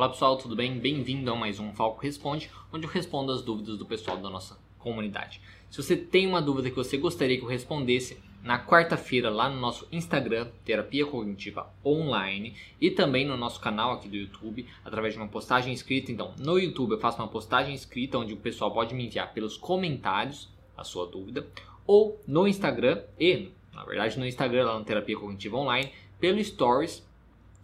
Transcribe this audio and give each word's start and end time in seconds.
Olá 0.00 0.08
pessoal, 0.08 0.38
tudo 0.38 0.56
bem? 0.56 0.78
Bem-vindo 0.78 1.30
a 1.30 1.36
mais 1.36 1.60
um 1.60 1.74
Falco 1.74 2.00
Responde, 2.00 2.50
onde 2.72 2.86
eu 2.86 2.90
respondo 2.90 3.32
as 3.32 3.42
dúvidas 3.42 3.76
do 3.76 3.84
pessoal 3.84 4.16
da 4.16 4.30
nossa 4.30 4.58
comunidade. 4.78 5.42
Se 5.68 5.76
você 5.76 5.94
tem 5.94 6.26
uma 6.26 6.40
dúvida 6.40 6.70
que 6.70 6.76
você 6.76 6.96
gostaria 6.96 7.36
que 7.36 7.44
eu 7.44 7.48
respondesse, 7.48 8.18
na 8.42 8.58
quarta-feira 8.64 9.28
lá 9.28 9.46
no 9.50 9.60
nosso 9.60 9.86
Instagram, 9.92 10.48
Terapia 10.64 11.04
Cognitiva 11.04 11.70
Online, 11.84 12.56
e 12.80 12.90
também 12.90 13.26
no 13.26 13.36
nosso 13.36 13.60
canal 13.60 13.92
aqui 13.92 14.08
do 14.08 14.16
YouTube, 14.16 14.66
através 14.82 15.12
de 15.12 15.20
uma 15.20 15.28
postagem 15.28 15.74
escrita. 15.74 16.10
Então, 16.10 16.32
no 16.38 16.58
YouTube 16.58 16.92
eu 16.92 16.98
faço 16.98 17.18
uma 17.18 17.28
postagem 17.28 17.74
escrita 17.74 18.16
onde 18.16 18.32
o 18.32 18.38
pessoal 18.38 18.72
pode 18.72 18.94
me 18.94 19.04
enviar 19.04 19.34
pelos 19.34 19.58
comentários 19.58 20.48
a 20.78 20.82
sua 20.82 21.06
dúvida, 21.06 21.46
ou 21.86 22.18
no 22.26 22.48
Instagram 22.48 23.02
e, 23.18 23.50
na 23.70 23.84
verdade, 23.84 24.18
no 24.18 24.26
Instagram 24.26 24.64
lá 24.64 24.78
no 24.78 24.84
Terapia 24.86 25.18
Cognitiva 25.18 25.58
Online, 25.58 25.92
pelo 26.18 26.42
Stories 26.42 27.06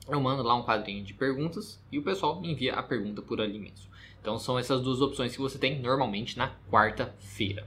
eu 0.08 0.20
mando 0.20 0.42
lá 0.42 0.54
um 0.54 0.62
quadrinho 0.62 1.04
de 1.04 1.14
perguntas 1.14 1.80
e 1.90 1.98
o 1.98 2.02
pessoal 2.02 2.40
me 2.40 2.50
envia 2.50 2.74
a 2.74 2.82
pergunta 2.82 3.20
por 3.22 3.40
ali 3.40 3.58
mesmo. 3.58 3.86
Então 4.20 4.38
são 4.38 4.58
essas 4.58 4.80
duas 4.80 5.00
opções 5.00 5.32
que 5.32 5.40
você 5.40 5.58
tem 5.58 5.80
normalmente 5.80 6.36
na 6.36 6.52
quarta-feira. 6.70 7.66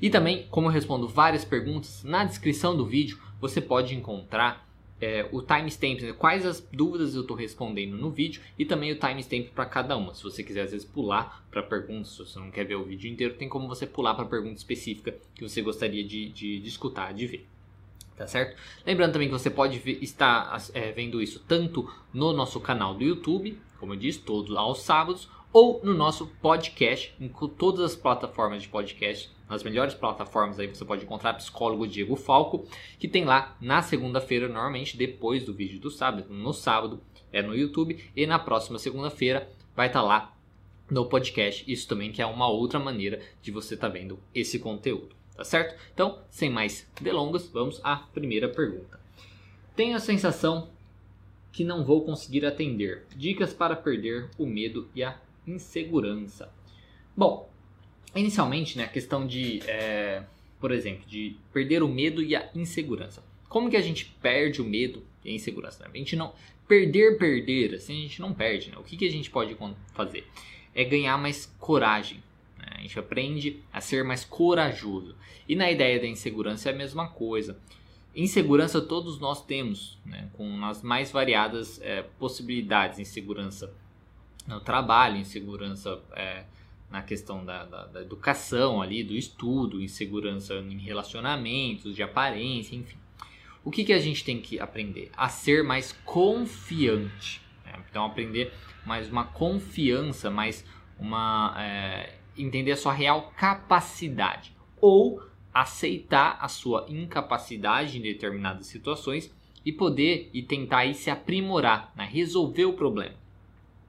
E 0.00 0.08
também, 0.08 0.46
como 0.50 0.68
eu 0.68 0.72
respondo 0.72 1.08
várias 1.08 1.44
perguntas, 1.44 2.02
na 2.04 2.24
descrição 2.24 2.76
do 2.76 2.86
vídeo 2.86 3.18
você 3.40 3.60
pode 3.60 3.94
encontrar 3.94 4.66
é, 5.00 5.28
o 5.30 5.42
timestamp, 5.42 6.00
né? 6.00 6.12
quais 6.12 6.44
as 6.44 6.60
dúvidas 6.72 7.14
eu 7.14 7.22
estou 7.22 7.36
respondendo 7.36 7.96
no 7.96 8.10
vídeo 8.10 8.42
e 8.58 8.64
também 8.64 8.90
o 8.90 8.98
timestamp 8.98 9.48
para 9.54 9.64
cada 9.64 9.96
uma. 9.96 10.14
Se 10.14 10.22
você 10.22 10.42
quiser 10.42 10.62
às 10.62 10.72
vezes 10.72 10.86
pular 10.86 11.44
para 11.50 11.62
perguntas, 11.62 12.08
se 12.08 12.18
você 12.18 12.38
não 12.38 12.50
quer 12.50 12.64
ver 12.64 12.74
o 12.74 12.84
vídeo 12.84 13.10
inteiro, 13.10 13.34
tem 13.34 13.48
como 13.48 13.68
você 13.68 13.86
pular 13.86 14.14
para 14.14 14.24
pergunta 14.24 14.56
específica 14.56 15.14
que 15.34 15.48
você 15.48 15.62
gostaria 15.62 16.04
de, 16.04 16.28
de, 16.30 16.58
de 16.58 16.68
escutar, 16.68 17.12
de 17.14 17.26
ver 17.26 17.46
tá 18.18 18.26
certo? 18.26 18.56
Lembrando 18.84 19.12
também 19.12 19.28
que 19.28 19.32
você 19.32 19.48
pode 19.48 19.80
estar 20.02 20.60
é, 20.74 20.90
vendo 20.90 21.22
isso 21.22 21.42
tanto 21.46 21.88
no 22.12 22.32
nosso 22.32 22.60
canal 22.60 22.94
do 22.94 23.04
YouTube, 23.04 23.56
como 23.78 23.94
eu 23.94 23.96
disse, 23.96 24.18
todos 24.18 24.56
aos 24.56 24.80
sábados, 24.80 25.30
ou 25.52 25.80
no 25.82 25.94
nosso 25.94 26.26
podcast, 26.42 27.14
em 27.18 27.28
todas 27.28 27.80
as 27.80 27.96
plataformas 27.96 28.62
de 28.62 28.68
podcast, 28.68 29.30
nas 29.48 29.62
melhores 29.62 29.94
plataformas 29.94 30.58
aí 30.58 30.66
você 30.66 30.84
pode 30.84 31.04
encontrar 31.04 31.32
psicólogo 31.34 31.86
Diego 31.86 32.16
Falco, 32.16 32.66
que 32.98 33.08
tem 33.08 33.24
lá 33.24 33.56
na 33.60 33.80
segunda-feira, 33.80 34.48
normalmente 34.48 34.96
depois 34.96 35.44
do 35.44 35.54
vídeo 35.54 35.80
do 35.80 35.90
sábado, 35.90 36.26
no 36.28 36.52
sábado 36.52 37.00
é 37.32 37.40
no 37.40 37.54
YouTube, 37.54 38.04
e 38.14 38.26
na 38.26 38.38
próxima 38.38 38.78
segunda-feira 38.78 39.48
vai 39.74 39.86
estar 39.86 40.00
tá 40.00 40.06
lá 40.06 40.34
no 40.90 41.06
podcast. 41.06 41.64
Isso 41.70 41.86
também 41.86 42.10
que 42.10 42.20
é 42.20 42.26
uma 42.26 42.48
outra 42.48 42.78
maneira 42.78 43.20
de 43.40 43.50
você 43.50 43.74
estar 43.74 43.88
tá 43.88 43.92
vendo 43.92 44.18
esse 44.34 44.58
conteúdo 44.58 45.17
tá 45.38 45.44
certo? 45.44 45.80
Então, 45.94 46.18
sem 46.28 46.50
mais 46.50 46.84
delongas, 47.00 47.48
vamos 47.48 47.80
à 47.84 47.94
primeira 47.96 48.48
pergunta. 48.48 48.98
Tenho 49.76 49.96
a 49.96 50.00
sensação 50.00 50.68
que 51.52 51.62
não 51.62 51.84
vou 51.84 52.04
conseguir 52.04 52.44
atender. 52.44 53.04
Dicas 53.14 53.54
para 53.54 53.76
perder 53.76 54.28
o 54.36 54.44
medo 54.44 54.90
e 54.96 55.04
a 55.04 55.16
insegurança. 55.46 56.52
Bom, 57.16 57.48
inicialmente, 58.16 58.76
né, 58.76 58.84
a 58.84 58.88
questão 58.88 59.28
de, 59.28 59.60
é, 59.68 60.24
por 60.60 60.72
exemplo, 60.72 61.06
de 61.06 61.36
perder 61.52 61.84
o 61.84 61.88
medo 61.88 62.20
e 62.20 62.34
a 62.34 62.50
insegurança. 62.52 63.22
Como 63.48 63.70
que 63.70 63.76
a 63.76 63.80
gente 63.80 64.06
perde 64.20 64.60
o 64.60 64.64
medo 64.64 65.04
e 65.24 65.30
a 65.30 65.32
insegurança? 65.32 65.84
Né? 65.84 65.90
A 65.94 65.98
gente 65.98 66.16
não 66.16 66.34
perder, 66.66 67.16
perder, 67.16 67.76
assim 67.76 67.96
a 67.96 68.02
gente 68.02 68.20
não 68.20 68.34
perde. 68.34 68.72
Né? 68.72 68.76
O 68.76 68.82
que, 68.82 68.96
que 68.96 69.06
a 69.06 69.10
gente 69.10 69.30
pode 69.30 69.56
fazer? 69.94 70.26
É 70.74 70.82
ganhar 70.82 71.16
mais 71.16 71.46
coragem, 71.60 72.20
a 72.60 72.80
gente 72.80 72.98
aprende 72.98 73.62
a 73.72 73.80
ser 73.80 74.04
mais 74.04 74.24
corajoso. 74.24 75.14
E 75.48 75.54
na 75.56 75.70
ideia 75.70 76.00
da 76.00 76.06
insegurança 76.06 76.70
é 76.70 76.72
a 76.72 76.76
mesma 76.76 77.08
coisa. 77.08 77.58
Insegurança 78.14 78.80
todos 78.80 79.18
nós 79.18 79.44
temos, 79.44 79.98
né? 80.04 80.28
com 80.32 80.64
as 80.64 80.82
mais 80.82 81.10
variadas 81.10 81.80
é, 81.82 82.02
possibilidades. 82.02 82.98
Insegurança 82.98 83.72
no 84.46 84.60
trabalho, 84.60 85.18
insegurança 85.18 86.00
é, 86.12 86.44
na 86.90 87.02
questão 87.02 87.44
da, 87.44 87.64
da, 87.64 87.84
da, 87.86 88.00
educação 88.00 88.80
ali, 88.80 89.04
do 89.04 89.14
estudo, 89.14 89.82
insegurança 89.82 90.54
em 90.54 90.78
relacionamentos, 90.78 91.94
de 91.94 92.02
aparência, 92.02 92.74
enfim. 92.74 92.96
O 93.62 93.70
que, 93.70 93.84
que 93.84 93.92
a 93.92 93.98
gente 93.98 94.24
tem 94.24 94.40
que 94.40 94.58
aprender? 94.58 95.10
A 95.16 95.28
ser 95.28 95.62
mais 95.62 95.92
confiante. 96.04 97.42
Né? 97.66 97.72
Então 97.90 98.06
aprender 98.06 98.52
mais 98.86 99.10
uma 99.10 99.24
confiança, 99.24 100.30
mais 100.30 100.64
uma 100.98 101.54
é, 101.58 102.17
entender 102.38 102.72
a 102.72 102.76
sua 102.76 102.92
real 102.92 103.32
capacidade 103.36 104.54
ou 104.80 105.22
aceitar 105.52 106.38
a 106.40 106.48
sua 106.48 106.86
incapacidade 106.88 107.98
em 107.98 108.02
determinadas 108.02 108.66
situações 108.66 109.32
e 109.64 109.72
poder 109.72 110.30
e 110.32 110.42
tentar 110.42 110.78
aí 110.78 110.94
se 110.94 111.10
aprimorar, 111.10 111.92
né? 111.96 112.08
resolver 112.10 112.64
o 112.64 112.74
problema. 112.74 113.14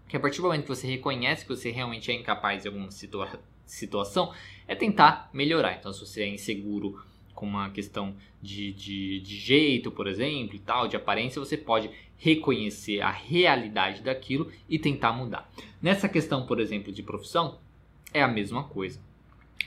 Que 0.07 0.17
a 0.17 0.19
partir 0.19 0.37
do 0.37 0.43
momento 0.43 0.63
que 0.63 0.69
você 0.69 0.87
reconhece 0.87 1.45
que 1.45 1.55
você 1.55 1.69
realmente 1.69 2.11
é 2.11 2.15
incapaz 2.15 2.63
de 2.63 2.67
alguma 2.67 2.89
situa 2.89 3.39
situação, 3.65 4.33
é 4.67 4.73
tentar 4.73 5.29
melhorar. 5.31 5.77
Então, 5.77 5.93
se 5.93 5.99
você 5.99 6.23
é 6.23 6.27
inseguro 6.27 6.99
com 7.35 7.45
uma 7.45 7.69
questão 7.69 8.15
de, 8.41 8.73
de, 8.73 9.19
de 9.19 9.37
jeito, 9.37 9.91
por 9.91 10.07
exemplo, 10.07 10.55
e 10.55 10.59
tal, 10.59 10.87
de 10.87 10.95
aparência, 10.95 11.39
você 11.39 11.55
pode 11.55 11.89
reconhecer 12.17 12.99
a 13.01 13.11
realidade 13.11 14.01
daquilo 14.01 14.51
e 14.67 14.77
tentar 14.77 15.13
mudar. 15.13 15.49
Nessa 15.81 16.09
questão, 16.09 16.45
por 16.45 16.59
exemplo, 16.59 16.91
de 16.91 17.01
profissão, 17.01 17.59
é 18.13 18.21
a 18.21 18.27
mesma 18.27 18.63
coisa. 18.63 18.99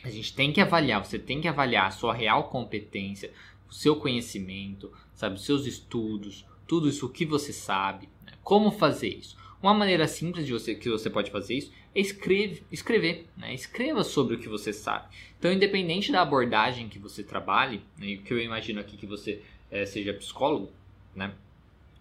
A 0.02 0.10
gente 0.10 0.34
tem 0.34 0.52
que 0.52 0.60
avaliar, 0.60 1.04
você 1.04 1.18
tem 1.18 1.40
que 1.40 1.48
avaliar 1.48 1.86
a 1.86 1.90
sua 1.90 2.12
real 2.12 2.44
competência, 2.44 3.32
o 3.68 3.72
seu 3.72 3.96
conhecimento, 3.96 4.92
sabe, 5.14 5.36
os 5.36 5.44
seus 5.44 5.66
estudos, 5.66 6.44
tudo 6.66 6.88
isso 6.88 7.08
que 7.08 7.24
você 7.24 7.52
sabe, 7.52 8.08
né? 8.24 8.32
como 8.42 8.70
fazer 8.70 9.08
isso. 9.08 9.36
Uma 9.62 9.72
maneira 9.72 10.08
simples 10.08 10.44
de 10.44 10.52
você 10.52 10.74
que 10.74 10.88
você 10.88 11.08
pode 11.08 11.30
fazer 11.30 11.54
isso 11.54 11.72
é 11.94 12.00
escreve, 12.00 12.64
escrever, 12.72 13.28
né? 13.36 13.54
escreva 13.54 14.02
sobre 14.02 14.34
o 14.34 14.38
que 14.38 14.48
você 14.48 14.72
sabe. 14.72 15.06
Então, 15.38 15.52
independente 15.52 16.10
da 16.10 16.22
abordagem 16.22 16.88
que 16.88 16.98
você 16.98 17.22
trabalhe, 17.22 17.80
né? 17.96 18.16
que 18.16 18.34
eu 18.34 18.40
imagino 18.40 18.80
aqui 18.80 18.96
que 18.96 19.06
você 19.06 19.40
é, 19.70 19.86
seja 19.86 20.12
psicólogo, 20.12 20.72
né? 21.14 21.32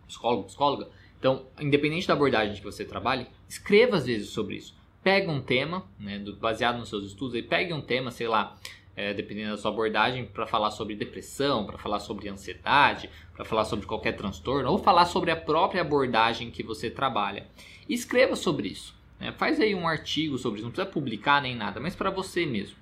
psicólogo, 0.07 0.45
psicóloga, 0.45 0.89
então, 1.19 1.45
independente 1.59 2.07
da 2.07 2.13
abordagem 2.13 2.55
que 2.55 2.63
você 2.63 2.83
trabalhe, 2.83 3.27
escreva 3.47 3.97
às 3.97 4.07
vezes 4.07 4.29
sobre 4.29 4.55
isso 4.55 4.80
pega 5.03 5.31
um 5.31 5.41
tema, 5.41 5.85
né, 5.99 6.19
do, 6.19 6.35
baseado 6.35 6.77
nos 6.77 6.89
seus 6.89 7.05
estudos, 7.05 7.35
e 7.35 7.41
pegue 7.41 7.73
um 7.73 7.81
tema, 7.81 8.11
sei 8.11 8.27
lá, 8.27 8.55
é, 8.95 9.13
dependendo 9.13 9.51
da 9.51 9.57
sua 9.57 9.71
abordagem, 9.71 10.25
para 10.25 10.45
falar 10.45 10.71
sobre 10.71 10.95
depressão, 10.95 11.65
para 11.65 11.77
falar 11.77 11.99
sobre 11.99 12.29
ansiedade, 12.29 13.09
para 13.33 13.45
falar 13.45 13.65
sobre 13.65 13.85
qualquer 13.85 14.13
transtorno, 14.13 14.69
ou 14.69 14.77
falar 14.77 15.05
sobre 15.05 15.31
a 15.31 15.35
própria 15.35 15.81
abordagem 15.81 16.51
que 16.51 16.63
você 16.63 16.89
trabalha. 16.89 17.47
Escreva 17.89 18.35
sobre 18.35 18.69
isso. 18.69 18.95
Né? 19.19 19.31
Faz 19.31 19.59
aí 19.59 19.73
um 19.73 19.87
artigo 19.87 20.37
sobre 20.37 20.59
isso, 20.59 20.65
não 20.65 20.71
precisa 20.71 20.91
publicar 20.91 21.41
nem 21.41 21.55
nada, 21.55 21.79
mas 21.79 21.95
para 21.95 22.09
você 22.09 22.45
mesmo. 22.45 22.77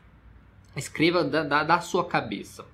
Escreva 0.75 1.23
da, 1.23 1.43
da, 1.43 1.63
da 1.63 1.79
sua 1.81 2.05
cabeça. 2.05 2.65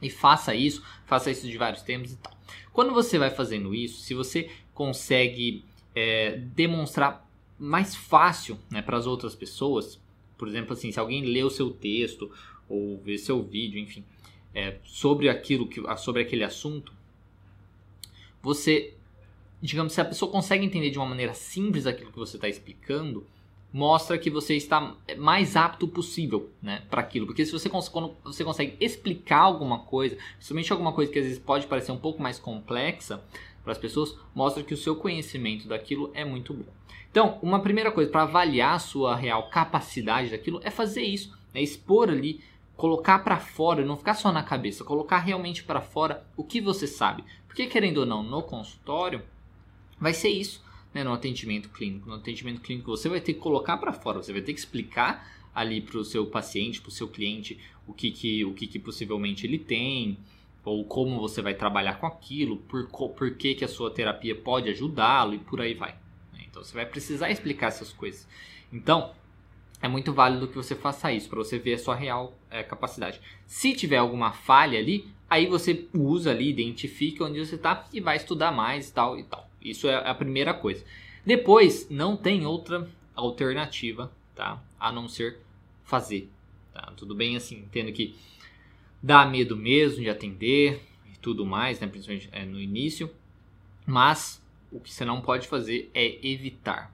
E 0.00 0.10
faça 0.10 0.54
isso, 0.54 0.84
faça 1.06 1.30
isso 1.30 1.46
de 1.46 1.56
vários 1.56 1.82
temas 1.82 2.12
e 2.12 2.16
tal. 2.16 2.36
Quando 2.72 2.92
você 2.92 3.18
vai 3.18 3.30
fazendo 3.30 3.74
isso, 3.74 4.02
se 4.02 4.14
você 4.14 4.50
consegue 4.74 5.64
é, 5.94 6.36
demonstrar 6.36 7.25
mais 7.58 7.94
fácil 7.94 8.58
né, 8.70 8.82
para 8.82 8.96
as 8.96 9.06
outras 9.06 9.34
pessoas. 9.34 10.00
Por 10.36 10.48
exemplo, 10.48 10.72
assim, 10.72 10.92
se 10.92 11.00
alguém 11.00 11.24
lê 11.24 11.42
o 11.42 11.50
seu 11.50 11.70
texto 11.70 12.30
ou 12.68 12.98
vê 12.98 13.16
seu 13.16 13.42
vídeo, 13.42 13.78
enfim, 13.80 14.04
é, 14.54 14.78
sobre 14.84 15.28
aquilo 15.28 15.68
que 15.68 15.80
sobre 15.96 16.22
aquele 16.22 16.44
assunto, 16.44 16.92
você, 18.42 18.94
digamos, 19.60 19.92
se 19.92 20.00
a 20.00 20.04
pessoa 20.04 20.30
consegue 20.30 20.64
entender 20.64 20.90
de 20.90 20.98
uma 20.98 21.06
maneira 21.06 21.34
simples 21.34 21.86
aquilo 21.86 22.12
que 22.12 22.18
você 22.18 22.36
está 22.36 22.48
explicando, 22.48 23.26
mostra 23.72 24.16
que 24.16 24.30
você 24.30 24.54
está 24.54 24.94
mais 25.18 25.56
apto 25.56 25.86
possível, 25.86 26.50
né, 26.62 26.82
para 26.88 27.00
aquilo. 27.00 27.26
Porque 27.26 27.44
se 27.44 27.52
você 27.52 27.68
quando 27.68 28.14
você 28.24 28.44
consegue 28.44 28.76
explicar 28.80 29.40
alguma 29.40 29.80
coisa, 29.80 30.16
principalmente 30.36 30.72
alguma 30.72 30.92
coisa 30.92 31.12
que 31.12 31.18
às 31.18 31.24
vezes 31.24 31.38
pode 31.38 31.66
parecer 31.66 31.92
um 31.92 31.98
pouco 31.98 32.22
mais 32.22 32.38
complexa 32.38 33.22
para 33.66 33.72
as 33.72 33.78
pessoas, 33.78 34.16
mostra 34.32 34.62
que 34.62 34.72
o 34.72 34.76
seu 34.76 34.94
conhecimento 34.94 35.66
daquilo 35.66 36.12
é 36.14 36.24
muito 36.24 36.54
bom. 36.54 36.72
Então, 37.10 37.36
uma 37.42 37.58
primeira 37.58 37.90
coisa 37.90 38.08
para 38.08 38.22
avaliar 38.22 38.76
a 38.76 38.78
sua 38.78 39.16
real 39.16 39.50
capacidade 39.50 40.30
daquilo 40.30 40.60
é 40.62 40.70
fazer 40.70 41.02
isso, 41.02 41.36
é 41.52 41.60
expor 41.60 42.08
ali, 42.08 42.40
colocar 42.76 43.18
para 43.18 43.40
fora, 43.40 43.84
não 43.84 43.96
ficar 43.96 44.14
só 44.14 44.30
na 44.30 44.44
cabeça, 44.44 44.84
colocar 44.84 45.18
realmente 45.18 45.64
para 45.64 45.80
fora 45.80 46.24
o 46.36 46.44
que 46.44 46.60
você 46.60 46.86
sabe. 46.86 47.24
Porque 47.48 47.66
querendo 47.66 47.98
ou 47.98 48.06
não, 48.06 48.22
no 48.22 48.40
consultório 48.40 49.20
vai 49.98 50.14
ser 50.14 50.28
isso, 50.28 50.64
né, 50.94 51.02
no 51.02 51.12
atendimento 51.12 51.68
clínico. 51.70 52.08
No 52.08 52.14
atendimento 52.14 52.60
clínico 52.60 52.92
você 52.92 53.08
vai 53.08 53.20
ter 53.20 53.34
que 53.34 53.40
colocar 53.40 53.78
para 53.78 53.92
fora, 53.92 54.22
você 54.22 54.32
vai 54.32 54.42
ter 54.42 54.52
que 54.52 54.60
explicar 54.60 55.28
ali 55.52 55.80
para 55.80 55.98
o 55.98 56.04
seu 56.04 56.24
paciente, 56.26 56.80
para 56.80 56.90
o 56.90 56.92
seu 56.92 57.08
cliente, 57.08 57.58
o 57.84 57.92
que, 57.92 58.12
que, 58.12 58.44
o 58.44 58.54
que, 58.54 58.68
que 58.68 58.78
possivelmente 58.78 59.44
ele 59.44 59.58
tem, 59.58 60.18
ou 60.66 60.84
como 60.84 61.20
você 61.20 61.40
vai 61.40 61.54
trabalhar 61.54 62.00
com 62.00 62.06
aquilo, 62.06 62.56
por, 62.56 62.88
por 62.88 63.36
que, 63.36 63.54
que 63.54 63.64
a 63.64 63.68
sua 63.68 63.88
terapia 63.88 64.34
pode 64.34 64.68
ajudá-lo 64.68 65.34
e 65.34 65.38
por 65.38 65.60
aí 65.60 65.74
vai. 65.74 65.94
Então 66.40 66.62
você 66.62 66.74
vai 66.74 66.84
precisar 66.84 67.30
explicar 67.30 67.68
essas 67.68 67.92
coisas. 67.92 68.26
Então 68.72 69.12
é 69.80 69.86
muito 69.86 70.12
válido 70.12 70.48
que 70.48 70.56
você 70.56 70.74
faça 70.74 71.12
isso 71.12 71.28
para 71.28 71.38
você 71.38 71.56
ver 71.56 71.74
a 71.74 71.78
sua 71.78 71.94
real 71.94 72.36
é, 72.50 72.64
capacidade. 72.64 73.20
Se 73.46 73.74
tiver 73.74 73.98
alguma 73.98 74.32
falha 74.32 74.76
ali, 74.76 75.08
aí 75.30 75.46
você 75.46 75.86
usa 75.94 76.32
ali, 76.32 76.50
identifica 76.50 77.24
onde 77.24 77.46
você 77.46 77.54
está 77.54 77.84
e 77.92 78.00
vai 78.00 78.16
estudar 78.16 78.50
mais 78.50 78.88
e 78.88 78.92
tal 78.92 79.16
e 79.16 79.22
tal. 79.22 79.48
Isso 79.62 79.88
é 79.88 79.94
a 79.94 80.14
primeira 80.14 80.52
coisa. 80.52 80.84
Depois, 81.24 81.88
não 81.88 82.16
tem 82.16 82.44
outra 82.44 82.88
alternativa, 83.14 84.10
tá? 84.34 84.60
A 84.80 84.90
não 84.90 85.08
ser 85.08 85.38
fazer, 85.84 86.28
tá? 86.74 86.92
Tudo 86.96 87.14
bem 87.14 87.36
assim, 87.36 87.58
entendo 87.58 87.92
que 87.92 88.16
dá 89.06 89.24
medo 89.24 89.56
mesmo 89.56 90.02
de 90.02 90.10
atender 90.10 90.82
e 91.14 91.16
tudo 91.18 91.46
mais, 91.46 91.78
né? 91.78 91.86
Principalmente 91.86 92.28
é, 92.32 92.44
no 92.44 92.60
início, 92.60 93.08
mas 93.86 94.44
o 94.72 94.80
que 94.80 94.92
você 94.92 95.04
não 95.04 95.20
pode 95.20 95.46
fazer 95.46 95.88
é 95.94 96.26
evitar. 96.26 96.92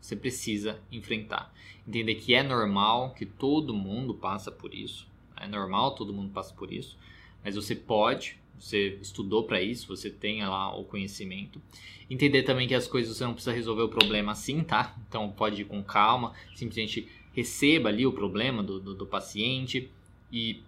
Você 0.00 0.16
precisa 0.16 0.80
enfrentar. 0.90 1.52
Entender 1.86 2.14
que 2.14 2.32
é 2.32 2.42
normal, 2.42 3.12
que 3.12 3.26
todo 3.26 3.74
mundo 3.74 4.14
passa 4.14 4.50
por 4.50 4.74
isso. 4.74 5.06
É 5.36 5.46
normal, 5.46 5.94
todo 5.94 6.14
mundo 6.14 6.32
passa 6.32 6.54
por 6.54 6.72
isso. 6.72 6.96
Mas 7.44 7.56
você 7.56 7.76
pode, 7.76 8.38
você 8.58 8.98
estudou 9.02 9.44
para 9.44 9.60
isso, 9.60 9.86
você 9.86 10.08
tem 10.08 10.42
lá 10.42 10.74
o 10.74 10.84
conhecimento. 10.84 11.60
Entender 12.08 12.42
também 12.42 12.66
que 12.66 12.74
as 12.74 12.86
coisas 12.86 13.14
você 13.14 13.24
não 13.24 13.34
precisa 13.34 13.54
resolver 13.54 13.82
o 13.82 13.88
problema 13.90 14.32
assim, 14.32 14.64
tá? 14.64 14.96
Então 15.06 15.30
pode 15.30 15.60
ir 15.60 15.66
com 15.66 15.82
calma, 15.82 16.32
simplesmente 16.54 17.06
receba 17.34 17.90
ali 17.90 18.06
o 18.06 18.12
problema 18.12 18.62
do, 18.62 18.80
do, 18.80 18.94
do 18.94 19.06
paciente 19.06 19.90
e 20.32 20.62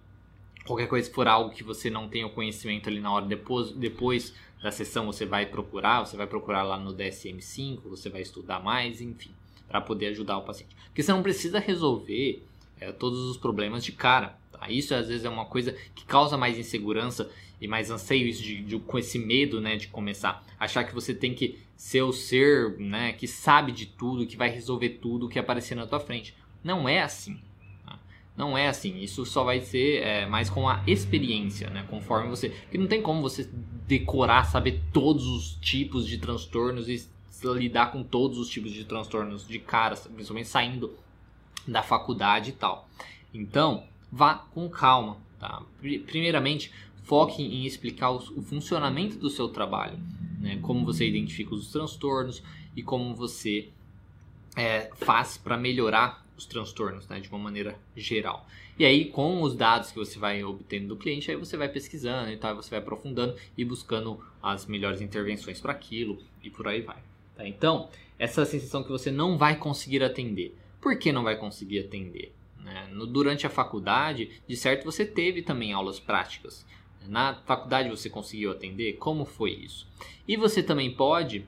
qualquer 0.65 0.87
coisa 0.87 1.11
for 1.11 1.27
algo 1.27 1.51
que 1.51 1.65
você 1.65 1.91
não 1.91 2.09
tenha 2.09 2.27
o 2.27 2.31
conhecimento 2.31 2.89
ali 2.89 3.01
na 3.01 3.13
hora 3.13 3.27
depois, 3.27 3.73
depois 3.73 4.35
da 4.63 4.71
sessão 4.71 5.07
você 5.07 5.27
vai 5.27 5.47
procurar, 5.47 6.07
você 6.07 6.17
vai 6.17 6.27
procurar 6.27 6.63
lá 6.63 6.79
no 6.79 6.95
DSM-5, 6.95 7.81
você 7.85 8.09
vai 8.09 8.23
estudar 8.23 8.61
mais, 8.61 9.01
enfim, 9.01 9.31
para 9.69 9.81
poder 9.81 10.09
ajudar 10.09 10.39
o 10.39 10.43
paciente. 10.43 10.75
Porque 10.87 11.03
você 11.03 11.13
não 11.13 11.23
precisa 11.23 11.59
resolver 11.59 12.43
é, 12.81 12.93
todos 12.93 13.21
os 13.21 13.37
problemas 13.37 13.85
de 13.85 13.93
cara. 13.93 14.39
Tá? 14.53 14.71
Isso 14.71 14.95
às 14.95 15.09
vezes 15.09 15.25
é 15.25 15.29
uma 15.29 15.47
coisa 15.47 15.77
que 15.95 16.05
causa 16.05 16.37
mais 16.37 16.59
insegurança 16.59 17.31
e 17.61 17.67
mais 17.67 17.91
anseio 17.91 18.27
isso 18.27 18.43
de, 18.43 18.63
de, 18.63 18.79
com 18.79 18.99
esse 18.99 19.19
medo 19.19 19.61
né, 19.61 19.77
de 19.77 19.89
começar. 19.89 20.45
Achar 20.59 20.85
que 20.85 20.95
você 20.95 21.15
tem 21.15 21.35
que 21.35 21.59
ser 21.77 22.03
o 22.03 22.13
ser 22.13 22.77
né, 22.79 23.13
que 23.13 23.27
sabe 23.27 23.73
de 23.73 23.87
tudo, 23.87 24.27
que 24.27 24.37
vai 24.37 24.51
resolver 24.51 24.91
tudo 25.01 25.29
que 25.29 25.39
aparecer 25.39 25.75
na 25.75 25.87
tua 25.87 26.01
frente. 26.01 26.35
Não 26.63 26.89
é 26.89 27.03
assim. 27.03 27.41
Não 28.37 28.57
é 28.57 28.69
assim, 28.69 28.99
isso 28.99 29.27
só 29.27 29.45
vai 29.45 29.61
ser 29.61 30.03
é, 30.03 30.27
mais 30.27 30.49
com 30.49 30.69
a 30.69 30.83
experiência, 30.87 31.69
né? 31.69 31.87
Conforme 31.89 32.29
você. 32.29 32.49
Porque 32.49 32.79
não 32.79 32.87
tem 32.87 33.03
como 33.03 33.21
você 33.21 33.49
decorar, 33.87 34.45
saber 34.45 34.83
todos 34.93 35.27
os 35.27 35.55
tipos 35.61 36.07
de 36.07 36.19
transtornos 36.19 36.89
e 36.89 37.07
lidar 37.55 37.93
com 37.93 38.03
todos 38.03 38.39
os 38.39 38.49
tipos 38.49 38.73
de 38.73 38.85
transtornos 38.85 39.47
de 39.47 39.59
cara, 39.59 39.97
principalmente 39.97 40.49
saindo 40.49 40.97
da 41.67 41.83
faculdade 41.83 42.51
e 42.51 42.53
tal. 42.53 42.89
Então, 43.35 43.85
vá 44.11 44.35
com 44.35 44.69
calma, 44.69 45.19
tá? 45.39 45.63
Primeiramente, 46.07 46.73
foque 47.03 47.43
em 47.43 47.67
explicar 47.67 48.11
o 48.11 48.43
funcionamento 48.43 49.19
do 49.19 49.29
seu 49.29 49.49
trabalho, 49.49 49.99
né? 50.39 50.59
Como 50.63 50.85
você 50.85 51.07
identifica 51.07 51.55
os 51.55 51.71
transtornos 51.71 52.43
e 52.75 52.83
como 52.83 53.15
você 53.15 53.69
é, 54.57 54.91
faz 54.97 55.37
para 55.37 55.57
melhorar 55.57 56.25
os 56.43 56.47
transtornos, 56.47 57.07
né, 57.09 57.21
de 57.21 57.29
uma 57.29 57.39
maneira 57.39 57.79
geral. 57.97 58.47
E 58.79 58.85
aí, 58.85 59.07
com 59.07 59.43
os 59.43 59.55
dados 59.55 59.91
que 59.91 59.99
você 59.99 60.19
vai 60.19 60.43
obtendo 60.43 60.89
do 60.89 60.97
cliente, 60.97 61.31
aí 61.31 61.37
você 61.37 61.57
vai 61.57 61.69
pesquisando 61.69 62.31
e 62.31 62.37
tal, 62.37 62.57
você 62.57 62.71
vai 62.71 62.81
aprofundando 62.81 63.37
e 63.57 63.65
buscando 63.65 64.21
as 64.43 64.67
melhores 64.67 65.01
intervenções 65.01 65.61
para 65.61 65.73
aquilo 65.73 66.19
e 66.43 66.51
por 66.51 66.67
aí 66.67 66.81
vai. 66.81 66.99
Tá? 67.37 67.47
Então, 67.47 67.89
essa 68.19 68.45
sensação 68.45 68.83
que 68.83 68.91
você 68.91 69.11
não 69.11 69.39
vai 69.39 69.57
conseguir 69.57 70.03
atender. 70.03 70.55
Por 70.81 70.99
que 70.99 71.13
não 71.13 71.23
vai 71.23 71.37
conseguir 71.37 71.81
atender? 71.81 72.33
Né? 72.59 72.89
No, 72.93 73.07
durante 73.07 73.47
a 73.47 73.51
faculdade, 73.51 74.31
de 74.47 74.57
certo, 74.57 74.85
você 74.85 75.05
teve 75.05 75.43
também 75.43 75.73
aulas 75.73 76.01
práticas. 76.01 76.67
Na 77.07 77.35
faculdade 77.35 77.89
você 77.89 78.09
conseguiu 78.09 78.51
atender? 78.51 78.95
Como 78.95 79.25
foi 79.25 79.51
isso? 79.53 79.89
E 80.27 80.37
você 80.37 80.63
também 80.63 80.91
pode 80.91 81.45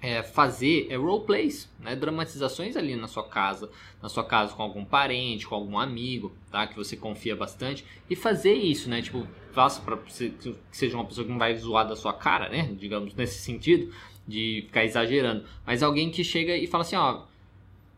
é, 0.00 0.22
fazer 0.22 0.86
é, 0.90 0.96
roleplays, 0.96 1.68
né? 1.80 1.96
dramatizações 1.96 2.76
ali 2.76 2.94
na 2.94 3.08
sua 3.08 3.24
casa, 3.24 3.68
na 4.00 4.08
sua 4.08 4.24
casa 4.24 4.54
com 4.54 4.62
algum 4.62 4.84
parente, 4.84 5.46
com 5.46 5.54
algum 5.54 5.78
amigo, 5.78 6.32
tá? 6.50 6.66
Que 6.66 6.76
você 6.76 6.96
confia 6.96 7.34
bastante 7.34 7.84
e 8.08 8.14
fazer 8.14 8.54
isso, 8.54 8.88
né? 8.88 9.02
Tipo, 9.02 9.26
faça 9.52 9.80
para 9.80 9.96
que 9.96 10.56
seja 10.70 10.96
uma 10.96 11.04
pessoa 11.04 11.24
que 11.24 11.30
não 11.30 11.38
vai 11.38 11.56
zoar 11.56 11.86
da 11.86 11.96
sua 11.96 12.12
cara, 12.12 12.48
né? 12.48 12.70
Digamos 12.78 13.14
nesse 13.14 13.40
sentido 13.40 13.92
de 14.26 14.62
ficar 14.66 14.84
exagerando, 14.84 15.44
mas 15.66 15.82
alguém 15.82 16.10
que 16.10 16.22
chega 16.22 16.56
e 16.56 16.66
fala 16.66 16.82
assim, 16.82 16.96
ó, 16.96 17.22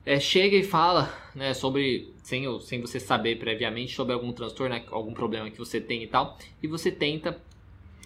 é, 0.06 0.18
chega 0.18 0.56
e 0.56 0.62
fala, 0.62 1.12
né? 1.34 1.52
Sobre 1.52 2.14
sem 2.22 2.60
sem 2.60 2.80
você 2.80 3.00
saber 3.00 3.38
previamente 3.38 3.94
sobre 3.94 4.14
algum 4.14 4.32
transtorno, 4.32 4.74
né, 4.74 4.84
algum 4.90 5.12
problema 5.12 5.50
que 5.50 5.58
você 5.58 5.80
tem 5.80 6.04
e 6.04 6.06
tal, 6.06 6.38
e 6.62 6.68
você 6.68 6.90
tenta 6.90 7.40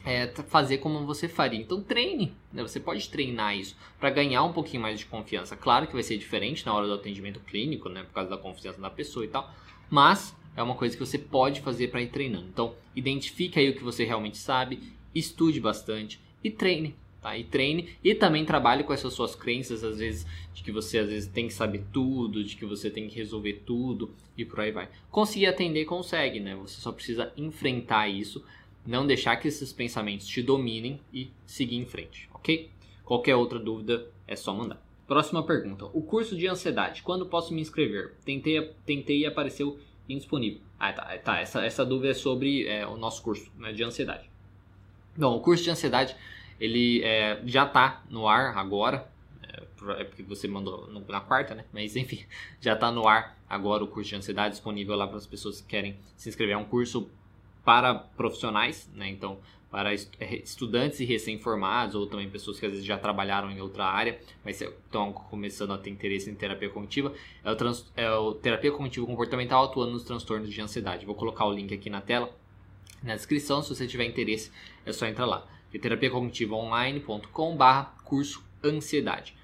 é, 0.04 0.26
fazer 0.48 0.78
como 0.78 1.06
você 1.06 1.26
faria. 1.26 1.60
Então 1.60 1.82
treine, 1.82 2.34
né? 2.52 2.62
você 2.62 2.78
pode 2.78 3.08
treinar 3.08 3.56
isso 3.56 3.76
para 3.98 4.10
ganhar 4.10 4.44
um 4.44 4.52
pouquinho 4.52 4.82
mais 4.82 4.98
de 4.98 5.06
confiança. 5.06 5.56
Claro 5.56 5.86
que 5.86 5.94
vai 5.94 6.02
ser 6.02 6.18
diferente 6.18 6.64
na 6.66 6.74
hora 6.74 6.86
do 6.86 6.94
atendimento 6.94 7.40
clínico, 7.40 7.88
né? 7.88 8.02
por 8.02 8.12
causa 8.12 8.30
da 8.30 8.36
confiança 8.36 8.80
da 8.80 8.90
pessoa 8.90 9.24
e 9.24 9.28
tal, 9.28 9.52
mas 9.88 10.36
é 10.56 10.62
uma 10.62 10.74
coisa 10.74 10.96
que 10.96 11.04
você 11.04 11.18
pode 11.18 11.60
fazer 11.62 11.88
para 11.88 12.02
ir 12.02 12.08
treinando. 12.08 12.46
Então 12.52 12.74
identifique 12.94 13.58
aí 13.58 13.70
o 13.70 13.74
que 13.74 13.82
você 13.82 14.04
realmente 14.04 14.36
sabe, 14.36 14.80
estude 15.14 15.60
bastante 15.60 16.20
e 16.42 16.50
treine. 16.50 16.94
Tá? 17.24 17.38
E 17.38 17.44
treine 17.44 17.96
e 18.04 18.14
também 18.14 18.44
trabalhe 18.44 18.84
com 18.84 18.92
essas 18.92 19.14
suas 19.14 19.34
crenças, 19.34 19.82
às 19.82 19.96
vezes, 19.96 20.26
de 20.52 20.62
que 20.62 20.70
você 20.70 20.98
às 20.98 21.08
vezes 21.08 21.26
tem 21.26 21.46
que 21.46 21.54
saber 21.54 21.82
tudo, 21.90 22.44
de 22.44 22.54
que 22.54 22.66
você 22.66 22.90
tem 22.90 23.08
que 23.08 23.16
resolver 23.16 23.62
tudo 23.64 24.14
e 24.36 24.44
por 24.44 24.60
aí 24.60 24.70
vai. 24.70 24.90
Conseguir 25.10 25.46
atender, 25.46 25.86
consegue, 25.86 26.38
né? 26.38 26.54
Você 26.56 26.78
só 26.78 26.92
precisa 26.92 27.32
enfrentar 27.34 28.08
isso 28.08 28.44
não 28.86 29.06
deixar 29.06 29.36
que 29.36 29.48
esses 29.48 29.72
pensamentos 29.72 30.26
te 30.26 30.42
dominem 30.42 31.00
e 31.12 31.30
seguir 31.46 31.76
em 31.76 31.86
frente, 31.86 32.28
ok? 32.34 32.70
Qualquer 33.04 33.36
outra 33.36 33.58
dúvida 33.58 34.06
é 34.26 34.36
só 34.36 34.54
mandar. 34.54 34.82
Próxima 35.06 35.42
pergunta. 35.42 35.84
O 35.86 36.02
curso 36.02 36.36
de 36.36 36.46
ansiedade, 36.46 37.02
quando 37.02 37.26
posso 37.26 37.52
me 37.52 37.60
inscrever? 37.60 38.14
Tentei, 38.24 38.72
tentei 38.86 39.20
e 39.20 39.26
apareceu 39.26 39.78
indisponível. 40.08 40.60
Ah, 40.78 40.92
tá. 40.92 41.18
tá. 41.18 41.40
Essa, 41.40 41.64
essa 41.64 41.84
dúvida 41.84 42.10
é 42.10 42.14
sobre 42.14 42.66
é, 42.66 42.86
o 42.86 42.96
nosso 42.96 43.22
curso 43.22 43.50
né, 43.58 43.72
de 43.72 43.84
ansiedade. 43.84 44.28
Bom, 45.16 45.36
o 45.36 45.40
curso 45.40 45.62
de 45.62 45.70
ansiedade 45.70 46.16
ele 46.58 47.02
é, 47.04 47.40
já 47.44 47.64
está 47.64 48.02
no 48.08 48.26
ar 48.26 48.56
agora. 48.56 49.06
É, 49.42 50.00
é 50.00 50.04
porque 50.04 50.22
você 50.22 50.48
mandou 50.48 50.88
na 51.08 51.20
quarta, 51.20 51.54
né? 51.54 51.64
Mas 51.72 51.96
enfim, 51.96 52.24
já 52.60 52.72
está 52.72 52.90
no 52.90 53.06
ar 53.06 53.38
agora 53.48 53.84
o 53.84 53.88
curso 53.88 54.10
de 54.10 54.16
ansiedade 54.16 54.54
disponível 54.54 54.96
lá 54.96 55.06
para 55.06 55.18
as 55.18 55.26
pessoas 55.26 55.60
que 55.60 55.68
querem 55.68 55.98
se 56.16 56.30
inscrever. 56.30 56.54
É 56.54 56.58
um 56.58 56.64
curso 56.64 57.10
para 57.64 57.94
profissionais, 57.94 58.90
né? 58.94 59.08
Então, 59.08 59.38
para 59.74 59.92
é, 59.92 60.36
estudantes 60.36 61.00
e 61.00 61.04
recém-formados, 61.04 61.96
ou 61.96 62.06
também 62.06 62.30
pessoas 62.30 62.60
que 62.60 62.66
às 62.66 62.70
vezes 62.70 62.86
já 62.86 62.96
trabalharam 62.96 63.50
em 63.50 63.60
outra 63.60 63.84
área, 63.84 64.20
mas 64.44 64.60
estão 64.60 65.12
começando 65.12 65.72
a 65.72 65.78
ter 65.78 65.90
interesse 65.90 66.30
em 66.30 66.34
terapia 66.36 66.70
cognitiva, 66.70 67.12
é 67.42 67.50
o, 67.50 67.56
trans, 67.56 67.90
é 67.96 68.08
o 68.12 68.34
terapia 68.34 68.70
cognitivo 68.70 69.04
comportamental 69.04 69.64
atuando 69.64 69.92
nos 69.92 70.04
transtornos 70.04 70.48
de 70.48 70.60
ansiedade. 70.60 71.04
Vou 71.04 71.16
colocar 71.16 71.44
o 71.46 71.52
link 71.52 71.74
aqui 71.74 71.90
na 71.90 72.00
tela, 72.00 72.30
na 73.02 73.16
descrição, 73.16 73.62
se 73.62 73.74
você 73.74 73.84
tiver 73.86 74.04
interesse, 74.04 74.52
é 74.86 74.92
só 74.92 75.06
entrar 75.06 75.26
lá. 75.26 75.44
terapia 75.72 76.08
cognitiva 76.08 76.54
online.com/barra 76.54 77.96
curso 78.04 78.44
ansiedade. 78.62 79.34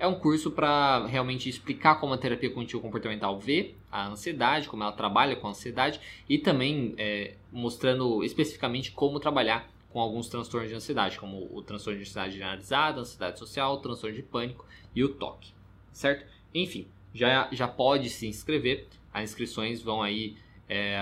É 0.00 0.06
um 0.06 0.14
curso 0.14 0.50
para 0.50 1.06
realmente 1.06 1.46
explicar 1.46 2.00
como 2.00 2.14
a 2.14 2.16
terapia 2.16 2.48
cognitivo 2.48 2.80
comportamental 2.80 3.38
vê 3.38 3.74
a 3.92 4.08
ansiedade, 4.08 4.66
como 4.66 4.82
ela 4.82 4.92
trabalha 4.92 5.36
com 5.36 5.46
a 5.46 5.50
ansiedade 5.50 6.00
e 6.26 6.38
também 6.38 6.94
é, 6.96 7.34
mostrando 7.52 8.24
especificamente 8.24 8.92
como 8.92 9.20
trabalhar 9.20 9.70
com 9.90 10.00
alguns 10.00 10.26
transtornos 10.30 10.70
de 10.70 10.74
ansiedade, 10.74 11.18
como 11.18 11.46
o 11.54 11.60
transtorno 11.60 11.98
de 11.98 12.04
ansiedade 12.08 12.32
generalizada, 12.32 13.02
ansiedade 13.02 13.38
social, 13.38 13.76
transtorno 13.76 14.16
de 14.16 14.22
pânico 14.22 14.64
e 14.96 15.04
o 15.04 15.10
toque, 15.10 15.52
certo? 15.92 16.24
Enfim, 16.54 16.88
já, 17.12 17.50
já 17.52 17.68
pode 17.68 18.08
se 18.08 18.26
inscrever. 18.26 18.86
As 19.12 19.24
inscrições 19.24 19.82
vão 19.82 20.00
aí, 20.00 20.34
é, 20.66 20.98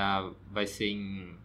vai 0.50 0.66
ser 0.66 0.88
em 0.88 1.36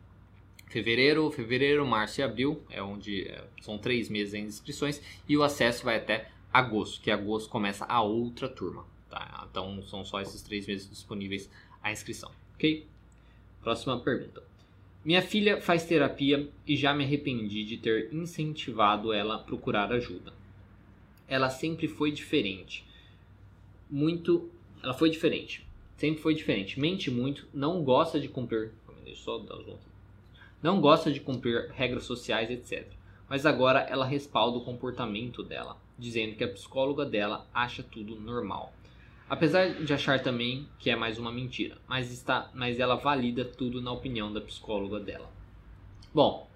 fevereiro, 0.70 1.30
fevereiro, 1.30 1.86
março 1.86 2.20
e 2.20 2.24
abril, 2.24 2.64
é 2.72 2.82
onde 2.82 3.28
é, 3.28 3.44
são 3.62 3.78
três 3.78 4.10
meses 4.10 4.32
de 4.32 4.40
inscrições 4.40 5.00
e 5.30 5.38
o 5.38 5.44
acesso 5.44 5.86
vai 5.86 5.98
até 5.98 6.33
agosto, 6.54 7.02
que 7.02 7.10
agosto 7.10 7.50
começa 7.50 7.84
a 7.86 8.02
outra 8.02 8.48
turma. 8.48 8.86
Tá? 9.10 9.48
Então 9.50 9.82
são 9.84 10.06
só 10.06 10.22
esses 10.22 10.42
três 10.44 10.68
meses 10.68 10.88
disponíveis 10.88 11.50
a 11.82 11.92
inscrição. 11.92 12.32
Ok? 12.54 12.86
Próxima 13.62 14.00
pergunta. 14.00 14.44
Minha 15.04 15.22
filha 15.22 15.60
faz 15.60 15.86
terapia 15.86 16.48
e 16.66 16.78
já 16.78 16.94
me 16.94 17.04
arrependi 17.04 17.66
de 17.66 17.78
ter 17.78 18.14
incentivado 18.14 19.12
ela 19.12 19.36
a 19.36 19.40
procurar 19.40 19.92
ajuda. 19.92 20.32
Ela 21.28 21.50
sempre 21.50 21.88
foi 21.88 22.12
diferente. 22.12 22.86
Muito. 23.90 24.50
Ela 24.82 24.94
foi 24.94 25.10
diferente. 25.10 25.68
Sempre 25.98 26.22
foi 26.22 26.34
diferente. 26.34 26.80
Mente 26.80 27.12
muito, 27.12 27.48
não 27.54 27.84
gosta 27.84 28.20
de 28.20 28.28
cumprir. 28.28 28.72
Só 29.16 29.38
dar 29.38 29.60
Não 30.62 30.80
gosta 30.80 31.12
de 31.12 31.20
cumprir 31.20 31.70
regras 31.72 32.04
sociais, 32.04 32.50
etc. 32.50 32.88
Mas 33.30 33.46
agora 33.46 33.82
ela 33.82 34.06
respalda 34.06 34.58
o 34.58 34.64
comportamento 34.64 35.44
dela 35.44 35.78
dizendo 35.98 36.36
que 36.36 36.44
a 36.44 36.48
psicóloga 36.48 37.06
dela 37.06 37.48
acha 37.54 37.84
tudo 37.84 38.16
normal. 38.20 38.74
Apesar 39.30 39.84
de 39.84 39.94
achar 39.94 40.22
também 40.22 40.68
que 40.78 40.90
é 40.90 40.96
mais 40.96 41.18
uma 41.18 41.32
mentira, 41.32 41.78
mas, 41.88 42.12
está, 42.12 42.52
mas 42.54 42.80
ela 42.80 42.96
valida 42.96 43.46
tudo 43.46 43.82
na 43.82 43.92
opinião 43.92 44.32
da 44.32 44.42
psicóloga 44.42 45.00
dela. 45.00 45.32
Bom, 46.14 46.48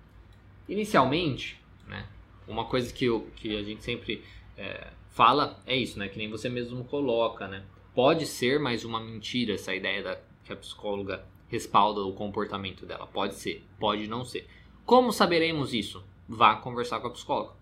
inicialmente, 0.67 1.60
né, 1.88 2.08
uma 2.48 2.65
coisa 2.65 2.94
que, 2.94 3.06
eu, 3.06 3.29
que 3.36 3.56
a 3.58 3.63
gente 3.63 3.84
sempre 3.84 4.24
é, 4.58 4.88
fala, 5.10 5.60
é 5.65 5.75
isso, 5.75 5.98
né? 5.98 6.08
Que 6.08 6.17
nem 6.17 6.29
você 6.29 6.50
mesmo 6.50 6.84
coloca, 6.84 7.48
né? 7.48 7.63
Pode 7.96 8.27
ser 8.27 8.60
mais 8.60 8.86
uma 8.86 9.00
mentira 9.00 9.56
essa 9.56 9.74
ideia 9.74 10.03
da 10.03 10.20
que 10.44 10.53
a 10.53 10.56
psicóloga 10.56 11.25
respalda 11.50 12.01
o 12.01 12.13
comportamento 12.13 12.86
dela. 12.86 13.08
Pode 13.08 13.36
ser, 13.36 13.65
pode 13.79 14.08
não 14.08 14.24
ser. 14.24 14.48
Como 14.86 15.12
saberemos 15.12 15.74
isso? 15.74 16.03
Vá 16.27 16.56
conversar 16.56 17.00
com 17.00 17.08
a 17.08 17.12
psicóloga. 17.12 17.53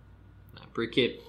Né? 0.53 0.61
Porque 0.73 1.19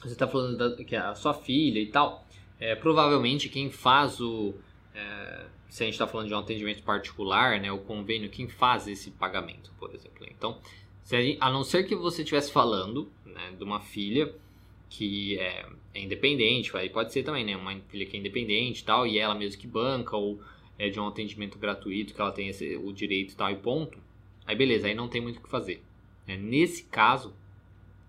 você 0.00 0.12
está 0.12 0.26
falando 0.26 0.56
da, 0.56 0.84
que 0.84 0.94
a 0.94 1.14
sua 1.14 1.34
filha 1.34 1.80
e 1.80 1.86
tal, 1.86 2.26
é, 2.60 2.74
provavelmente 2.74 3.48
quem 3.48 3.70
faz 3.70 4.20
o. 4.20 4.54
É, 4.94 5.46
se 5.68 5.82
a 5.82 5.86
gente 5.86 5.94
está 5.94 6.06
falando 6.06 6.28
de 6.28 6.34
um 6.34 6.38
atendimento 6.38 6.82
particular, 6.82 7.60
né, 7.60 7.70
o 7.70 7.78
convênio, 7.78 8.30
quem 8.30 8.48
faz 8.48 8.88
esse 8.88 9.10
pagamento, 9.10 9.70
por 9.78 9.94
exemplo. 9.94 10.26
Então, 10.30 10.58
a, 11.40 11.46
a, 11.46 11.52
não 11.52 11.62
ser 11.62 11.84
que 11.84 11.94
você 11.94 12.22
estivesse 12.22 12.50
falando 12.50 13.10
né, 13.24 13.52
de 13.56 13.62
uma 13.62 13.80
filha 13.80 14.34
que 14.88 15.38
é, 15.38 15.66
é, 15.94 16.00
independente, 16.00 16.74
aí 16.76 16.88
pode 16.88 17.12
ser 17.12 17.22
também, 17.22 17.44
né, 17.44 17.56
uma 17.56 17.78
filha 17.88 18.06
que 18.06 18.16
é 18.16 18.20
independente 18.20 18.80
e 18.80 18.84
tal, 18.84 19.06
e 19.06 19.18
ela 19.18 19.34
mesmo 19.34 19.60
que 19.60 19.66
banca, 19.66 20.16
ou 20.16 20.40
é 20.78 20.88
de 20.88 20.98
um 20.98 21.06
atendimento 21.06 21.58
gratuito, 21.58 22.14
que 22.14 22.20
ela 22.20 22.32
tem 22.32 22.48
esse, 22.48 22.76
o 22.76 22.92
direito 22.92 23.32
e 23.32 23.36
tal, 23.36 23.50
e 23.50 23.56
ponto. 23.56 23.98
Aí 24.46 24.56
beleza, 24.56 24.86
aí 24.86 24.94
não 24.94 25.08
tem 25.08 25.20
muito 25.20 25.38
o 25.38 25.42
que 25.42 25.50
fazer. 25.50 25.82
É, 26.26 26.36
nesse 26.36 26.84
caso, 26.84 27.34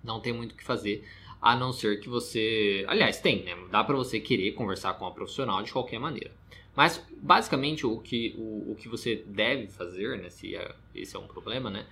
não 0.03 0.19
tem 0.19 0.31
muito 0.31 0.53
o 0.53 0.55
que 0.55 0.63
fazer, 0.63 1.03
a 1.41 1.55
não 1.55 1.71
ser 1.71 1.99
que 1.99 2.09
você. 2.09 2.85
Aliás, 2.87 3.19
tem, 3.19 3.43
né? 3.43 3.55
Dá 3.71 3.83
para 3.83 3.95
você 3.95 4.19
querer 4.19 4.51
conversar 4.51 4.93
com 4.95 5.05
a 5.05 5.11
profissional 5.11 5.63
de 5.63 5.71
qualquer 5.71 5.99
maneira. 5.99 6.31
Mas 6.75 7.03
basicamente 7.21 7.85
o 7.85 7.99
que, 7.99 8.35
o, 8.37 8.71
o 8.71 8.75
que 8.75 8.87
você 8.87 9.23
deve 9.27 9.67
fazer, 9.67 10.17
né? 10.17 10.29
Se 10.29 10.55
é, 10.55 10.75
esse 10.93 11.15
é 11.15 11.19
um 11.19 11.27
problema, 11.27 11.69
né? 11.69 11.85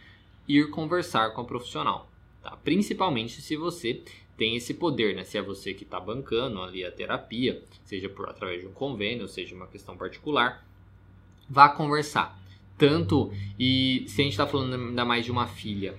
Ir 0.47 0.69
conversar 0.69 1.33
com 1.33 1.41
a 1.41 1.45
profissional. 1.45 2.09
Tá? 2.41 2.57
Principalmente 2.63 3.41
se 3.41 3.55
você 3.55 4.01
tem 4.37 4.55
esse 4.55 4.73
poder, 4.73 5.15
né? 5.15 5.23
Se 5.23 5.37
é 5.37 5.41
você 5.41 5.73
que 5.73 5.83
está 5.83 5.99
bancando 5.99 6.61
ali 6.61 6.85
a 6.85 6.91
terapia, 6.91 7.63
seja 7.83 8.07
por 8.07 8.29
através 8.29 8.61
de 8.61 8.67
um 8.67 8.71
convênio, 8.71 9.27
seja 9.27 9.55
uma 9.55 9.67
questão 9.67 9.97
particular, 9.97 10.65
vá 11.49 11.69
conversar. 11.69 12.37
Tanto, 12.77 13.33
e 13.57 14.05
se 14.07 14.21
a 14.21 14.23
gente 14.23 14.33
está 14.33 14.45
falando 14.45 14.75
ainda 14.75 15.03
mais 15.03 15.25
de 15.25 15.31
uma 15.31 15.47
filha 15.47 15.97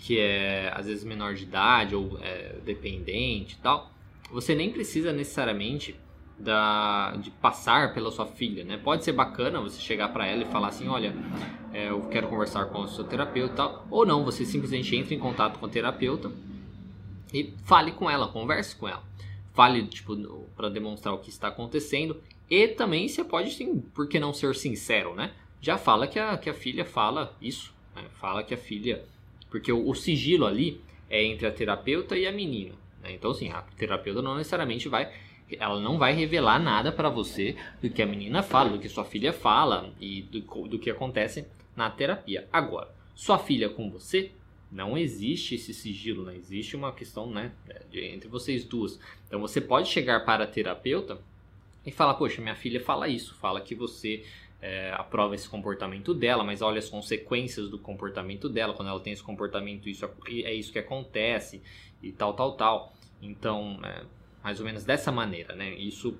que 0.00 0.18
é 0.18 0.72
às 0.74 0.86
vezes 0.86 1.04
menor 1.04 1.34
de 1.34 1.44
idade 1.44 1.94
ou 1.94 2.18
é, 2.22 2.56
dependente 2.64 3.54
e 3.54 3.58
tal, 3.58 3.90
você 4.30 4.54
nem 4.54 4.70
precisa 4.70 5.12
necessariamente 5.12 5.94
da, 6.38 7.16
de 7.16 7.30
passar 7.30 7.92
pela 7.92 8.10
sua 8.10 8.26
filha, 8.26 8.64
né? 8.64 8.78
Pode 8.78 9.04
ser 9.04 9.12
bacana 9.12 9.60
você 9.60 9.78
chegar 9.80 10.08
para 10.08 10.26
ela 10.26 10.42
e 10.42 10.46
falar 10.46 10.68
assim, 10.68 10.88
olha, 10.88 11.14
é, 11.72 11.90
eu 11.90 12.00
quero 12.08 12.28
conversar 12.28 12.66
com 12.66 12.80
o 12.80 12.88
seu 12.88 13.04
terapeuta 13.04 13.54
tal, 13.54 13.86
ou 13.90 14.06
não, 14.06 14.24
você 14.24 14.44
simplesmente 14.44 14.96
entra 14.96 15.14
em 15.14 15.18
contato 15.18 15.58
com 15.58 15.66
o 15.66 15.68
terapeuta 15.68 16.32
e 17.32 17.54
fale 17.64 17.92
com 17.92 18.10
ela, 18.10 18.28
converse 18.28 18.74
com 18.74 18.88
ela. 18.88 19.02
Fale, 19.52 19.86
tipo, 19.86 20.16
para 20.56 20.68
demonstrar 20.68 21.14
o 21.14 21.18
que 21.18 21.28
está 21.28 21.48
acontecendo. 21.48 22.20
E 22.48 22.68
também 22.68 23.06
você 23.06 23.22
pode, 23.22 23.52
sim, 23.52 23.80
por 23.94 24.08
que 24.08 24.18
não 24.18 24.32
ser 24.32 24.54
sincero, 24.54 25.14
né? 25.14 25.32
Já 25.60 25.76
fala 25.76 26.06
que 26.06 26.18
a, 26.18 26.36
que 26.38 26.48
a 26.48 26.54
filha 26.54 26.84
fala 26.84 27.36
isso. 27.40 27.74
Né? 27.94 28.02
Fala 28.14 28.42
que 28.42 28.54
a 28.54 28.56
filha. 28.56 29.04
Porque 29.50 29.72
o, 29.72 29.88
o, 29.88 29.94
sigilo 29.94 30.46
ali 30.46 30.80
é 31.08 31.22
entre 31.24 31.46
a 31.46 31.52
terapeuta 31.52 32.16
e 32.16 32.26
a 32.26 32.32
menina. 32.32 32.74
Né? 33.02 33.12
Então, 33.12 33.32
assim, 33.32 33.50
a 33.50 33.62
terapeuta 33.76 34.22
não 34.22 34.36
necessariamente 34.36 34.88
vai. 34.88 35.12
Ela 35.58 35.80
não 35.80 35.98
vai 35.98 36.12
revelar 36.12 36.60
nada 36.60 36.92
para 36.92 37.08
você 37.08 37.56
do 37.82 37.90
que 37.90 38.00
a 38.00 38.06
menina 38.06 38.42
fala, 38.42 38.70
do 38.70 38.78
que 38.78 38.88
sua 38.88 39.04
filha 39.04 39.32
fala 39.32 39.92
e 40.00 40.22
do, 40.22 40.40
do 40.68 40.78
que 40.78 40.90
acontece 40.90 41.46
na 41.74 41.90
terapia. 41.90 42.48
Agora, 42.52 42.94
sua 43.14 43.38
filha 43.38 43.68
com 43.68 43.90
você 43.90 44.30
não 44.70 44.96
existe 44.96 45.56
esse 45.56 45.74
sigilo, 45.74 46.24
não 46.24 46.32
existe 46.32 46.76
uma 46.76 46.92
questão 46.92 47.28
né, 47.28 47.52
de, 47.90 48.04
entre 48.04 48.28
vocês 48.28 48.64
duas. 48.64 49.00
Então 49.26 49.40
você 49.40 49.60
pode 49.60 49.88
chegar 49.88 50.24
para 50.24 50.44
a 50.44 50.46
terapeuta 50.46 51.20
e 51.84 51.90
falar: 51.90 52.14
Poxa, 52.14 52.40
minha 52.40 52.54
filha 52.54 52.80
fala 52.80 53.08
isso, 53.08 53.34
fala 53.34 53.60
que 53.60 53.74
você 53.74 54.24
é, 54.62 54.92
aprova 54.92 55.34
esse 55.34 55.48
comportamento 55.48 56.12
dela, 56.12 56.44
mas 56.44 56.60
olha 56.60 56.78
as 56.78 56.88
consequências 56.88 57.68
do 57.68 57.78
comportamento 57.78 58.48
dela. 58.48 58.74
Quando 58.74 58.88
ela 58.88 59.00
tem 59.00 59.12
esse 59.12 59.22
comportamento, 59.22 59.88
isso 59.88 60.08
é 60.28 60.52
isso 60.52 60.72
que 60.72 60.78
acontece 60.78 61.62
e 62.02 62.12
tal, 62.12 62.34
tal, 62.34 62.52
tal. 62.52 62.92
Então, 63.22 63.78
é, 63.84 64.04
mais 64.42 64.60
ou 64.60 64.66
menos 64.66 64.84
dessa 64.84 65.10
maneira, 65.10 65.54
né? 65.54 65.70
Isso 65.74 66.16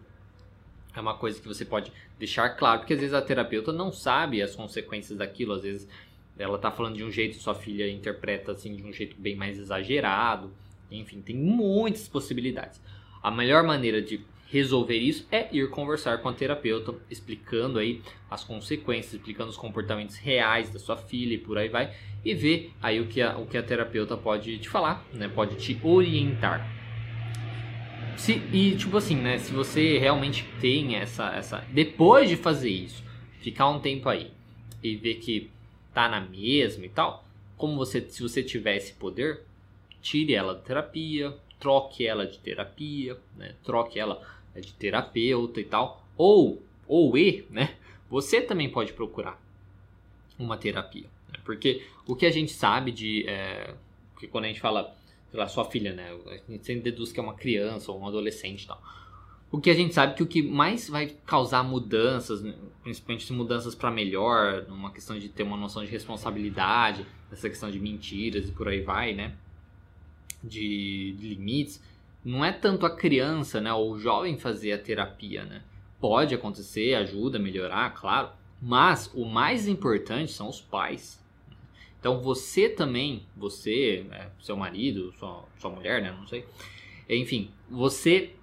é 0.94 1.00
uma 1.00 1.14
coisa 1.14 1.40
que 1.40 1.46
você 1.46 1.64
pode 1.64 1.92
deixar 2.18 2.50
claro, 2.50 2.80
porque 2.80 2.94
às 2.94 3.00
vezes 3.00 3.14
a 3.14 3.22
terapeuta 3.22 3.72
não 3.72 3.92
sabe 3.92 4.42
as 4.42 4.54
consequências 4.54 5.18
daquilo, 5.18 5.52
às 5.54 5.62
vezes 5.62 5.88
ela 6.38 6.58
tá 6.58 6.70
falando 6.70 6.96
de 6.96 7.04
um 7.04 7.10
jeito, 7.10 7.36
sua 7.36 7.54
filha 7.54 7.90
interpreta 7.90 8.52
assim 8.52 8.74
de 8.74 8.82
um 8.82 8.92
jeito 8.92 9.14
bem 9.20 9.36
mais 9.36 9.58
exagerado. 9.58 10.50
Enfim, 10.90 11.20
tem 11.20 11.36
muitas 11.36 12.08
possibilidades. 12.08 12.80
A 13.22 13.30
melhor 13.30 13.62
maneira 13.62 14.00
de 14.02 14.24
resolver 14.50 14.96
isso 14.96 15.26
é 15.30 15.48
ir 15.52 15.70
conversar 15.70 16.18
com 16.18 16.28
a 16.28 16.32
terapeuta, 16.32 16.94
explicando 17.08 17.78
aí 17.78 18.02
as 18.28 18.42
consequências, 18.42 19.14
explicando 19.14 19.48
os 19.48 19.56
comportamentos 19.56 20.16
reais 20.16 20.70
da 20.70 20.78
sua 20.78 20.96
filha 20.96 21.34
e 21.34 21.38
por 21.38 21.56
aí 21.56 21.68
vai, 21.68 21.94
e 22.24 22.34
ver 22.34 22.72
aí 22.82 23.00
o 23.00 23.06
que 23.06 23.22
a, 23.22 23.38
o 23.38 23.46
que 23.46 23.56
a 23.56 23.62
terapeuta 23.62 24.16
pode 24.16 24.58
te 24.58 24.68
falar, 24.68 25.06
né? 25.12 25.28
Pode 25.28 25.54
te 25.56 25.78
orientar. 25.84 26.68
Se, 28.16 28.32
e 28.52 28.76
tipo 28.76 28.96
assim, 28.96 29.14
né? 29.14 29.38
Se 29.38 29.52
você 29.52 29.98
realmente 29.98 30.44
tem 30.60 30.96
essa, 30.96 31.32
essa. 31.34 31.64
Depois 31.70 32.28
de 32.28 32.36
fazer 32.36 32.70
isso, 32.70 33.04
ficar 33.38 33.68
um 33.68 33.78
tempo 33.78 34.08
aí 34.08 34.32
e 34.82 34.96
ver 34.96 35.14
que 35.14 35.48
tá 35.94 36.08
na 36.08 36.20
mesma 36.20 36.84
e 36.84 36.88
tal, 36.88 37.24
como 37.56 37.76
você, 37.76 38.00
se 38.00 38.20
você 38.20 38.42
tiver 38.42 38.76
esse 38.76 38.94
poder, 38.94 39.42
tire 40.02 40.34
ela 40.34 40.54
da 40.54 40.60
terapia, 40.60 41.34
troque 41.60 42.04
ela 42.04 42.26
de 42.26 42.38
terapia, 42.38 43.16
né? 43.36 43.54
Troque 43.62 43.98
ela 43.98 44.20
de 44.54 44.72
terapeuta 44.72 45.60
e 45.60 45.64
tal, 45.64 46.04
ou 46.16 46.62
ou 46.88 47.16
e, 47.16 47.46
né? 47.50 47.76
Você 48.08 48.40
também 48.40 48.68
pode 48.68 48.92
procurar 48.92 49.40
uma 50.36 50.56
terapia, 50.56 51.06
né? 51.32 51.38
porque 51.44 51.86
o 52.06 52.16
que 52.16 52.26
a 52.26 52.30
gente 52.30 52.52
sabe 52.52 52.90
de, 52.90 53.24
é, 53.28 53.74
que 54.18 54.26
quando 54.26 54.46
a 54.46 54.48
gente 54.48 54.60
fala, 54.60 54.92
lá, 55.32 55.46
sua 55.46 55.64
filha, 55.64 55.92
né? 55.92 56.16
A 56.26 56.50
gente 56.50 56.66
sempre 56.66 56.82
deduz 56.82 57.12
que 57.12 57.20
é 57.20 57.22
uma 57.22 57.34
criança 57.34 57.92
ou 57.92 58.00
um 58.00 58.06
adolescente 58.06 58.64
e 58.64 58.66
tal. 58.66 58.82
O 59.52 59.60
que 59.60 59.70
a 59.70 59.74
gente 59.74 59.94
sabe 59.94 60.14
que 60.14 60.22
o 60.22 60.26
que 60.26 60.42
mais 60.42 60.88
vai 60.88 61.16
causar 61.26 61.62
mudanças, 61.64 62.40
né, 62.40 62.54
principalmente 62.82 63.32
mudanças 63.32 63.74
para 63.74 63.90
melhor, 63.90 64.64
numa 64.68 64.92
questão 64.92 65.18
de 65.18 65.28
ter 65.28 65.42
uma 65.42 65.56
noção 65.56 65.84
de 65.84 65.90
responsabilidade, 65.90 67.04
essa 67.32 67.48
questão 67.48 67.70
de 67.70 67.80
mentiras 67.80 68.48
e 68.48 68.52
por 68.52 68.68
aí 68.68 68.80
vai, 68.80 69.12
né? 69.12 69.34
De 70.42 71.16
limites, 71.18 71.82
não 72.24 72.44
é 72.44 72.52
tanto 72.52 72.84
a 72.84 72.94
criança, 72.94 73.60
né, 73.60 73.72
ou 73.72 73.92
o 73.92 73.98
jovem 73.98 74.38
fazer 74.38 74.72
a 74.72 74.78
terapia, 74.78 75.44
né? 75.44 75.62
Pode 75.98 76.34
acontecer, 76.34 76.94
ajuda 76.94 77.38
a 77.38 77.40
melhorar, 77.40 77.94
claro, 77.94 78.30
mas 78.60 79.10
o 79.14 79.24
mais 79.24 79.66
importante 79.66 80.32
são 80.32 80.48
os 80.48 80.60
pais. 80.60 81.22
Então 81.98 82.20
você 82.20 82.68
também, 82.68 83.24
você, 83.36 84.06
né, 84.08 84.30
seu 84.40 84.56
marido, 84.56 85.12
sua, 85.18 85.44
sua 85.58 85.70
mulher, 85.70 86.02
né, 86.02 86.12
não 86.12 86.26
sei, 86.26 86.44
enfim, 87.08 87.50
você 87.68 88.34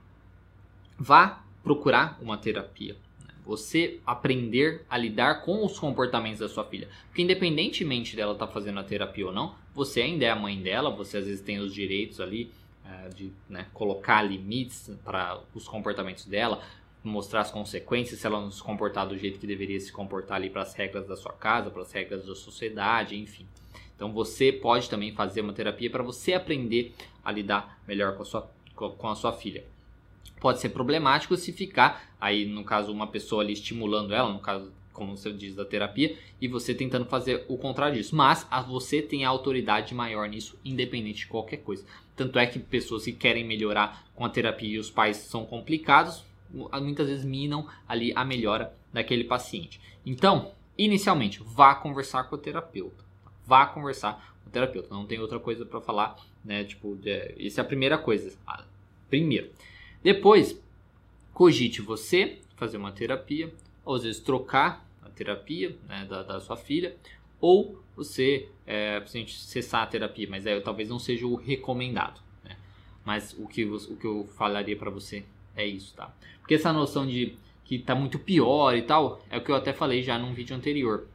vá 0.97 1.43
procurar 1.63 2.17
uma 2.21 2.37
terapia. 2.37 2.95
Né? 3.25 3.33
Você 3.45 3.99
aprender 4.05 4.85
a 4.89 4.97
lidar 4.97 5.43
com 5.43 5.65
os 5.65 5.77
comportamentos 5.79 6.39
da 6.39 6.49
sua 6.49 6.65
filha. 6.65 6.87
Porque 7.07 7.21
independentemente 7.21 8.15
dela 8.15 8.33
estar 8.33 8.47
tá 8.47 8.53
fazendo 8.53 8.79
a 8.79 8.83
terapia 8.83 9.27
ou 9.27 9.33
não, 9.33 9.55
você 9.73 10.01
ainda 10.01 10.25
é 10.25 10.29
a 10.29 10.35
mãe 10.35 10.61
dela, 10.61 10.89
você 10.89 11.17
às 11.17 11.25
vezes 11.25 11.41
tem 11.41 11.59
os 11.59 11.73
direitos 11.73 12.19
ali 12.19 12.51
de 13.13 13.31
né, 13.49 13.67
colocar 13.73 14.21
limites 14.21 14.91
para 15.03 15.39
os 15.53 15.67
comportamentos 15.67 16.25
dela, 16.25 16.61
mostrar 17.03 17.41
as 17.41 17.51
consequências 17.51 18.19
se 18.19 18.27
ela 18.27 18.39
não 18.41 18.51
se 18.51 18.61
comportar 18.61 19.07
do 19.07 19.17
jeito 19.17 19.39
que 19.39 19.47
deveria 19.47 19.79
se 19.79 19.91
comportar 19.91 20.37
ali 20.37 20.49
para 20.49 20.61
as 20.61 20.73
regras 20.73 21.07
da 21.07 21.15
sua 21.15 21.33
casa, 21.33 21.69
para 21.69 21.81
as 21.81 21.91
regras 21.91 22.25
da 22.25 22.35
sociedade, 22.35 23.17
enfim. 23.17 23.47
Então 23.95 24.11
você 24.11 24.51
pode 24.51 24.89
também 24.89 25.13
fazer 25.13 25.41
uma 25.41 25.53
terapia 25.53 25.89
para 25.89 26.03
você 26.03 26.33
aprender 26.33 26.93
a 27.23 27.31
lidar 27.31 27.79
melhor 27.87 28.15
com 28.15 28.23
a 28.23 28.25
sua, 28.25 28.51
com 28.75 29.07
a 29.07 29.15
sua 29.15 29.33
filha 29.33 29.63
pode 30.39 30.59
ser 30.59 30.69
problemático 30.69 31.35
se 31.35 31.51
ficar 31.51 32.15
aí 32.19 32.45
no 32.45 32.63
caso 32.63 32.91
uma 32.91 33.07
pessoa 33.07 33.43
ali 33.43 33.53
estimulando 33.53 34.13
ela, 34.13 34.31
no 34.31 34.39
caso 34.39 34.71
como 34.97 35.15
você 35.15 35.31
diz 35.31 35.55
da 35.55 35.63
terapia, 35.63 36.17
e 36.41 36.47
você 36.47 36.73
tentando 36.73 37.05
fazer 37.05 37.45
o 37.47 37.55
contrário 37.57 37.95
disso. 37.95 38.15
Mas 38.15 38.45
você 38.67 39.01
tem 39.01 39.23
a 39.23 39.29
autoridade 39.29 39.93
maior 39.93 40.27
nisso, 40.27 40.59
independente 40.65 41.19
de 41.19 41.27
qualquer 41.27 41.57
coisa. 41.57 41.85
Tanto 42.15 42.39
é 42.39 42.47
que 42.47 42.57
pessoas 42.57 43.05
que 43.05 43.13
querem 43.13 43.45
melhorar 43.45 44.05
com 44.15 44.25
a 44.25 44.29
terapia 44.29 44.75
e 44.75 44.79
os 44.79 44.89
pais 44.89 45.17
são 45.17 45.45
complicados, 45.45 46.25
muitas 46.81 47.07
vezes 47.07 47.23
minam 47.23 47.69
ali 47.87 48.11
a 48.15 48.25
melhora 48.25 48.73
daquele 48.91 49.23
paciente. 49.23 49.79
Então, 50.03 50.51
inicialmente, 50.75 51.41
vá 51.43 51.75
conversar 51.75 52.23
com 52.23 52.35
o 52.35 52.39
terapeuta. 52.39 53.05
Vá 53.45 53.67
conversar 53.67 54.35
com 54.43 54.49
o 54.49 54.51
terapeuta. 54.51 54.87
Não 54.89 55.05
tem 55.05 55.19
outra 55.19 55.39
coisa 55.39 55.63
para 55.63 55.79
falar, 55.79 56.17
né? 56.43 56.63
Tipo, 56.63 56.97
é, 57.05 57.35
essa 57.39 57.61
é 57.61 57.63
a 57.63 57.65
primeira 57.65 57.99
coisa. 57.99 58.35
Primeiro. 59.09 59.51
Depois, 60.01 60.59
cogite 61.33 61.81
você 61.81 62.39
fazer 62.55 62.77
uma 62.77 62.91
terapia, 62.91 63.53
ou 63.85 63.95
às 63.95 64.03
vezes 64.03 64.19
trocar 64.19 64.69
a 64.77 64.86
terapia 65.17 65.75
né, 65.87 66.05
da, 66.09 66.23
da, 66.23 66.39
sua 66.39 66.55
filha, 66.55 66.95
ou 67.39 67.81
você 67.95 68.47
é, 68.65 69.03
cessar 69.27 69.83
a 69.83 69.87
terapia, 69.87 70.27
mas 70.29 70.45
aí 70.45 70.59
talvez 70.61 70.89
não 70.89 70.99
seja 70.99 71.25
o 71.25 71.35
recomendado. 71.35 72.21
Né? 72.43 72.55
mas 73.03 73.35
o 73.37 73.47
que, 73.47 73.65
o 73.65 73.97
que 73.97 74.05
eu 74.05 74.27
falaria 74.37 74.75
para 74.75 74.89
você 74.89 75.25
é 75.55 75.65
isso, 75.65 75.95
tá? 75.95 76.13
Porque 76.39 76.55
essa 76.55 76.71
noção 76.71 77.05
de 77.05 77.35
que 77.63 77.77
tá 77.79 77.93
muito 77.93 78.17
pior 78.17 78.75
e 78.75 78.81
tal, 78.81 79.21
é 79.29 79.37
o 79.37 79.43
que 79.43 79.51
eu 79.51 79.55
até 79.55 79.73
falei 79.73 80.01
já 80.01 80.17
num 80.17 80.33
vídeo 80.33 80.55
anterior. 80.55 81.07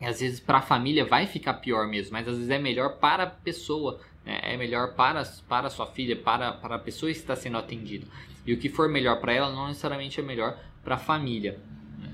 E 0.00 0.04
às 0.04 0.20
vezes 0.20 0.40
para 0.40 0.58
a 0.58 0.62
família 0.62 1.04
vai 1.04 1.26
ficar 1.26 1.54
pior 1.54 1.86
mesmo, 1.86 2.12
mas 2.12 2.26
às 2.26 2.34
vezes 2.34 2.50
é 2.50 2.58
melhor 2.58 2.98
para 2.98 3.24
a 3.24 3.26
pessoa, 3.26 4.00
né? 4.24 4.40
é 4.42 4.56
melhor 4.56 4.94
para, 4.94 5.22
para 5.48 5.68
a 5.68 5.70
sua 5.70 5.86
filha, 5.86 6.16
para, 6.16 6.52
para 6.52 6.76
a 6.76 6.78
pessoa 6.78 7.12
que 7.12 7.18
está 7.18 7.36
sendo 7.36 7.58
atendida. 7.58 8.06
E 8.44 8.52
o 8.52 8.58
que 8.58 8.68
for 8.68 8.88
melhor 8.88 9.20
para 9.20 9.32
ela 9.32 9.52
não 9.52 9.68
necessariamente 9.68 10.18
é 10.18 10.22
melhor 10.22 10.58
para 10.82 10.94
a 10.94 10.98
família. 10.98 11.60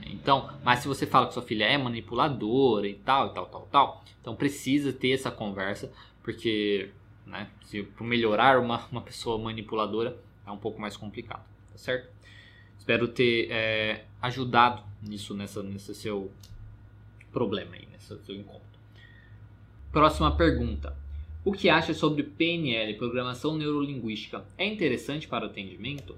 Então, 0.07 0.51
mas 0.65 0.81
se 0.81 0.89
você 0.89 1.07
fala 1.07 1.27
que 1.27 1.35
sua 1.35 1.43
filha 1.43 1.65
é 1.65 1.77
manipuladora 1.77 2.89
e 2.89 2.95
tal, 2.95 3.29
e 3.29 3.35
tal, 3.35 3.47
tal, 3.47 3.69
tal, 3.71 4.05
então 4.21 4.35
precisa 4.35 4.93
ter 4.93 5.11
essa 5.11 5.31
conversa, 5.31 5.93
porque 6.23 6.91
né? 7.27 7.49
Se 7.63 7.87
melhorar 8.01 8.59
uma, 8.61 8.87
uma 8.91 9.01
pessoa 9.01 9.39
manipuladora 9.39 10.17
é 10.47 10.51
um 10.51 10.59
pouco 10.59 10.81
mais 10.81 10.97
complicado, 10.97 11.45
tá 11.73 11.79
certo? 11.79 12.13
Espero 12.79 13.09
ter 13.09 13.51
é, 13.51 14.05
ajudado 14.21 14.83
nisso 15.03 15.35
nessa 15.35 15.63
nesse 15.63 15.95
seu 15.95 16.31
problema 17.33 17.75
aí, 17.75 17.87
nesse 17.91 18.17
seu 18.25 18.35
encontro. 18.35 18.63
Próxima 19.91 20.37
pergunta. 20.37 20.97
O 21.45 21.53
que 21.53 21.69
acha 21.69 21.93
sobre 21.93 22.23
PNL, 22.23 22.95
Programação 22.95 23.57
Neurolinguística? 23.57 24.45
É 24.57 24.67
interessante 24.67 25.29
para 25.29 25.47
o 25.47 25.51
atendimento? 25.51 26.17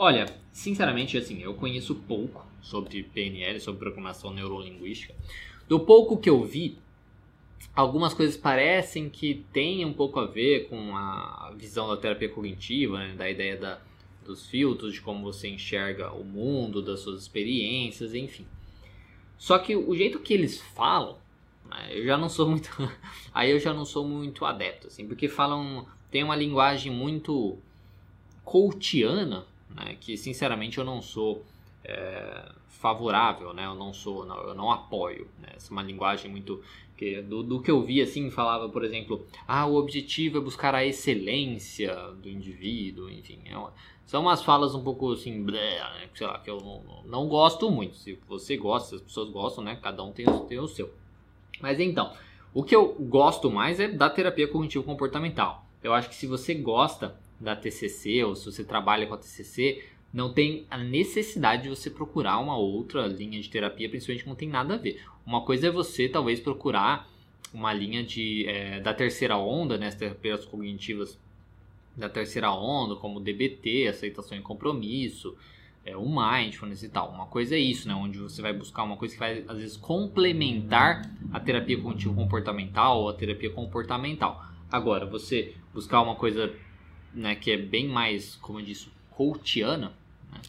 Olha, 0.00 0.26
sinceramente, 0.52 1.18
assim, 1.18 1.42
eu 1.42 1.54
conheço 1.54 1.92
pouco 1.92 2.46
sobre 2.62 3.02
PNL, 3.02 3.58
sobre 3.58 3.80
Programação 3.80 4.32
Neurolinguística. 4.32 5.12
Do 5.68 5.80
pouco 5.80 6.16
que 6.16 6.30
eu 6.30 6.44
vi, 6.44 6.78
algumas 7.74 8.14
coisas 8.14 8.36
parecem 8.36 9.10
que 9.10 9.44
têm 9.52 9.84
um 9.84 9.92
pouco 9.92 10.20
a 10.20 10.26
ver 10.26 10.68
com 10.68 10.96
a 10.96 11.52
visão 11.58 11.88
da 11.88 11.96
terapia 11.96 12.28
cognitiva, 12.28 12.96
né? 12.96 13.14
da 13.16 13.28
ideia 13.28 13.56
da, 13.56 13.80
dos 14.24 14.46
filtros, 14.46 14.94
de 14.94 15.00
como 15.00 15.24
você 15.24 15.48
enxerga 15.48 16.12
o 16.12 16.22
mundo, 16.22 16.80
das 16.80 17.00
suas 17.00 17.20
experiências, 17.20 18.14
enfim. 18.14 18.46
Só 19.36 19.58
que 19.58 19.74
o 19.74 19.96
jeito 19.96 20.20
que 20.20 20.32
eles 20.32 20.60
falam, 20.60 21.18
né? 21.68 21.88
eu 21.90 22.04
já 22.04 22.16
não 22.16 22.28
sou 22.28 22.48
muito, 22.48 22.70
aí 23.34 23.50
eu 23.50 23.58
já 23.58 23.74
não 23.74 23.84
sou 23.84 24.06
muito 24.06 24.44
adepto, 24.44 24.86
assim, 24.86 25.08
porque 25.08 25.28
falam, 25.28 25.88
tem 26.08 26.22
uma 26.22 26.36
linguagem 26.36 26.92
muito 26.92 27.58
coachiana, 28.44 29.44
né? 29.74 29.96
que 30.00 30.16
sinceramente 30.16 30.78
eu 30.78 30.84
não 30.84 31.00
sou 31.02 31.44
é, 31.84 32.52
favorável, 32.68 33.52
né? 33.52 33.66
Eu 33.66 33.74
não 33.74 33.92
sou, 33.92 34.24
não, 34.24 34.36
eu 34.42 34.54
não 34.54 34.70
apoio. 34.70 35.28
Né? 35.38 35.48
Essa 35.56 35.70
é 35.70 35.72
uma 35.72 35.82
linguagem 35.82 36.30
muito 36.30 36.62
que 36.96 37.22
do, 37.22 37.42
do, 37.44 37.62
que 37.62 37.70
eu 37.70 37.80
vi 37.82 38.02
assim 38.02 38.28
falava, 38.28 38.68
por 38.68 38.84
exemplo, 38.84 39.24
ah, 39.46 39.66
o 39.66 39.76
objetivo 39.76 40.38
é 40.38 40.40
buscar 40.40 40.74
a 40.74 40.84
excelência 40.84 41.94
do 42.20 42.28
indivíduo, 42.28 43.08
enfim, 43.08 43.38
é 43.44 43.56
uma, 43.56 43.72
são 44.04 44.22
umas 44.22 44.42
falas 44.42 44.74
um 44.74 44.82
pouco 44.82 45.12
assim, 45.12 45.44
blé, 45.44 45.78
né? 45.78 46.08
sei 46.14 46.26
lá, 46.26 46.38
que 46.38 46.50
eu 46.50 46.58
não, 46.58 47.02
não, 47.04 47.28
gosto 47.28 47.70
muito. 47.70 47.94
Se 47.94 48.18
você 48.26 48.56
gosta, 48.56 48.88
se 48.88 48.94
as 48.96 49.00
pessoas 49.02 49.28
gostam, 49.30 49.62
né? 49.62 49.78
Cada 49.80 50.02
um 50.02 50.12
tem, 50.12 50.26
tem 50.48 50.58
o 50.58 50.66
seu. 50.66 50.90
Mas 51.60 51.78
então, 51.78 52.12
o 52.54 52.64
que 52.64 52.74
eu 52.74 52.94
gosto 52.94 53.50
mais 53.50 53.78
é 53.78 53.86
da 53.86 54.08
terapia 54.08 54.48
cognitivo 54.48 54.82
comportamental. 54.82 55.64
Eu 55.82 55.92
acho 55.92 56.08
que 56.08 56.14
se 56.14 56.26
você 56.26 56.54
gosta 56.54 57.16
da 57.40 57.54
TCC 57.54 58.24
ou 58.24 58.34
se 58.34 58.44
você 58.44 58.64
trabalha 58.64 59.06
com 59.06 59.14
a 59.14 59.18
TCC, 59.18 59.84
não 60.12 60.32
tem 60.32 60.66
a 60.70 60.78
necessidade 60.78 61.64
de 61.64 61.68
você 61.68 61.90
procurar 61.90 62.38
uma 62.38 62.56
outra 62.56 63.06
linha 63.06 63.40
de 63.40 63.48
terapia, 63.48 63.88
principalmente 63.88 64.22
que 64.22 64.28
não 64.28 64.36
tem 64.36 64.48
nada 64.48 64.74
a 64.74 64.78
ver. 64.78 65.02
Uma 65.26 65.42
coisa 65.42 65.68
é 65.68 65.70
você 65.70 66.08
talvez 66.08 66.40
procurar 66.40 67.08
uma 67.52 67.72
linha 67.72 68.02
de, 68.02 68.46
é, 68.46 68.80
da 68.80 68.94
terceira 68.94 69.36
onda, 69.36 69.76
né, 69.76 69.88
as 69.88 69.94
terapias 69.94 70.44
cognitivas 70.44 71.18
da 71.96 72.08
terceira 72.08 72.52
onda, 72.52 72.96
como 72.96 73.20
DBT, 73.20 73.88
aceitação 73.88 74.38
e 74.38 74.40
compromisso, 74.40 75.36
é, 75.84 75.96
o 75.96 76.06
mindfulness 76.06 76.82
e 76.82 76.88
tal. 76.88 77.10
Uma 77.10 77.26
coisa 77.26 77.56
é 77.56 77.58
isso, 77.58 77.88
né, 77.88 77.94
onde 77.94 78.18
você 78.18 78.40
vai 78.40 78.52
buscar 78.52 78.84
uma 78.84 78.96
coisa 78.96 79.14
que 79.14 79.20
vai 79.20 79.44
às 79.48 79.58
vezes 79.58 79.76
complementar 79.76 81.10
a 81.32 81.40
terapia 81.40 81.76
cognitivo 81.80 82.14
comportamental 82.14 83.02
ou 83.02 83.08
a 83.08 83.14
terapia 83.14 83.50
comportamental. 83.50 84.44
Agora, 84.70 85.06
você 85.06 85.54
buscar 85.72 86.02
uma 86.02 86.14
coisa 86.14 86.52
né, 87.12 87.34
que 87.34 87.50
é 87.50 87.56
bem 87.56 87.88
mais, 87.88 88.36
como 88.36 88.60
eu 88.60 88.64
disse, 88.64 88.88
coachiana, 89.10 89.92
né, 90.32 90.40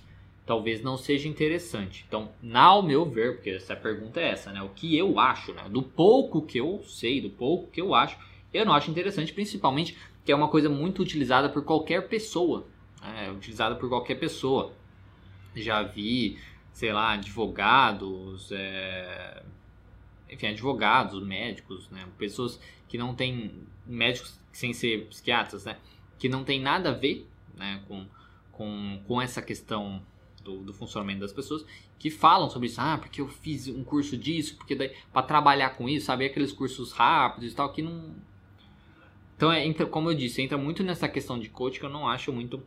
talvez 0.45 0.81
não 0.81 0.97
seja 0.97 1.27
interessante. 1.27 2.05
Então, 2.07 2.31
ao 2.53 2.81
meu 2.81 3.09
ver, 3.09 3.35
porque 3.35 3.51
essa 3.51 3.75
pergunta 3.75 4.19
é 4.19 4.29
essa, 4.29 4.51
né? 4.51 4.61
O 4.61 4.69
que 4.69 4.97
eu 4.97 5.19
acho, 5.19 5.53
né? 5.53 5.67
Do 5.69 5.81
pouco 5.81 6.41
que 6.41 6.59
eu 6.59 6.83
sei, 6.83 7.21
do 7.21 7.29
pouco 7.29 7.69
que 7.71 7.81
eu 7.81 7.93
acho, 7.93 8.17
eu 8.53 8.65
não 8.65 8.73
acho 8.73 8.89
interessante, 8.89 9.31
principalmente 9.31 9.97
que 10.25 10.31
é 10.31 10.35
uma 10.35 10.47
coisa 10.47 10.69
muito 10.69 11.01
utilizada 11.01 11.49
por 11.49 11.63
qualquer 11.63 12.07
pessoa. 12.07 12.67
Né, 13.01 13.27
é 13.27 13.31
utilizada 13.31 13.75
por 13.75 13.89
qualquer 13.89 14.15
pessoa. 14.15 14.73
Já 15.55 15.83
vi, 15.83 16.39
sei 16.73 16.93
lá, 16.93 17.13
advogados, 17.13 18.51
é... 18.51 19.43
enfim, 20.29 20.47
advogados, 20.47 21.21
médicos, 21.23 21.89
né? 21.89 22.05
Pessoas 22.17 22.59
que 22.87 22.97
não 22.97 23.13
têm, 23.13 23.51
médicos 23.85 24.39
sem 24.51 24.73
ser 24.73 25.05
psiquiatras, 25.07 25.65
né? 25.65 25.77
Que 26.19 26.29
não 26.29 26.43
tem 26.43 26.61
nada 26.61 26.89
a 26.89 26.93
ver 26.93 27.27
né, 27.55 27.81
com 27.87 28.05
com, 28.59 28.99
com 29.07 29.21
essa 29.21 29.41
questão 29.41 30.01
do, 30.43 30.57
do, 30.57 30.73
funcionamento 30.73 31.21
das 31.21 31.31
pessoas 31.31 31.65
que 31.97 32.09
falam 32.09 32.49
sobre 32.49 32.67
isso. 32.67 32.81
Ah, 32.81 32.97
porque 32.97 33.21
eu 33.21 33.27
fiz 33.29 33.69
um 33.69 33.85
curso 33.85 34.17
disso, 34.17 34.57
porque 34.57 34.75
daí 34.75 34.93
para 35.13 35.25
trabalhar 35.25 35.69
com 35.77 35.87
isso, 35.87 36.07
sabe 36.07 36.25
aqueles 36.25 36.51
cursos 36.51 36.91
rápidos 36.91 37.53
e 37.53 37.55
tal 37.55 37.71
que 37.71 37.81
não. 37.81 38.13
Então, 39.37 39.49
é, 39.49 39.65
entra, 39.65 39.85
como 39.85 40.11
eu 40.11 40.13
disse, 40.13 40.41
entra 40.41 40.57
muito 40.57 40.83
nessa 40.83 41.07
questão 41.07 41.39
de 41.39 41.47
coach 41.47 41.79
que 41.79 41.85
eu 41.85 41.89
não 41.89 42.05
acho 42.05 42.33
muito 42.33 42.61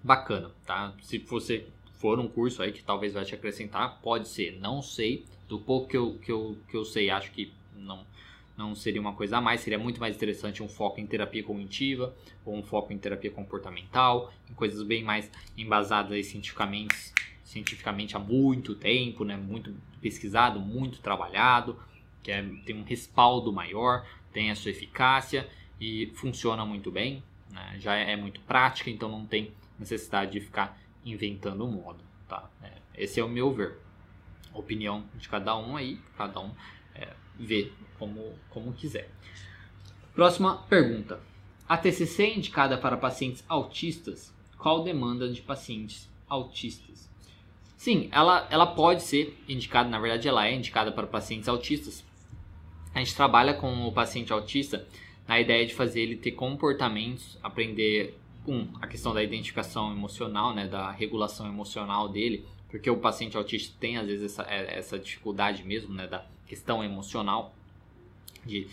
bacana, 0.00 0.52
tá? 0.64 0.94
Se 1.02 1.18
você 1.18 1.66
for 1.94 2.20
um 2.20 2.28
curso 2.28 2.62
aí 2.62 2.70
que 2.70 2.84
talvez 2.84 3.12
vai 3.12 3.24
te 3.24 3.34
acrescentar, 3.34 3.98
pode 4.00 4.28
ser, 4.28 4.60
não 4.60 4.80
sei. 4.80 5.26
Do 5.48 5.58
pouco 5.58 5.88
que 5.88 5.96
eu, 5.96 6.16
que 6.22 6.30
eu, 6.30 6.56
que 6.68 6.76
eu 6.76 6.84
sei, 6.84 7.10
acho 7.10 7.32
que 7.32 7.52
não, 7.74 8.06
não 8.60 8.74
seria 8.74 9.00
uma 9.00 9.14
coisa 9.14 9.38
a 9.38 9.40
mais, 9.40 9.62
seria 9.62 9.78
muito 9.78 9.98
mais 9.98 10.14
interessante 10.14 10.62
um 10.62 10.68
foco 10.68 11.00
em 11.00 11.06
terapia 11.06 11.42
cognitiva 11.42 12.14
ou 12.44 12.54
um 12.54 12.62
foco 12.62 12.92
em 12.92 12.98
terapia 12.98 13.30
comportamental, 13.30 14.32
em 14.48 14.52
coisas 14.52 14.82
bem 14.82 15.02
mais 15.02 15.30
embasadas 15.56 16.26
cientificamente, 16.26 16.94
cientificamente 17.42 18.16
há 18.16 18.18
muito 18.18 18.74
tempo, 18.74 19.24
né? 19.24 19.36
muito 19.36 19.74
pesquisado, 20.00 20.60
muito 20.60 21.00
trabalhado, 21.00 21.80
que 22.22 22.30
é, 22.30 22.42
tem 22.66 22.76
um 22.76 22.84
respaldo 22.84 23.50
maior, 23.50 24.06
tem 24.30 24.50
a 24.50 24.54
sua 24.54 24.70
eficácia 24.70 25.48
e 25.80 26.12
funciona 26.14 26.64
muito 26.66 26.90
bem, 26.90 27.22
né? 27.50 27.76
já 27.78 27.94
é 27.94 28.14
muito 28.14 28.40
prática, 28.42 28.90
então 28.90 29.08
não 29.08 29.24
tem 29.24 29.52
necessidade 29.78 30.32
de 30.32 30.40
ficar 30.40 30.78
inventando 31.02 31.66
moda. 31.66 32.04
Tá? 32.28 32.48
É, 32.62 32.72
esse 32.94 33.18
é 33.18 33.24
o 33.24 33.28
meu 33.28 33.52
ver. 33.52 33.78
Opinião 34.52 35.04
de 35.14 35.28
cada 35.28 35.56
um 35.56 35.76
aí, 35.76 35.98
cada 36.16 36.40
um 36.40 36.52
é, 36.94 37.14
vê 37.40 37.72
como, 37.98 38.34
como 38.50 38.72
quiser. 38.72 39.10
Próxima 40.14 40.58
pergunta. 40.68 41.20
A 41.68 41.76
TCC 41.76 42.24
é 42.24 42.36
indicada 42.36 42.76
para 42.76 42.96
pacientes 42.96 43.44
autistas? 43.48 44.32
Qual 44.58 44.84
demanda 44.84 45.28
de 45.32 45.40
pacientes 45.40 46.08
autistas? 46.28 47.08
Sim, 47.76 48.08
ela, 48.12 48.46
ela 48.50 48.66
pode 48.66 49.02
ser 49.02 49.42
indicada, 49.48 49.88
na 49.88 49.98
verdade 49.98 50.28
ela 50.28 50.46
é 50.46 50.54
indicada 50.54 50.92
para 50.92 51.06
pacientes 51.06 51.48
autistas. 51.48 52.04
A 52.94 52.98
gente 52.98 53.14
trabalha 53.14 53.54
com 53.54 53.86
o 53.86 53.92
paciente 53.92 54.32
autista 54.32 54.86
na 55.26 55.40
ideia 55.40 55.64
de 55.64 55.72
fazer 55.72 56.00
ele 56.00 56.16
ter 56.16 56.32
comportamentos, 56.32 57.38
aprender 57.42 58.18
um, 58.46 58.66
a 58.82 58.86
questão 58.86 59.14
da 59.14 59.22
identificação 59.22 59.92
emocional, 59.92 60.54
né, 60.54 60.66
da 60.66 60.90
regulação 60.90 61.46
emocional 61.46 62.08
dele, 62.08 62.44
porque 62.68 62.90
o 62.90 62.96
paciente 62.96 63.36
autista 63.36 63.74
tem 63.78 63.96
às 63.96 64.06
vezes 64.06 64.32
essa, 64.32 64.42
é, 64.50 64.76
essa 64.76 64.98
dificuldade 64.98 65.62
mesmo, 65.64 65.94
né, 65.94 66.06
da 66.06 66.26
questão 66.50 66.82
emocional 66.82 67.54
de 68.44 68.66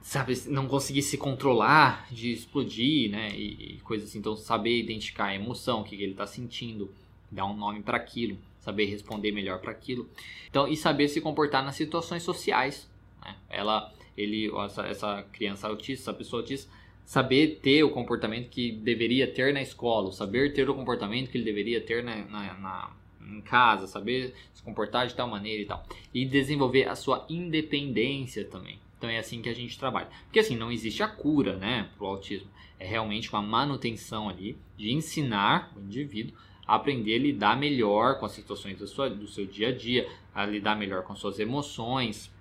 sabe 0.00 0.34
não 0.46 0.66
conseguir 0.66 1.02
se 1.02 1.18
controlar, 1.18 2.08
de 2.10 2.32
explodir, 2.32 3.10
né, 3.10 3.30
e, 3.36 3.74
e 3.74 3.80
coisas 3.80 4.08
assim. 4.08 4.18
Então 4.18 4.34
saber 4.34 4.80
identificar 4.80 5.26
a 5.26 5.34
emoção, 5.34 5.82
o 5.82 5.84
que, 5.84 5.96
que 5.96 6.02
ele 6.02 6.12
está 6.12 6.26
sentindo, 6.26 6.90
dar 7.30 7.44
um 7.44 7.54
nome 7.54 7.82
para 7.82 7.98
aquilo, 7.98 8.38
saber 8.58 8.86
responder 8.86 9.32
melhor 9.32 9.60
para 9.60 9.70
aquilo. 9.70 10.08
Então 10.48 10.66
e 10.66 10.76
saber 10.76 11.08
se 11.08 11.20
comportar 11.20 11.62
nas 11.62 11.76
situações 11.76 12.22
sociais. 12.22 12.88
Né? 13.22 13.36
Ela, 13.50 13.92
ele, 14.16 14.50
essa, 14.64 14.86
essa 14.86 15.22
criança 15.30 15.68
autista, 15.68 16.10
essa 16.10 16.14
pessoa 16.14 16.40
autista 16.40 16.70
saber 17.04 17.60
ter 17.62 17.82
o 17.82 17.90
comportamento 17.90 18.48
que 18.48 18.72
deveria 18.72 19.30
ter 19.30 19.52
na 19.52 19.60
escola, 19.60 20.10
saber 20.10 20.54
ter 20.54 20.70
o 20.70 20.74
comportamento 20.74 21.28
que 21.30 21.36
ele 21.36 21.44
deveria 21.44 21.82
ter 21.82 22.02
na, 22.02 22.16
na, 22.24 22.54
na 22.54 22.90
em 23.28 23.40
casa, 23.40 23.86
saber 23.86 24.34
se 24.52 24.62
comportar 24.62 25.06
de 25.06 25.14
tal 25.14 25.28
maneira 25.28 25.62
e 25.62 25.66
tal. 25.66 25.84
E 26.12 26.24
desenvolver 26.24 26.88
a 26.88 26.94
sua 26.94 27.26
independência 27.28 28.44
também. 28.44 28.78
Então 28.98 29.10
é 29.10 29.18
assim 29.18 29.42
que 29.42 29.48
a 29.48 29.54
gente 29.54 29.78
trabalha. 29.78 30.08
Porque 30.24 30.40
assim, 30.40 30.56
não 30.56 30.72
existe 30.72 31.02
a 31.02 31.08
cura, 31.08 31.56
né, 31.56 31.90
para 31.96 32.04
o 32.04 32.08
autismo. 32.08 32.48
É 32.78 32.86
realmente 32.86 33.30
uma 33.30 33.42
manutenção 33.42 34.28
ali 34.28 34.58
de 34.76 34.92
ensinar 34.92 35.72
o 35.76 35.80
indivíduo 35.80 36.36
a 36.66 36.76
aprender 36.76 37.14
a 37.14 37.18
lidar 37.18 37.56
melhor 37.58 38.18
com 38.18 38.26
as 38.26 38.32
situações 38.32 38.78
do, 38.78 38.86
sua, 38.86 39.10
do 39.10 39.28
seu 39.28 39.46
dia 39.46 39.68
a 39.68 39.72
dia, 39.72 40.08
a 40.34 40.46
lidar 40.46 40.74
melhor 40.74 41.02
com 41.02 41.14
suas 41.14 41.38
emoções, 41.38 42.32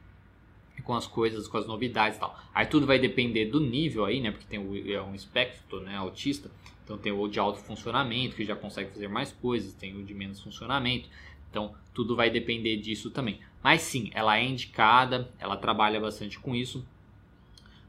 com 0.84 0.94
as 0.94 1.06
coisas, 1.06 1.48
com 1.48 1.58
as 1.58 1.68
novidades 1.68 2.18
e 2.18 2.20
tal. 2.20 2.38
Aí 2.54 2.66
tudo 2.66 2.86
vai 2.86 3.00
depender 3.00 3.46
do 3.46 3.60
nível 3.60 4.06
aí, 4.06 4.22
né? 4.22 4.32
Porque 4.32 4.46
tem 4.48 4.60
é 4.92 5.02
um 5.02 5.14
espectro, 5.14 5.82
né? 5.82 5.96
Autista. 5.98 6.50
Então 6.84 6.98
tem 6.98 7.12
o 7.12 7.28
de 7.28 7.40
alto 7.40 7.60
funcionamento, 7.60 8.36
que 8.36 8.46
já 8.46 8.56
consegue 8.56 8.92
fazer 8.92 9.08
mais 9.08 9.32
coisas, 9.32 9.74
tem 9.74 9.96
o 9.96 10.04
de 10.04 10.14
menos 10.14 10.42
funcionamento. 10.42 11.10
Então 11.50 11.74
tudo 11.94 12.16
vai 12.16 12.30
depender 12.30 12.78
disso 12.78 13.10
também. 13.12 13.40
Mas 13.64 13.82
sim, 13.82 14.10
ela 14.14 14.38
é 14.38 14.44
indicada, 14.44 15.32
ela 15.40 15.56
trabalha 15.56 16.00
bastante 16.00 16.40
com 16.40 16.54
isso. 16.54 16.86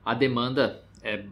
A 0.04 0.14
demanda 0.14 0.84
é 1.02 1.24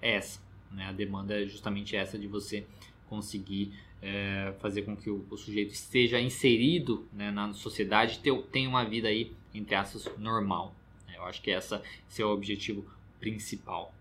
essa, 0.00 0.40
né? 0.70 0.86
A 0.86 0.92
demanda 0.92 1.42
é 1.42 1.46
justamente 1.46 1.96
essa 1.96 2.18
de 2.18 2.26
você 2.26 2.66
conseguir 3.08 3.74
é, 4.00 4.54
fazer 4.60 4.82
com 4.82 4.96
que 4.96 5.10
o, 5.10 5.26
o, 5.30 5.36
sujeito 5.36 5.72
esteja 5.72 6.20
inserido 6.20 7.06
né, 7.12 7.30
na 7.30 7.52
sociedade, 7.52 8.20
e 8.24 8.42
tenha 8.44 8.68
uma 8.68 8.84
vida 8.84 9.08
aí, 9.08 9.32
entre 9.52 9.74
aspas, 9.74 10.08
normal. 10.16 10.74
Eu 11.14 11.24
acho 11.24 11.42
que 11.42 11.50
essa, 11.50 11.82
esse 12.08 12.22
é 12.22 12.24
o 12.24 12.30
objetivo 12.30 12.86
principal. 13.18 13.92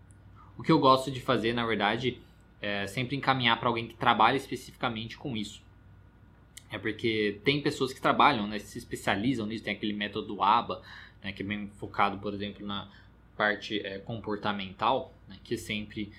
O 0.58 0.64
que 0.64 0.72
eu 0.72 0.80
gosto 0.80 1.12
de 1.12 1.20
fazer, 1.20 1.54
na 1.54 1.66
verdade, 1.66 2.22
é 2.62 2.88
sempre 2.88 3.16
encaminhar 3.16 3.60
para 3.60 3.70
alguém 3.70 3.88
que 3.88 3.96
trabalha 3.96 4.38
especificamente 4.38 5.18
com 5.18 5.36
isso. 5.36 5.62
É 6.72 6.78
porque 6.78 7.40
tem 7.44 7.62
pessoas 7.62 7.92
que 7.92 8.02
trabalham, 8.02 8.48
né, 8.48 8.60
se 8.60 8.78
especializam 8.78 9.46
nisso, 9.46 9.64
tem 9.64 9.74
aquele 9.74 9.94
método 9.94 10.42
ABA, 10.44 10.82
né, 11.24 11.32
que 11.32 11.42
é 11.42 11.46
bem 11.46 11.68
focado, 11.78 12.20
por 12.20 12.34
exemplo, 12.34 12.66
na 12.66 12.90
parte 13.36 13.80
é, 13.80 14.00
comportamental, 14.00 15.14
né, 15.28 15.38
que 15.44 15.58
sempre 15.58 16.12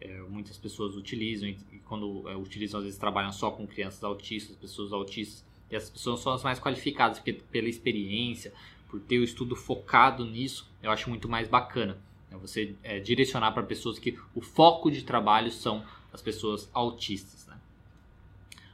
é, 0.00 0.20
muitas 0.22 0.56
pessoas 0.56 0.96
utilizam, 0.96 1.48
e, 1.48 1.56
quando 1.84 2.28
é, 2.28 2.36
utilizam, 2.36 2.78
às 2.78 2.84
vezes 2.84 2.98
trabalham 2.98 3.32
só 3.32 3.50
com 3.50 3.66
crianças 3.66 4.02
autistas, 4.02 4.56
pessoas 4.56 4.92
autistas, 4.92 5.44
e 5.70 5.76
essas 5.76 5.90
pessoas 5.90 6.20
são 6.20 6.32
as 6.32 6.42
mais 6.42 6.58
qualificadas, 6.58 7.18
porque 7.18 7.34
pela 7.34 7.68
experiência, 7.68 8.52
por 8.88 9.00
ter 9.00 9.18
o 9.18 9.24
estudo 9.24 9.54
focado 9.54 10.24
nisso, 10.24 10.70
eu 10.82 10.90
acho 10.90 11.10
muito 11.10 11.28
mais 11.28 11.46
bacana. 11.48 11.98
Né? 12.30 12.38
Você 12.40 12.74
é, 12.82 12.98
direcionar 12.98 13.52
para 13.52 13.62
pessoas 13.62 13.98
que 13.98 14.18
o 14.34 14.40
foco 14.40 14.90
de 14.90 15.02
trabalho 15.02 15.50
são 15.50 15.84
as 16.12 16.22
pessoas 16.22 16.70
autistas. 16.72 17.46
Né? 17.46 17.56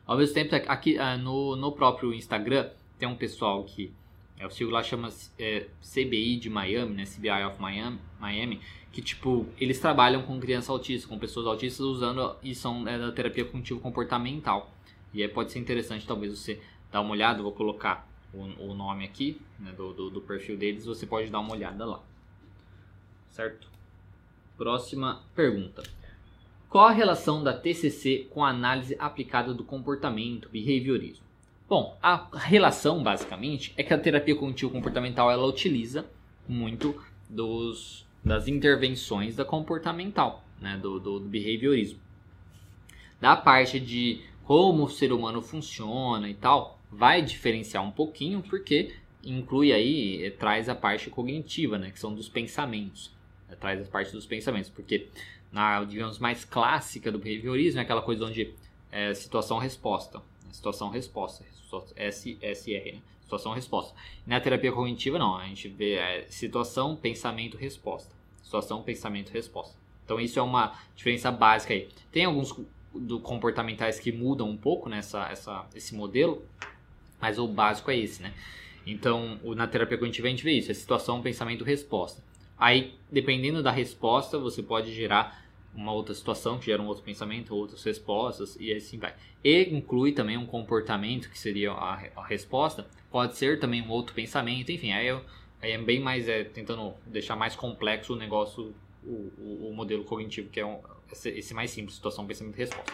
Ao 0.06 0.16
mesmo 0.16 0.34
tempo, 0.34 0.54
aqui 0.68 0.98
ah, 0.98 1.16
no, 1.16 1.56
no 1.56 1.72
próprio 1.72 2.12
Instagram, 2.12 2.70
tem 2.98 3.08
um 3.08 3.16
pessoal 3.16 3.64
que 3.64 3.92
eu 4.38 4.50
sigo 4.50 4.70
lá, 4.70 4.82
chama 4.82 5.08
é, 5.38 5.68
CBI 5.80 6.36
de 6.36 6.50
Miami, 6.50 6.94
né? 6.94 7.04
CBI 7.04 7.44
of 7.44 7.60
Miami, 7.60 7.98
Miami, 8.18 8.60
que 8.92 9.00
tipo, 9.00 9.46
eles 9.60 9.78
trabalham 9.78 10.22
com 10.22 10.38
crianças 10.40 10.70
autistas, 10.70 11.08
com 11.08 11.18
pessoas 11.18 11.46
autistas 11.46 11.80
usando 11.80 12.36
e 12.42 12.54
são 12.54 12.86
é, 12.86 12.98
da 12.98 13.12
terapia 13.12 13.44
cognitivo 13.44 13.80
comportamental. 13.80 14.72
E 15.12 15.22
aí 15.22 15.28
pode 15.28 15.52
ser 15.52 15.60
interessante 15.60 16.06
talvez 16.06 16.36
você 16.36 16.60
dar 16.90 17.00
uma 17.00 17.12
olhada, 17.12 17.42
vou 17.42 17.52
colocar 17.52 18.08
o, 18.32 18.70
o 18.70 18.74
nome 18.74 19.04
aqui 19.04 19.40
né, 19.58 19.72
do, 19.72 19.92
do, 19.92 20.10
do, 20.10 20.20
perfil 20.20 20.56
deles, 20.56 20.84
você 20.84 21.06
pode 21.06 21.30
dar 21.30 21.38
uma 21.38 21.52
olhada 21.52 21.84
lá. 21.84 22.02
Certo? 23.34 23.66
Próxima 24.56 25.24
pergunta. 25.34 25.82
Qual 26.70 26.86
a 26.86 26.92
relação 26.92 27.42
da 27.42 27.52
TCC 27.52 28.28
com 28.30 28.44
a 28.44 28.50
análise 28.50 28.94
aplicada 28.96 29.52
do 29.52 29.64
comportamento, 29.64 30.48
behaviorismo? 30.48 31.24
Bom, 31.68 31.98
a 32.00 32.28
relação 32.32 33.02
basicamente 33.02 33.74
é 33.76 33.82
que 33.82 33.92
a 33.92 33.98
terapia 33.98 34.36
cognitivo 34.36 34.70
comportamental 34.70 35.32
ela 35.32 35.44
utiliza 35.46 36.06
muito 36.48 36.94
dos, 37.28 38.06
das 38.24 38.46
intervenções 38.46 39.34
da 39.34 39.44
comportamental, 39.44 40.44
né, 40.60 40.78
do, 40.80 41.00
do, 41.00 41.18
do 41.18 41.28
behaviorismo. 41.28 41.98
Da 43.20 43.34
parte 43.34 43.80
de 43.80 44.22
como 44.44 44.84
o 44.84 44.90
ser 44.90 45.12
humano 45.12 45.42
funciona 45.42 46.30
e 46.30 46.34
tal, 46.34 46.78
vai 46.88 47.20
diferenciar 47.20 47.82
um 47.82 47.90
pouquinho 47.90 48.44
porque 48.48 48.94
inclui 49.24 49.72
aí, 49.72 50.24
eh, 50.24 50.30
traz 50.30 50.68
a 50.68 50.74
parte 50.74 51.10
cognitiva, 51.10 51.78
né, 51.78 51.90
que 51.90 51.98
são 51.98 52.14
dos 52.14 52.28
pensamentos. 52.28 53.13
Traz 53.56 53.86
a 53.86 53.90
parte 53.90 54.12
dos 54.12 54.26
pensamentos, 54.26 54.70
porque 54.70 55.08
na, 55.50 55.84
digamos, 55.84 56.18
mais 56.18 56.44
clássica 56.44 57.12
do 57.12 57.18
behaviorismo 57.18 57.80
é 57.80 57.82
aquela 57.82 58.02
coisa 58.02 58.24
onde 58.24 58.52
é 58.90 59.14
situação-resposta. 59.14 60.20
Situação-resposta, 60.50 61.44
SR, 61.96 62.92
né? 62.92 63.02
situação-resposta. 63.22 63.94
Na 64.26 64.40
terapia 64.40 64.72
cognitiva, 64.72 65.18
não, 65.18 65.36
a 65.36 65.46
gente 65.46 65.68
vê 65.68 65.94
é, 65.94 66.26
situação, 66.28 66.94
pensamento, 66.94 67.56
resposta. 67.56 68.14
Situação, 68.42 68.82
pensamento, 68.82 69.30
resposta. 69.30 69.76
Então, 70.04 70.20
isso 70.20 70.38
é 70.38 70.42
uma 70.42 70.78
diferença 70.94 71.32
básica 71.32 71.72
aí. 71.74 71.88
Tem 72.12 72.24
alguns 72.24 72.54
do 72.94 73.18
comportamentais 73.18 73.98
que 73.98 74.12
mudam 74.12 74.48
um 74.48 74.56
pouco 74.56 74.88
nessa, 74.88 75.28
essa, 75.28 75.66
esse 75.74 75.94
modelo, 75.94 76.44
mas 77.20 77.38
o 77.38 77.48
básico 77.48 77.90
é 77.90 77.96
esse, 77.96 78.22
né? 78.22 78.32
Então, 78.86 79.40
na 79.56 79.66
terapia 79.66 79.96
cognitiva 79.96 80.28
a 80.28 80.30
gente 80.30 80.44
vê 80.44 80.52
isso, 80.52 80.70
é 80.70 80.74
situação, 80.74 81.22
pensamento, 81.22 81.64
resposta. 81.64 82.22
Aí, 82.58 82.94
dependendo 83.10 83.62
da 83.62 83.70
resposta, 83.70 84.38
você 84.38 84.62
pode 84.62 84.92
gerar 84.92 85.44
uma 85.74 85.92
outra 85.92 86.14
situação 86.14 86.58
que 86.58 86.66
gera 86.66 86.80
um 86.80 86.86
outro 86.86 87.02
pensamento, 87.02 87.54
outras 87.54 87.82
respostas 87.82 88.56
e 88.60 88.72
assim 88.72 88.98
vai. 88.98 89.14
E 89.42 89.64
inclui 89.74 90.12
também 90.12 90.36
um 90.36 90.46
comportamento 90.46 91.28
que 91.28 91.38
seria 91.38 91.72
a, 91.72 92.00
a 92.16 92.24
resposta, 92.24 92.86
pode 93.10 93.36
ser 93.36 93.58
também 93.58 93.82
um 93.82 93.90
outro 93.90 94.14
pensamento, 94.14 94.70
enfim, 94.70 94.92
aí, 94.92 95.08
eu, 95.08 95.20
aí 95.60 95.72
é 95.72 95.78
bem 95.78 96.00
mais 96.00 96.28
é, 96.28 96.44
tentando 96.44 96.94
deixar 97.06 97.34
mais 97.34 97.56
complexo 97.56 98.14
o 98.14 98.16
negócio, 98.16 98.74
o, 99.02 99.32
o, 99.38 99.68
o 99.70 99.74
modelo 99.74 100.04
cognitivo 100.04 100.48
que 100.48 100.60
é 100.60 100.66
um, 100.66 100.78
esse, 101.10 101.28
esse 101.30 101.52
mais 101.52 101.70
simples, 101.70 101.96
situação, 101.96 102.26
pensamento 102.26 102.54
e 102.54 102.58
resposta. 102.58 102.92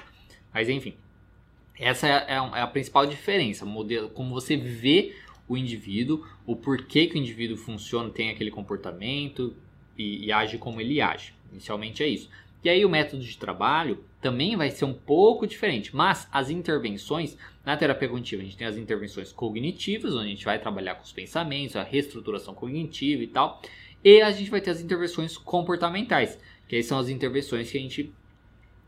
Mas 0.52 0.68
enfim, 0.68 0.94
essa 1.78 2.08
é, 2.08 2.10
é, 2.10 2.34
é 2.34 2.60
a 2.62 2.66
principal 2.66 3.06
diferença, 3.06 3.66
modelo, 3.66 4.08
como 4.10 4.30
você 4.30 4.56
vê 4.56 5.14
o 5.50 5.56
indivíduo, 5.56 6.24
o 6.46 6.54
porquê 6.54 7.08
que 7.08 7.16
o 7.16 7.18
indivíduo 7.18 7.56
funciona, 7.56 8.08
tem 8.08 8.30
aquele 8.30 8.52
comportamento 8.52 9.52
e, 9.98 10.26
e 10.26 10.32
age 10.32 10.58
como 10.58 10.80
ele 10.80 11.00
age. 11.00 11.34
Inicialmente 11.50 12.04
é 12.04 12.06
isso. 12.06 12.30
E 12.62 12.68
aí 12.68 12.84
o 12.84 12.88
método 12.88 13.20
de 13.20 13.36
trabalho 13.36 13.98
também 14.20 14.56
vai 14.56 14.70
ser 14.70 14.84
um 14.84 14.94
pouco 14.94 15.48
diferente, 15.48 15.94
mas 15.96 16.28
as 16.30 16.50
intervenções 16.50 17.36
na 17.66 17.76
terapia 17.76 18.08
cognitiva, 18.08 18.42
a 18.42 18.44
gente 18.44 18.56
tem 18.56 18.66
as 18.66 18.76
intervenções 18.76 19.32
cognitivas, 19.32 20.14
onde 20.14 20.26
a 20.26 20.30
gente 20.30 20.44
vai 20.44 20.56
trabalhar 20.56 20.94
com 20.94 21.02
os 21.02 21.10
pensamentos, 21.10 21.74
a 21.74 21.82
reestruturação 21.82 22.54
cognitiva 22.54 23.24
e 23.24 23.26
tal, 23.26 23.60
e 24.04 24.22
a 24.22 24.30
gente 24.30 24.52
vai 24.52 24.60
ter 24.60 24.70
as 24.70 24.80
intervenções 24.80 25.36
comportamentais, 25.36 26.38
que 26.68 26.76
aí 26.76 26.84
são 26.84 26.96
as 26.96 27.08
intervenções 27.08 27.72
que 27.72 27.76
a 27.76 27.80
gente 27.80 28.12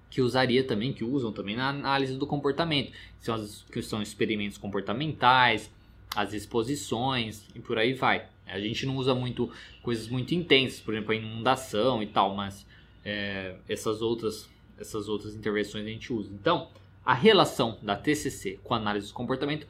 que 0.08 0.20
usaria 0.20 0.62
também, 0.62 0.92
que 0.92 1.02
usam 1.02 1.32
também 1.32 1.56
na 1.56 1.70
análise 1.70 2.18
do 2.18 2.26
comportamento. 2.26 2.92
São 3.18 3.34
as 3.34 3.64
que 3.72 3.80
são 3.80 4.02
experimentos 4.02 4.58
comportamentais, 4.58 5.72
as 6.14 6.32
exposições 6.32 7.46
e 7.54 7.60
por 7.60 7.78
aí 7.78 7.94
vai. 7.94 8.26
A 8.46 8.60
gente 8.60 8.84
não 8.84 8.96
usa 8.96 9.14
muito 9.14 9.50
coisas 9.82 10.08
muito 10.08 10.34
intensas, 10.34 10.80
por 10.80 10.94
exemplo, 10.94 11.12
a 11.12 11.16
inundação 11.16 12.02
e 12.02 12.06
tal, 12.06 12.34
mas 12.34 12.66
é, 13.04 13.56
essas 13.68 14.02
outras 14.02 14.50
essas 14.78 15.08
outras 15.08 15.34
intervenções 15.34 15.86
a 15.86 15.88
gente 15.88 16.12
usa. 16.12 16.30
Então, 16.32 16.68
a 17.04 17.14
relação 17.14 17.78
da 17.82 17.96
TCC 17.96 18.58
com 18.62 18.74
a 18.74 18.76
análise 18.76 19.08
do 19.08 19.14
comportamento, 19.14 19.66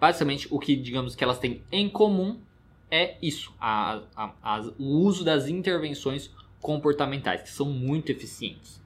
basicamente 0.00 0.48
o 0.50 0.58
que 0.58 0.74
digamos 0.74 1.14
que 1.14 1.22
elas 1.22 1.38
têm 1.38 1.62
em 1.70 1.88
comum 1.88 2.40
é 2.90 3.16
isso, 3.20 3.52
a, 3.60 4.02
a, 4.14 4.32
a, 4.42 4.60
o 4.78 4.84
uso 4.84 5.24
das 5.24 5.48
intervenções 5.48 6.30
comportamentais, 6.60 7.42
que 7.42 7.50
são 7.50 7.66
muito 7.66 8.10
eficientes. 8.10 8.80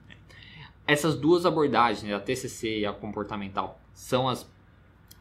Essas 0.87 1.15
duas 1.15 1.45
abordagens, 1.45 2.11
a 2.13 2.19
TCC 2.19 2.81
e 2.81 2.87
a 2.87 2.93
comportamental, 2.93 3.79
são 3.93 4.29
as 4.29 4.51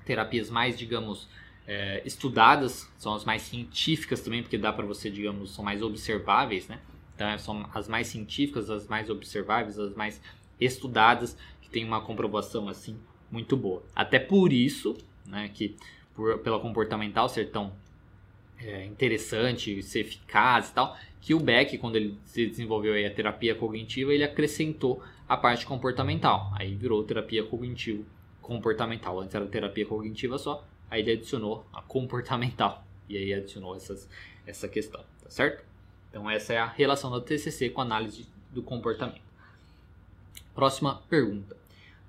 terapias 0.05 0.49
mais, 0.49 0.77
digamos, 0.77 1.27
é, 1.67 2.01
estudadas, 2.05 2.89
são 2.97 3.13
as 3.13 3.25
mais 3.25 3.41
científicas 3.41 4.21
também, 4.21 4.41
porque 4.41 4.57
dá 4.57 4.71
para 4.71 4.85
você, 4.85 5.09
digamos, 5.09 5.53
são 5.53 5.65
mais 5.65 5.81
observáveis, 5.81 6.67
né? 6.67 6.79
Então, 7.13 7.37
são 7.37 7.69
as 7.73 7.87
mais 7.87 8.07
científicas, 8.07 8.69
as 8.69 8.87
mais 8.87 9.09
observáveis, 9.09 9.77
as 9.77 9.93
mais 9.93 10.21
estudadas, 10.59 11.37
que 11.61 11.69
tem 11.69 11.83
uma 11.83 11.99
comprovação, 11.99 12.69
assim, 12.69 12.97
muito 13.29 13.57
boa. 13.57 13.83
Até 13.93 14.17
por 14.17 14.53
isso, 14.53 14.95
né, 15.25 15.49
que 15.53 15.75
por, 16.15 16.39
pela 16.39 16.59
comportamental 16.59 17.27
ser 17.27 17.51
tão 17.51 17.73
é, 18.59 18.85
interessante, 18.85 19.83
ser 19.83 20.01
eficaz 20.01 20.69
e 20.69 20.73
tal, 20.73 20.97
que 21.19 21.33
o 21.33 21.39
Beck, 21.39 21.77
quando 21.77 21.97
ele 21.97 22.17
desenvolveu 22.33 22.93
a 23.05 23.09
terapia 23.09 23.53
cognitiva, 23.53 24.13
ele 24.13 24.23
acrescentou 24.23 25.03
a 25.27 25.35
parte 25.35 25.65
comportamental. 25.65 26.51
Aí 26.55 26.73
virou 26.75 27.03
terapia 27.03 27.43
cognitivo 27.43 28.05
comportamental. 28.41 29.19
Antes 29.19 29.35
era 29.35 29.45
terapia 29.45 29.85
cognitiva 29.85 30.37
só, 30.37 30.65
aí 30.89 31.01
ele 31.01 31.13
adicionou 31.13 31.65
a 31.73 31.81
comportamental. 31.81 32.85
E 33.09 33.17
aí 33.17 33.33
adicionou 33.33 33.75
essas, 33.75 34.09
essa 34.45 34.67
questão, 34.67 35.01
tá 35.21 35.29
certo? 35.29 35.63
Então 36.09 36.29
essa 36.29 36.53
é 36.53 36.57
a 36.57 36.65
relação 36.65 37.11
da 37.11 37.21
TCC 37.21 37.69
com 37.69 37.81
a 37.81 37.83
análise 37.83 38.27
do 38.51 38.61
comportamento. 38.61 39.21
Próxima 40.53 41.01
pergunta. 41.09 41.55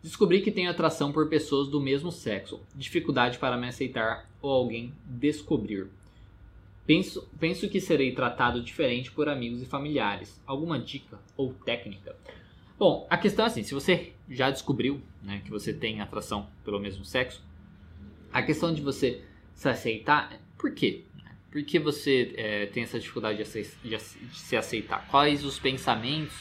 Descobri 0.02 0.40
que 0.40 0.52
tenho 0.52 0.70
atração 0.70 1.12
por 1.12 1.28
pessoas 1.28 1.68
do 1.68 1.80
mesmo 1.80 2.10
sexo. 2.10 2.60
Dificuldade 2.74 3.38
para 3.38 3.56
me 3.56 3.68
aceitar 3.68 4.28
ou 4.40 4.50
alguém 4.50 4.94
descobrir. 5.04 5.88
Penso, 6.86 7.28
penso 7.38 7.68
que 7.68 7.80
serei 7.80 8.14
tratado 8.14 8.62
diferente 8.62 9.10
por 9.10 9.28
amigos 9.28 9.60
e 9.60 9.66
familiares. 9.66 10.40
Alguma 10.46 10.78
dica 10.78 11.18
ou 11.36 11.52
técnica? 11.52 12.16
Bom, 12.78 13.06
a 13.10 13.18
questão 13.18 13.44
é 13.44 13.48
assim: 13.48 13.62
se 13.62 13.74
você 13.74 14.12
já 14.30 14.50
descobriu 14.50 15.02
né, 15.22 15.42
que 15.44 15.50
você 15.50 15.72
tem 15.74 16.00
atração 16.00 16.48
pelo 16.64 16.78
mesmo 16.78 17.04
sexo, 17.04 17.42
a 18.32 18.42
questão 18.42 18.72
de 18.72 18.80
você 18.80 19.22
se 19.54 19.68
aceitar, 19.68 20.38
por 20.56 20.72
quê? 20.72 21.04
Por 21.50 21.62
que 21.62 21.78
você 21.78 22.34
é, 22.36 22.66
tem 22.66 22.82
essa 22.82 22.98
dificuldade 22.98 23.42
de, 23.42 23.98
se 23.98 24.56
aceitar? 24.56 25.08
Quais 25.08 25.44
os 25.44 25.58
pensamentos 25.58 26.36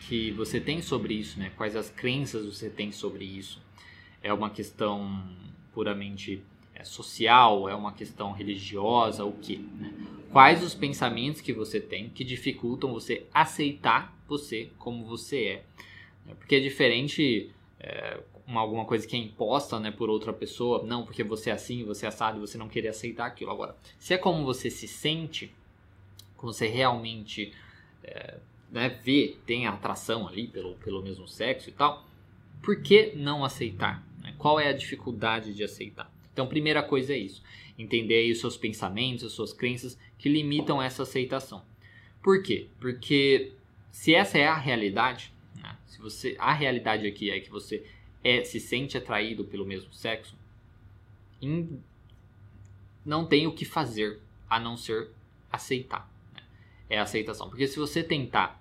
que 0.00 0.30
você 0.32 0.60
tem 0.60 0.80
sobre 0.80 1.14
isso, 1.14 1.38
né? 1.38 1.50
Quais 1.56 1.74
as 1.74 1.90
crenças 1.90 2.46
você 2.46 2.70
tem 2.70 2.92
sobre 2.92 3.24
isso? 3.24 3.60
É 4.22 4.32
uma 4.32 4.50
questão 4.50 5.22
puramente 5.72 6.42
é, 6.74 6.84
social? 6.84 7.68
É 7.68 7.74
uma 7.74 7.92
questão 7.92 8.32
religiosa? 8.32 9.24
O 9.24 9.32
que? 9.32 9.56
Né? 9.56 9.92
Quais 10.30 10.62
os 10.62 10.74
pensamentos 10.74 11.40
que 11.40 11.52
você 11.52 11.80
tem 11.80 12.08
que 12.08 12.22
dificultam 12.22 12.92
você 12.92 13.26
aceitar 13.34 14.16
você 14.28 14.70
como 14.78 15.04
você 15.04 15.44
é? 15.44 15.64
Porque 16.36 16.54
é 16.54 16.60
diferente 16.60 17.50
é, 17.80 18.20
uma, 18.50 18.60
alguma 18.60 18.84
coisa 18.84 19.06
que 19.06 19.14
é 19.14 19.18
imposta 19.18 19.78
né, 19.78 19.92
por 19.92 20.10
outra 20.10 20.32
pessoa, 20.32 20.82
não 20.84 21.04
porque 21.04 21.22
você 21.22 21.50
é 21.50 21.52
assim, 21.52 21.84
você 21.84 22.04
é 22.04 22.08
assado 22.08 22.40
você 22.40 22.58
não 22.58 22.68
querer 22.68 22.88
aceitar 22.88 23.26
aquilo. 23.26 23.52
Agora, 23.52 23.76
se 23.96 24.12
é 24.12 24.18
como 24.18 24.44
você 24.44 24.68
se 24.68 24.88
sente, 24.88 25.54
como 26.36 26.52
você 26.52 26.66
realmente 26.66 27.52
é, 28.02 28.38
né, 28.72 28.88
vê, 28.88 29.36
tem 29.46 29.68
atração 29.68 30.26
ali 30.26 30.48
pelo, 30.48 30.74
pelo 30.76 31.00
mesmo 31.00 31.28
sexo 31.28 31.68
e 31.70 31.72
tal, 31.72 32.04
por 32.60 32.82
que 32.82 33.12
não 33.14 33.44
aceitar? 33.44 34.04
Né? 34.20 34.34
Qual 34.36 34.58
é 34.58 34.68
a 34.68 34.72
dificuldade 34.72 35.54
de 35.54 35.62
aceitar? 35.62 36.12
Então, 36.32 36.46
primeira 36.46 36.82
coisa 36.82 37.12
é 37.12 37.18
isso: 37.18 37.42
entender 37.78 38.30
os 38.32 38.40
seus 38.40 38.56
pensamentos, 38.56 39.24
as 39.24 39.32
suas 39.32 39.52
crenças 39.52 39.96
que 40.18 40.28
limitam 40.28 40.82
essa 40.82 41.04
aceitação. 41.04 41.62
Por 42.20 42.42
quê? 42.42 42.68
Porque 42.80 43.52
se 43.92 44.14
essa 44.14 44.36
é 44.38 44.46
a 44.46 44.56
realidade, 44.56 45.32
né, 45.56 45.76
se 45.86 46.00
você 46.00 46.36
a 46.38 46.52
realidade 46.52 47.06
aqui 47.06 47.30
é 47.30 47.40
que 47.40 47.50
você 47.50 47.86
é, 48.22 48.44
se 48.44 48.60
sente 48.60 48.96
atraído 48.96 49.44
pelo 49.44 49.64
mesmo 49.64 49.92
sexo, 49.92 50.36
in, 51.40 51.80
não 53.04 53.24
tem 53.24 53.46
o 53.46 53.52
que 53.52 53.64
fazer 53.64 54.20
a 54.48 54.58
não 54.58 54.76
ser 54.76 55.10
aceitar. 55.50 56.10
Né? 56.34 56.42
É 56.88 56.98
a 56.98 57.02
aceitação. 57.02 57.48
Porque 57.48 57.66
se 57.66 57.78
você 57.78 58.02
tentar 58.02 58.60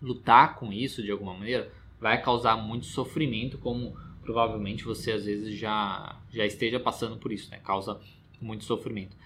lutar 0.00 0.56
com 0.56 0.72
isso 0.72 1.02
de 1.02 1.10
alguma 1.10 1.34
maneira, 1.34 1.72
vai 2.00 2.20
causar 2.20 2.56
muito 2.56 2.86
sofrimento, 2.86 3.58
como 3.58 3.96
provavelmente 4.22 4.84
você 4.84 5.12
às 5.12 5.24
vezes 5.24 5.56
já, 5.58 6.20
já 6.32 6.44
esteja 6.44 6.80
passando 6.80 7.16
por 7.16 7.32
isso, 7.32 7.50
né? 7.50 7.58
Causa 7.58 8.00
muito 8.40 8.64
sofrimento. 8.64 9.16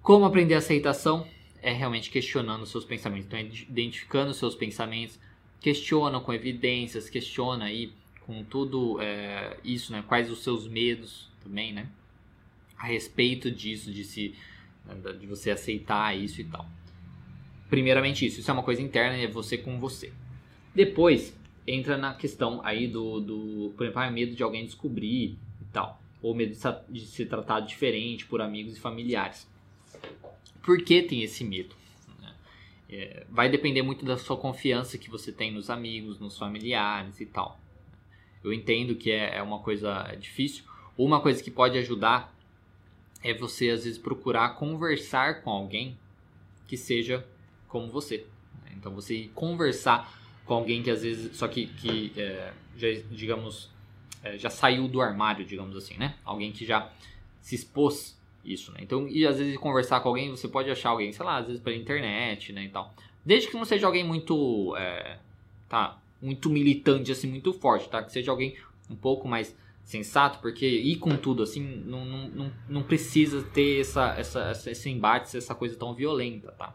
Como 0.00 0.24
aprender 0.24 0.54
a 0.54 0.58
aceitação? 0.58 1.26
É 1.60 1.72
realmente 1.72 2.10
questionando 2.10 2.64
seus 2.64 2.84
pensamentos. 2.84 3.26
Então, 3.26 3.38
é 3.38 3.42
identificando 3.42 4.32
seus 4.32 4.54
pensamentos, 4.54 5.18
questiona 5.60 6.20
com 6.20 6.32
evidências, 6.32 7.10
questiona 7.10 7.66
aí 7.66 7.92
com 8.28 8.44
tudo 8.44 9.00
é, 9.00 9.56
isso, 9.64 9.90
né? 9.90 10.04
Quais 10.06 10.30
os 10.30 10.42
seus 10.42 10.68
medos 10.68 11.30
também, 11.42 11.72
né? 11.72 11.88
A 12.76 12.86
respeito 12.86 13.50
disso, 13.50 13.90
de 13.90 14.04
se 14.04 14.34
de 15.18 15.26
você 15.26 15.50
aceitar 15.50 16.16
isso 16.16 16.40
e 16.42 16.44
tal. 16.44 16.66
Primeiramente 17.70 18.24
isso, 18.24 18.40
isso 18.40 18.50
é 18.50 18.54
uma 18.54 18.62
coisa 18.62 18.82
interna, 18.82 19.16
é 19.16 19.26
você 19.26 19.56
com 19.56 19.80
você. 19.80 20.12
Depois 20.74 21.34
entra 21.66 21.96
na 21.96 22.14
questão 22.14 22.60
aí 22.62 22.86
do, 22.86 23.18
do 23.18 23.74
por 23.76 23.84
exemplo, 23.84 24.02
ah, 24.02 24.10
medo 24.10 24.34
de 24.34 24.42
alguém 24.42 24.64
descobrir 24.64 25.38
e 25.60 25.64
tal, 25.72 26.00
ou 26.22 26.34
medo 26.34 26.54
de 26.88 27.00
ser 27.00 27.26
tratado 27.26 27.66
diferente 27.66 28.26
por 28.26 28.42
amigos 28.42 28.76
e 28.76 28.80
familiares. 28.80 29.48
Por 30.62 30.82
que 30.82 31.02
tem 31.02 31.22
esse 31.22 31.44
medo? 31.44 31.74
É, 32.90 33.26
vai 33.30 33.50
depender 33.50 33.82
muito 33.82 34.04
da 34.04 34.16
sua 34.16 34.36
confiança 34.36 34.96
que 34.98 35.10
você 35.10 35.32
tem 35.32 35.50
nos 35.50 35.68
amigos, 35.68 36.18
nos 36.18 36.38
familiares 36.38 37.20
e 37.20 37.26
tal. 37.26 37.58
Eu 38.42 38.52
entendo 38.52 38.94
que 38.94 39.10
é, 39.10 39.36
é 39.36 39.42
uma 39.42 39.58
coisa 39.60 40.02
difícil. 40.18 40.64
Uma 40.96 41.20
coisa 41.20 41.42
que 41.42 41.50
pode 41.50 41.76
ajudar 41.78 42.34
é 43.22 43.34
você, 43.34 43.70
às 43.70 43.84
vezes, 43.84 43.98
procurar 43.98 44.50
conversar 44.50 45.42
com 45.42 45.50
alguém 45.50 45.98
que 46.66 46.76
seja 46.76 47.26
como 47.66 47.88
você. 47.88 48.26
Então, 48.76 48.92
você 48.94 49.28
conversar 49.34 50.16
com 50.44 50.54
alguém 50.54 50.82
que, 50.82 50.90
às 50.90 51.02
vezes, 51.02 51.36
só 51.36 51.48
que, 51.48 51.66
que 51.66 52.12
é, 52.16 52.52
já, 52.76 52.88
digamos, 53.10 53.70
é, 54.22 54.38
já 54.38 54.50
saiu 54.50 54.88
do 54.88 55.00
armário, 55.00 55.44
digamos 55.44 55.76
assim, 55.76 55.96
né? 55.96 56.14
Alguém 56.24 56.52
que 56.52 56.64
já 56.64 56.90
se 57.40 57.54
expôs 57.54 58.18
isso, 58.44 58.72
né? 58.72 58.78
Então, 58.82 59.08
e 59.08 59.26
às 59.26 59.38
vezes 59.38 59.56
conversar 59.56 60.00
com 60.00 60.08
alguém, 60.08 60.30
você 60.30 60.48
pode 60.48 60.70
achar 60.70 60.90
alguém, 60.90 61.12
sei 61.12 61.24
lá, 61.24 61.38
às 61.38 61.46
vezes 61.46 61.60
pela 61.60 61.76
internet, 61.76 62.52
né, 62.52 62.64
e 62.64 62.68
tal. 62.68 62.94
Desde 63.24 63.48
que 63.50 63.56
não 63.56 63.64
seja 63.64 63.86
alguém 63.86 64.04
muito, 64.04 64.74
é, 64.76 65.18
tá, 65.68 66.00
muito 66.20 66.50
militante, 66.50 67.12
assim, 67.12 67.28
muito 67.28 67.52
forte, 67.52 67.88
tá? 67.88 68.02
Que 68.02 68.12
seja 68.12 68.30
alguém 68.30 68.56
um 68.90 68.96
pouco 68.96 69.28
mais 69.28 69.56
sensato, 69.84 70.38
porque 70.40 70.66
ir 70.66 70.96
com 70.96 71.16
tudo, 71.16 71.42
assim, 71.42 71.62
não, 71.62 72.04
não, 72.04 72.52
não, 72.68 72.82
precisa 72.82 73.42
ter 73.42 73.80
essa, 73.80 74.14
essa, 74.18 74.70
esse 74.70 74.90
embate, 74.90 75.34
essa 75.36 75.54
coisa 75.54 75.76
tão 75.76 75.94
violenta, 75.94 76.52
tá? 76.52 76.74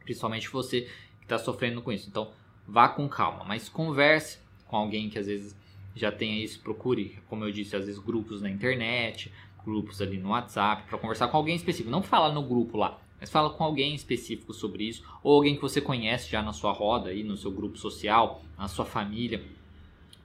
Principalmente 0.00 0.50
você 0.50 0.82
que 1.18 1.24
está 1.24 1.38
sofrendo 1.38 1.80
com 1.80 1.90
isso. 1.90 2.08
Então, 2.08 2.30
vá 2.68 2.88
com 2.88 3.08
calma, 3.08 3.44
mas 3.44 3.68
converse 3.68 4.38
com 4.66 4.76
alguém 4.76 5.08
que 5.08 5.18
às 5.18 5.26
vezes 5.26 5.56
já 5.94 6.12
tenha 6.12 6.42
isso, 6.42 6.60
procure, 6.60 7.18
como 7.28 7.44
eu 7.44 7.52
disse, 7.52 7.76
às 7.76 7.86
vezes 7.86 8.00
grupos 8.00 8.42
na 8.42 8.50
internet, 8.50 9.32
grupos 9.64 10.02
ali 10.02 10.18
no 10.18 10.30
WhatsApp, 10.30 10.82
para 10.88 10.98
conversar 10.98 11.28
com 11.28 11.36
alguém 11.36 11.56
específico. 11.56 11.90
Não 11.90 12.02
fala 12.02 12.32
no 12.32 12.42
grupo 12.42 12.76
lá, 12.76 13.00
mas 13.24 13.30
fala 13.30 13.48
com 13.48 13.64
alguém 13.64 13.94
específico 13.94 14.52
sobre 14.52 14.84
isso, 14.84 15.02
ou 15.22 15.36
alguém 15.36 15.56
que 15.56 15.62
você 15.62 15.80
conhece 15.80 16.30
já 16.30 16.42
na 16.42 16.52
sua 16.52 16.72
roda, 16.72 17.08
aí, 17.08 17.24
no 17.24 17.38
seu 17.38 17.50
grupo 17.50 17.78
social, 17.78 18.44
na 18.58 18.68
sua 18.68 18.84
família. 18.84 19.42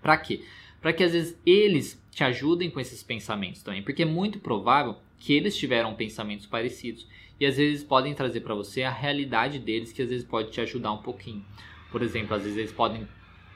Para 0.02 0.18
quê? 0.18 0.44
Para 0.82 0.92
que 0.92 1.02
às 1.02 1.14
vezes 1.14 1.40
eles 1.46 2.04
te 2.12 2.26
ajudem 2.26 2.70
com 2.70 2.78
esses 2.78 3.02
pensamentos 3.02 3.64
também, 3.64 3.82
porque 3.82 4.02
é 4.02 4.06
muito 4.06 4.38
provável 4.40 4.98
que 5.18 5.32
eles 5.32 5.56
tiveram 5.56 5.96
pensamentos 5.96 6.46
parecidos 6.46 7.08
e 7.40 7.46
às 7.46 7.56
vezes 7.56 7.86
podem 7.86 8.14
trazer 8.14 8.42
para 8.42 8.54
você 8.54 8.84
a 8.84 8.92
realidade 8.92 9.60
deles, 9.60 9.94
que 9.94 10.02
às 10.02 10.10
vezes 10.10 10.26
pode 10.26 10.52
te 10.52 10.60
ajudar 10.60 10.92
um 10.92 11.02
pouquinho. 11.02 11.46
Por 11.90 12.02
exemplo, 12.02 12.36
às 12.36 12.44
vezes 12.44 12.58
eles 12.58 12.72
podem 12.74 13.08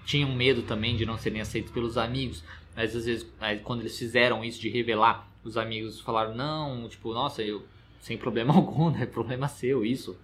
tinham 0.05 0.33
medo 0.33 0.61
também 0.61 0.95
de 0.95 1.05
não 1.05 1.17
serem 1.17 1.41
aceitos 1.41 1.73
pelos 1.73 1.97
amigos, 1.97 2.45
mas 2.73 2.95
às 2.95 3.05
vezes 3.05 3.29
quando 3.65 3.81
eles 3.81 3.99
fizeram 3.99 4.41
isso 4.41 4.61
de 4.61 4.69
revelar, 4.69 5.29
os 5.43 5.57
amigos 5.57 5.99
falaram 5.99 6.33
não, 6.33 6.87
tipo, 6.87 7.13
nossa, 7.13 7.43
eu 7.43 7.65
sem 8.03 8.17
problema 8.17 8.53
algum, 8.53 8.91
né? 8.91 9.05
Problema 9.05 9.47
seu, 9.47 9.83
isso. 9.83 10.15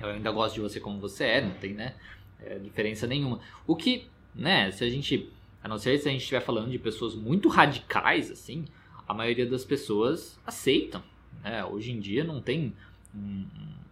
Eu 0.00 0.08
ainda 0.08 0.30
gosto 0.30 0.54
de 0.54 0.60
você 0.60 0.80
como 0.80 0.98
você 1.00 1.24
é, 1.24 1.40
não 1.40 1.52
tem, 1.54 1.74
né? 1.74 1.94
É, 2.40 2.58
diferença 2.58 3.06
nenhuma. 3.06 3.40
O 3.66 3.76
que, 3.76 4.06
né, 4.34 4.70
se 4.70 4.84
a 4.84 4.88
gente, 4.88 5.28
a 5.62 5.68
não 5.68 5.78
ser 5.78 5.98
se 5.98 6.08
a 6.08 6.12
gente 6.12 6.22
estiver 6.22 6.40
falando 6.40 6.70
de 6.70 6.78
pessoas 6.78 7.14
muito 7.14 7.48
radicais, 7.48 8.30
assim, 8.30 8.64
a 9.06 9.12
maioria 9.12 9.46
das 9.46 9.64
pessoas 9.64 10.38
aceitam, 10.46 11.02
né? 11.42 11.64
Hoje 11.64 11.90
em 11.90 12.00
dia 12.00 12.24
não 12.24 12.40
tem 12.40 12.72
um, 13.14 13.46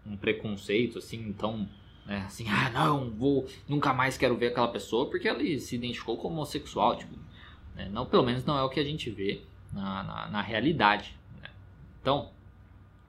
um 0.06 0.16
preconceito, 0.16 0.98
assim, 0.98 1.32
tão, 1.32 1.68
né, 2.06 2.24
assim, 2.26 2.46
ah, 2.48 2.70
não, 2.70 3.10
vou, 3.10 3.46
nunca 3.68 3.92
mais 3.92 4.16
quero 4.16 4.36
ver 4.36 4.48
aquela 4.48 4.68
pessoa 4.68 5.10
porque 5.10 5.28
ela 5.28 5.40
se 5.58 5.74
identificou 5.74 6.16
como 6.16 6.36
homossexual, 6.36 6.96
tipo, 6.96 7.14
né? 7.74 7.88
não, 7.92 8.06
pelo 8.06 8.24
menos 8.24 8.44
não 8.44 8.56
é 8.56 8.62
o 8.62 8.68
que 8.68 8.80
a 8.80 8.84
gente 8.84 9.10
vê 9.10 9.42
na, 9.72 10.02
na, 10.02 10.28
na 10.28 10.42
realidade. 10.42 11.16
Né? 11.40 11.50
Então, 12.00 12.30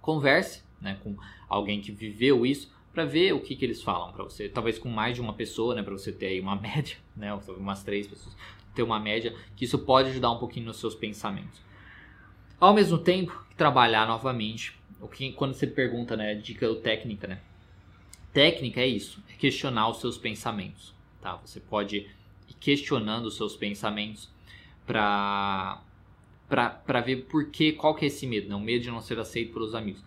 converse 0.01 0.63
né, 0.81 0.97
com 1.03 1.15
alguém 1.47 1.79
que 1.79 1.91
viveu 1.91 2.45
isso 2.45 2.71
para 2.91 3.05
ver 3.05 3.33
o 3.33 3.39
que, 3.39 3.55
que 3.55 3.63
eles 3.63 3.81
falam 3.81 4.11
para 4.11 4.23
você. 4.23 4.49
Talvez 4.49 4.77
com 4.77 4.89
mais 4.89 5.15
de 5.15 5.21
uma 5.21 5.33
pessoa, 5.33 5.75
né, 5.75 5.83
para 5.83 5.93
você 5.93 6.11
ter 6.11 6.27
aí 6.27 6.39
uma 6.41 6.55
média, 6.59 6.97
né, 7.15 7.33
umas 7.57 7.83
três 7.83 8.07
pessoas, 8.07 8.35
ter 8.75 8.83
uma 8.83 8.99
média, 8.99 9.35
que 9.55 9.65
isso 9.65 9.79
pode 9.79 10.09
ajudar 10.09 10.31
um 10.31 10.37
pouquinho 10.37 10.65
nos 10.65 10.77
seus 10.77 10.95
pensamentos. 10.95 11.61
Ao 12.59 12.73
mesmo 12.73 12.97
tempo, 12.97 13.43
trabalhar 13.57 14.07
novamente, 14.07 14.77
o 14.99 15.07
que 15.07 15.31
quando 15.33 15.53
você 15.53 15.65
pergunta, 15.67 16.15
né, 16.15 16.35
dica 16.35 16.67
ou 16.67 16.75
técnica, 16.75 17.27
né? 17.27 17.39
Técnica 18.33 18.79
é 18.79 18.87
isso, 18.87 19.21
é 19.29 19.33
questionar 19.33 19.89
os 19.89 19.99
seus 19.99 20.17
pensamentos, 20.17 20.93
tá? 21.21 21.35
Você 21.37 21.59
pode 21.59 21.97
ir 21.97 22.53
questionando 22.59 23.25
os 23.25 23.35
seus 23.35 23.55
pensamentos 23.55 24.29
para 24.85 25.81
para 26.51 26.99
ver 26.99 27.27
por 27.27 27.49
que, 27.49 27.71
qual 27.71 27.95
que 27.95 28.03
é 28.03 28.07
esse 28.09 28.27
medo, 28.27 28.49
né? 28.49 28.55
O 28.55 28.59
medo 28.59 28.83
de 28.83 28.91
não 28.91 28.99
ser 28.99 29.17
aceito 29.17 29.53
pelos 29.53 29.73
amigos. 29.73 30.03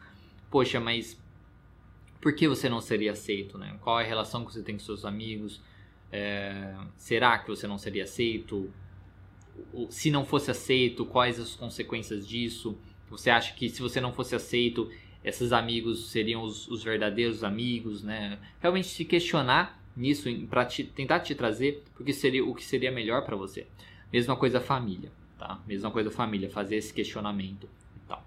Poxa, 0.50 0.78
mas 0.78 1.18
por 2.20 2.35
que 2.35 2.46
você 2.46 2.68
não 2.68 2.83
seria 2.83 3.12
aceito, 3.12 3.57
né? 3.57 3.78
Qual 3.80 3.98
é 3.98 4.04
a 4.04 4.07
relação 4.07 4.44
que 4.44 4.52
você 4.52 4.62
tem 4.62 4.76
com 4.76 4.85
seus 4.85 5.07
amigos? 5.07 5.62
É, 6.12 6.74
será 6.96 7.38
que 7.38 7.48
você 7.48 7.66
não 7.66 7.78
seria 7.78 8.04
aceito? 8.04 8.70
Se 9.88 10.11
não 10.11 10.26
fosse 10.26 10.50
aceito, 10.50 11.07
quais 11.07 11.40
as 11.40 11.54
consequências 11.54 12.28
disso? 12.28 12.76
Você 13.09 13.30
acha 13.30 13.54
que 13.54 13.70
se 13.70 13.80
você 13.80 13.98
não 13.98 14.12
fosse 14.12 14.35
aceito, 14.35 14.90
esses 15.24 15.50
amigos 15.50 16.11
seriam 16.11 16.42
os, 16.42 16.68
os 16.68 16.85
verdadeiros 16.85 17.42
amigos, 17.42 18.02
né? 18.02 18.38
Realmente 18.61 18.88
se 18.88 19.07
questionar 19.07 19.83
nisso 19.96 20.28
para 20.50 20.66
tentar 20.66 21.20
te 21.20 21.35
trazer 21.35 21.83
porque 21.94 22.12
seria 22.12 22.44
o 22.44 22.54
que 22.54 22.64
seria 22.64 22.92
melhor 22.92 23.24
para 23.24 23.35
você. 23.35 23.66
Mesma 24.12 24.37
coisa 24.37 24.59
a 24.59 24.61
família 24.61 25.11
tá? 25.38 25.61
Mesma 25.66 25.90
coisa 25.90 26.11
família, 26.11 26.51
fazer 26.51 26.77
esse 26.77 26.92
questionamento 26.92 27.68
e 27.97 28.09
tal. 28.09 28.25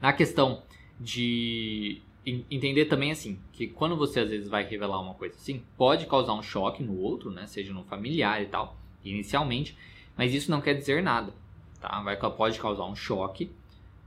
Na 0.00 0.12
questão 0.12 0.62
de 0.98 2.02
entender 2.26 2.84
também 2.84 3.10
assim, 3.10 3.38
que 3.52 3.66
quando 3.66 3.96
você 3.96 4.20
às 4.20 4.30
vezes 4.30 4.48
vai 4.48 4.64
revelar 4.64 5.00
uma 5.00 5.14
coisa 5.14 5.34
assim, 5.36 5.62
pode 5.76 6.06
causar 6.06 6.34
um 6.34 6.42
choque 6.42 6.82
no 6.82 6.98
outro, 6.98 7.30
né? 7.30 7.46
Seja 7.46 7.72
no 7.72 7.84
familiar 7.84 8.42
e 8.42 8.46
tal, 8.46 8.76
inicialmente, 9.04 9.76
mas 10.16 10.34
isso 10.34 10.50
não 10.50 10.60
quer 10.60 10.74
dizer 10.74 11.02
nada, 11.02 11.32
tá? 11.80 12.00
Vai, 12.02 12.16
pode 12.16 12.58
causar 12.60 12.84
um 12.84 12.94
choque, 12.94 13.50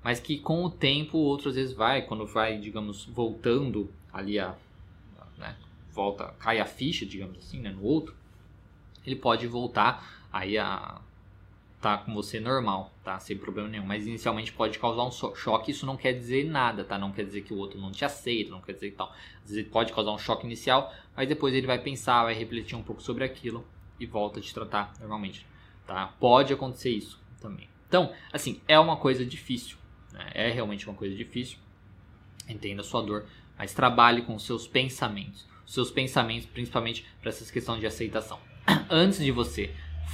mas 0.03 0.19
que 0.19 0.37
com 0.37 0.63
o 0.63 0.69
tempo 0.69 1.17
outras 1.17 1.55
vezes 1.55 1.73
vai, 1.73 2.03
quando 2.03 2.25
vai, 2.25 2.59
digamos, 2.59 3.05
voltando 3.05 3.89
ali 4.11 4.37
a, 4.37 4.55
né, 5.37 5.55
volta, 5.91 6.35
cai 6.39 6.59
a 6.59 6.65
ficha, 6.65 7.05
digamos 7.05 7.39
assim, 7.39 7.59
né, 7.59 7.71
no 7.71 7.83
outro, 7.83 8.15
ele 9.05 9.15
pode 9.15 9.47
voltar 9.47 10.27
aí 10.31 10.57
a 10.57 11.01
tá 11.83 11.97
com 11.97 12.13
você 12.13 12.39
normal, 12.39 12.93
tá? 13.03 13.19
Sem 13.19 13.37
problema 13.37 13.67
nenhum. 13.67 13.85
Mas 13.85 14.07
inicialmente 14.07 14.53
pode 14.53 14.79
causar 14.79 15.03
um 15.03 15.11
choque. 15.35 15.71
Isso 15.71 15.85
não 15.85 15.97
quer 15.97 16.13
dizer 16.13 16.45
nada, 16.45 16.81
tá? 16.85 16.97
Não 16.97 17.11
quer 17.11 17.25
dizer 17.25 17.41
que 17.41 17.53
o 17.53 17.57
outro 17.57 17.77
não 17.77 17.91
te 17.91 18.05
aceita, 18.05 18.51
não 18.51 18.61
quer 18.61 18.71
dizer 18.71 18.91
que 18.91 18.95
tal. 18.95 19.13
Às 19.43 19.51
vezes 19.51 19.69
pode 19.69 19.91
causar 19.91 20.13
um 20.13 20.17
choque 20.17 20.45
inicial, 20.45 20.93
mas 21.13 21.27
depois 21.27 21.53
ele 21.53 21.67
vai 21.67 21.77
pensar, 21.77 22.23
vai 22.23 22.33
refletir 22.33 22.77
um 22.77 22.81
pouco 22.81 23.03
sobre 23.03 23.25
aquilo 23.25 23.67
e 23.99 24.05
volta 24.05 24.39
a 24.39 24.41
te 24.41 24.53
tratar 24.53 24.93
normalmente, 24.97 25.45
tá? 25.85 26.07
Pode 26.21 26.53
acontecer 26.53 26.89
isso 26.89 27.21
também. 27.41 27.67
Então, 27.89 28.13
assim, 28.31 28.61
é 28.65 28.79
uma 28.79 28.95
coisa 28.95 29.25
difícil, 29.25 29.77
né? 30.13 30.31
É 30.33 30.49
realmente 30.49 30.87
uma 30.87 30.95
coisa 30.95 31.13
difícil. 31.13 31.57
Entenda 32.47 32.79
a 32.79 32.85
sua 32.85 33.01
dor, 33.01 33.25
mas 33.57 33.73
trabalhe 33.73 34.21
com 34.21 34.35
os 34.35 34.45
seus 34.45 34.65
pensamentos. 34.65 35.45
Os 35.65 35.73
seus 35.73 35.91
pensamentos, 35.91 36.45
principalmente 36.45 37.05
para 37.19 37.27
essa 37.27 37.51
questão 37.51 37.77
de 37.77 37.85
aceitação. 37.85 38.39
Antes 38.89 39.19
de 39.19 39.31
você 39.31 39.73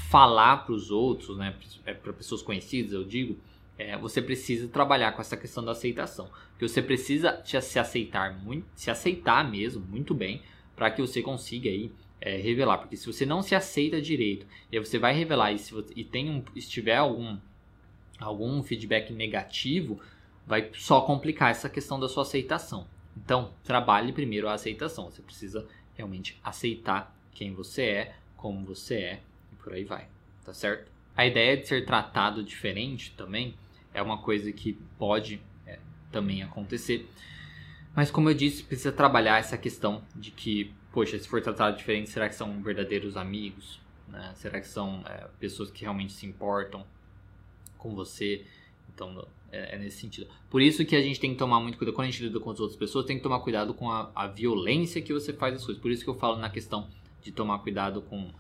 falar 0.10 0.65
para 0.65 0.73
os 0.73 0.91
outros, 0.91 1.38
né, 1.38 1.56
para 1.84 1.91
é, 1.91 2.13
pessoas 2.13 2.41
conhecidas, 2.41 2.93
eu 2.93 3.04
digo, 3.04 3.38
é, 3.78 3.97
você 3.97 4.21
precisa 4.21 4.67
trabalhar 4.67 5.12
com 5.13 5.21
essa 5.21 5.38
questão 5.38 5.63
da 5.63 5.71
aceitação, 5.71 6.30
porque 6.52 6.67
você 6.67 6.82
precisa 6.82 7.41
se 7.43 7.80
aceitar 7.80 8.38
muito, 8.43 8.67
se 8.75 8.91
aceitar 8.91 9.49
mesmo 9.49 9.86
muito 9.86 10.13
bem, 10.13 10.41
para 10.75 10.91
que 10.91 11.02
você 11.02 11.21
consiga 11.21 11.69
aí 11.69 11.91
é, 12.21 12.38
revelar, 12.38 12.78
porque 12.78 12.97
se 12.97 13.06
você 13.06 13.25
não 13.25 13.41
se 13.41 13.56
aceita 13.56 14.02
direito 14.02 14.45
e 14.71 14.80
você 14.80 14.97
vai 14.97 15.13
revelar 15.13 15.52
e 15.54 15.58
se 15.58 15.73
você, 15.73 15.93
e 15.95 16.04
tem 16.04 16.30
um, 16.30 16.43
se 16.56 16.69
tiver 16.69 16.95
algum 16.95 17.38
algum 18.19 18.62
feedback 18.62 19.13
negativo, 19.13 19.99
vai 20.45 20.69
só 20.73 21.02
complicar 21.02 21.52
essa 21.52 21.69
questão 21.69 21.97
da 21.97 22.10
sua 22.10 22.23
aceitação. 22.23 22.86
Então, 23.15 23.54
trabalhe 23.63 24.12
primeiro 24.12 24.49
a 24.49 24.54
aceitação. 24.54 25.10
Você 25.10 25.21
precisa 25.21 25.65
realmente 25.95 26.38
aceitar 26.43 27.15
quem 27.32 27.54
você 27.54 27.84
é, 27.84 28.15
como 28.36 28.65
você 28.65 28.95
é 28.95 29.21
por 29.63 29.74
aí 29.74 29.84
vai, 29.84 30.08
tá 30.43 30.54
certo? 30.54 30.91
A 31.15 31.26
ideia 31.26 31.58
de 31.58 31.67
ser 31.67 31.86
tratado 31.86 32.43
diferente 32.43 33.13
também 33.17 33.56
é 33.93 34.02
uma 34.02 34.22
coisa 34.22 34.52
que 34.52 34.74
pode 34.98 35.41
é, 35.65 35.80
também 36.12 36.41
acontecer. 36.43 37.10
Mas 37.95 38.10
como 38.10 38.30
eu 38.30 38.34
disse, 38.34 38.63
precisa 38.63 38.91
trabalhar 38.91 39.39
essa 39.39 39.58
questão 39.58 40.04
de 40.15 40.32
que, 40.32 40.74
poxa, 40.91 41.17
se 41.19 41.28
for 41.28 41.41
tratado 41.41 41.78
diferente, 41.78 42.10
será 42.10 42.30
que 42.30 42.36
são 42.36 42.62
verdadeiros 42.62 43.17
amigos? 43.17 43.82
Né? 44.08 44.32
Será 44.36 44.62
que 44.62 44.67
são 44.67 45.04
é, 45.06 45.28
pessoas 45.39 45.69
que 45.69 45.82
realmente 45.82 46.13
se 46.13 46.26
importam 46.26 46.86
com 47.78 47.93
você? 47.95 48.45
Então, 48.93 49.28
é, 49.52 49.76
é, 49.76 49.78
nesse 49.78 49.98
sentido. 49.98 50.28
Por 50.50 50.62
isso 50.62 50.86
que 50.86 50.95
a 50.95 51.02
gente 51.02 51.19
tem 51.19 51.32
que 51.32 51.38
tomar 51.38 51.60
muito 51.60 51.78
cuidado. 51.78 51.95
Quando 51.95 52.08
a 52.08 52.12
gente 52.12 52.24
lida 52.24 52.39
com 52.39 52.52
as 52.52 52.60
outras 52.60 52.78
pessoas, 52.78 53.06
tem 53.06 53.17
que 53.17 53.24
tomar 53.24 53.39
cuidado 53.39 53.74
com 53.74 53.89
a, 53.89 54.12
a 54.15 54.28
violência 54.28 55.02
que 55.02 55.13
você 55.13 55.34
faz 55.34 55.56
as 55.56 55.65
coisas. 55.65 55.82
Por 55.82 55.91
isso 55.91 56.04
que 56.04 56.10
eu 56.10 56.15
falo 56.15 56.38
na 56.38 56.50
questão 56.50 56.88
de 57.22 57.32
tomar 57.32 57.60
cuidado 57.60 58.02
com 58.02 58.32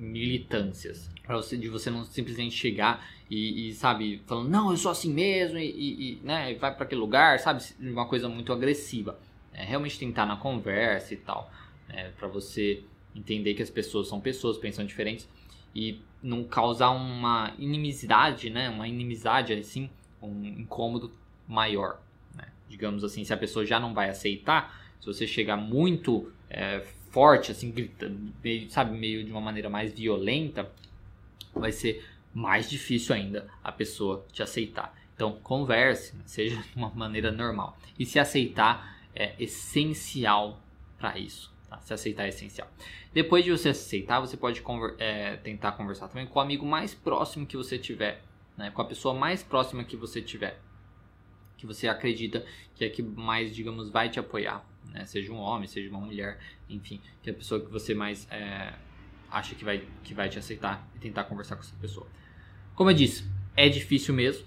militâncias. 0.00 1.10
Pra 1.22 1.36
você, 1.36 1.56
de 1.56 1.68
você 1.68 1.90
não 1.90 2.04
simplesmente 2.04 2.56
chegar 2.56 3.06
e, 3.30 3.68
e 3.68 3.74
sabe, 3.74 4.22
falando, 4.26 4.48
não, 4.48 4.70
eu 4.70 4.76
sou 4.76 4.90
assim 4.90 5.12
mesmo, 5.12 5.58
e, 5.58 5.70
e, 5.70 6.12
e 6.12 6.20
né, 6.24 6.54
vai 6.54 6.74
para 6.74 6.84
aquele 6.84 7.00
lugar, 7.00 7.38
sabe? 7.38 7.62
Uma 7.78 8.06
coisa 8.06 8.28
muito 8.28 8.52
agressiva. 8.52 9.18
É, 9.52 9.64
realmente 9.64 9.98
tentar 9.98 10.26
na 10.26 10.36
conversa 10.36 11.14
e 11.14 11.16
tal. 11.16 11.50
É, 11.88 12.08
para 12.10 12.28
você 12.28 12.82
entender 13.14 13.54
que 13.54 13.62
as 13.62 13.70
pessoas 13.70 14.08
são 14.08 14.20
pessoas, 14.20 14.58
pensam 14.58 14.84
diferentes. 14.84 15.28
E 15.74 16.00
não 16.22 16.44
causar 16.44 16.90
uma 16.90 17.54
inimizade, 17.58 18.50
né? 18.50 18.68
Uma 18.68 18.88
inimizade, 18.88 19.52
assim, 19.52 19.88
um 20.22 20.44
incômodo 20.44 21.12
maior. 21.46 22.00
Né? 22.34 22.48
Digamos 22.68 23.04
assim, 23.04 23.24
se 23.24 23.32
a 23.32 23.36
pessoa 23.36 23.64
já 23.64 23.78
não 23.78 23.94
vai 23.94 24.08
aceitar, 24.08 24.80
se 25.00 25.06
você 25.06 25.26
chegar 25.26 25.56
muito 25.56 26.32
é, 26.48 26.84
forte, 27.10 27.50
assim, 27.50 27.70
gritando, 27.70 28.32
meio, 28.42 28.70
sabe, 28.70 28.96
meio 28.96 29.24
de 29.24 29.30
uma 29.30 29.40
maneira 29.40 29.68
mais 29.68 29.92
violenta, 29.92 30.70
vai 31.54 31.72
ser 31.72 32.04
mais 32.32 32.70
difícil 32.70 33.14
ainda 33.14 33.48
a 33.62 33.72
pessoa 33.72 34.24
te 34.32 34.42
aceitar. 34.42 34.96
Então, 35.14 35.32
converse, 35.42 36.16
né? 36.16 36.22
seja 36.24 36.56
de 36.56 36.76
uma 36.76 36.88
maneira 36.90 37.30
normal. 37.30 37.76
E 37.98 38.06
se 38.06 38.18
aceitar 38.18 38.98
é 39.14 39.34
essencial 39.38 40.60
para 40.98 41.18
isso. 41.18 41.52
Tá? 41.68 41.80
Se 41.80 41.92
aceitar 41.92 42.24
é 42.24 42.28
essencial. 42.28 42.68
Depois 43.12 43.44
de 43.44 43.50
você 43.50 43.70
aceitar, 43.70 44.20
você 44.20 44.36
pode 44.36 44.62
conver 44.62 44.94
é, 44.98 45.36
tentar 45.36 45.72
conversar 45.72 46.08
também 46.08 46.26
com 46.26 46.38
o 46.38 46.42
amigo 46.42 46.64
mais 46.64 46.94
próximo 46.94 47.44
que 47.44 47.56
você 47.56 47.78
tiver, 47.78 48.22
né? 48.56 48.70
com 48.70 48.80
a 48.80 48.84
pessoa 48.84 49.12
mais 49.12 49.42
próxima 49.42 49.84
que 49.84 49.96
você 49.96 50.22
tiver, 50.22 50.60
que 51.56 51.66
você 51.66 51.88
acredita 51.88 52.44
que 52.74 52.84
é 52.84 52.88
que 52.88 53.02
mais, 53.02 53.54
digamos, 53.54 53.90
vai 53.90 54.08
te 54.08 54.18
apoiar 54.18 54.64
né? 54.92 55.04
Seja 55.06 55.32
um 55.32 55.38
homem, 55.38 55.66
seja 55.66 55.88
uma 55.90 56.00
mulher, 56.00 56.38
enfim, 56.68 57.00
que 57.22 57.30
é 57.30 57.32
a 57.32 57.36
pessoa 57.36 57.60
que 57.60 57.70
você 57.70 57.94
mais 57.94 58.26
é, 58.30 58.74
acha 59.30 59.54
que 59.54 59.64
vai, 59.64 59.86
que 60.02 60.12
vai 60.12 60.28
te 60.28 60.38
aceitar 60.38 60.86
e 60.94 60.98
tentar 60.98 61.24
conversar 61.24 61.56
com 61.56 61.62
essa 61.62 61.76
pessoa. 61.80 62.06
Como 62.74 62.90
eu 62.90 62.94
disse, 62.94 63.24
é 63.56 63.68
difícil 63.68 64.14
mesmo, 64.14 64.46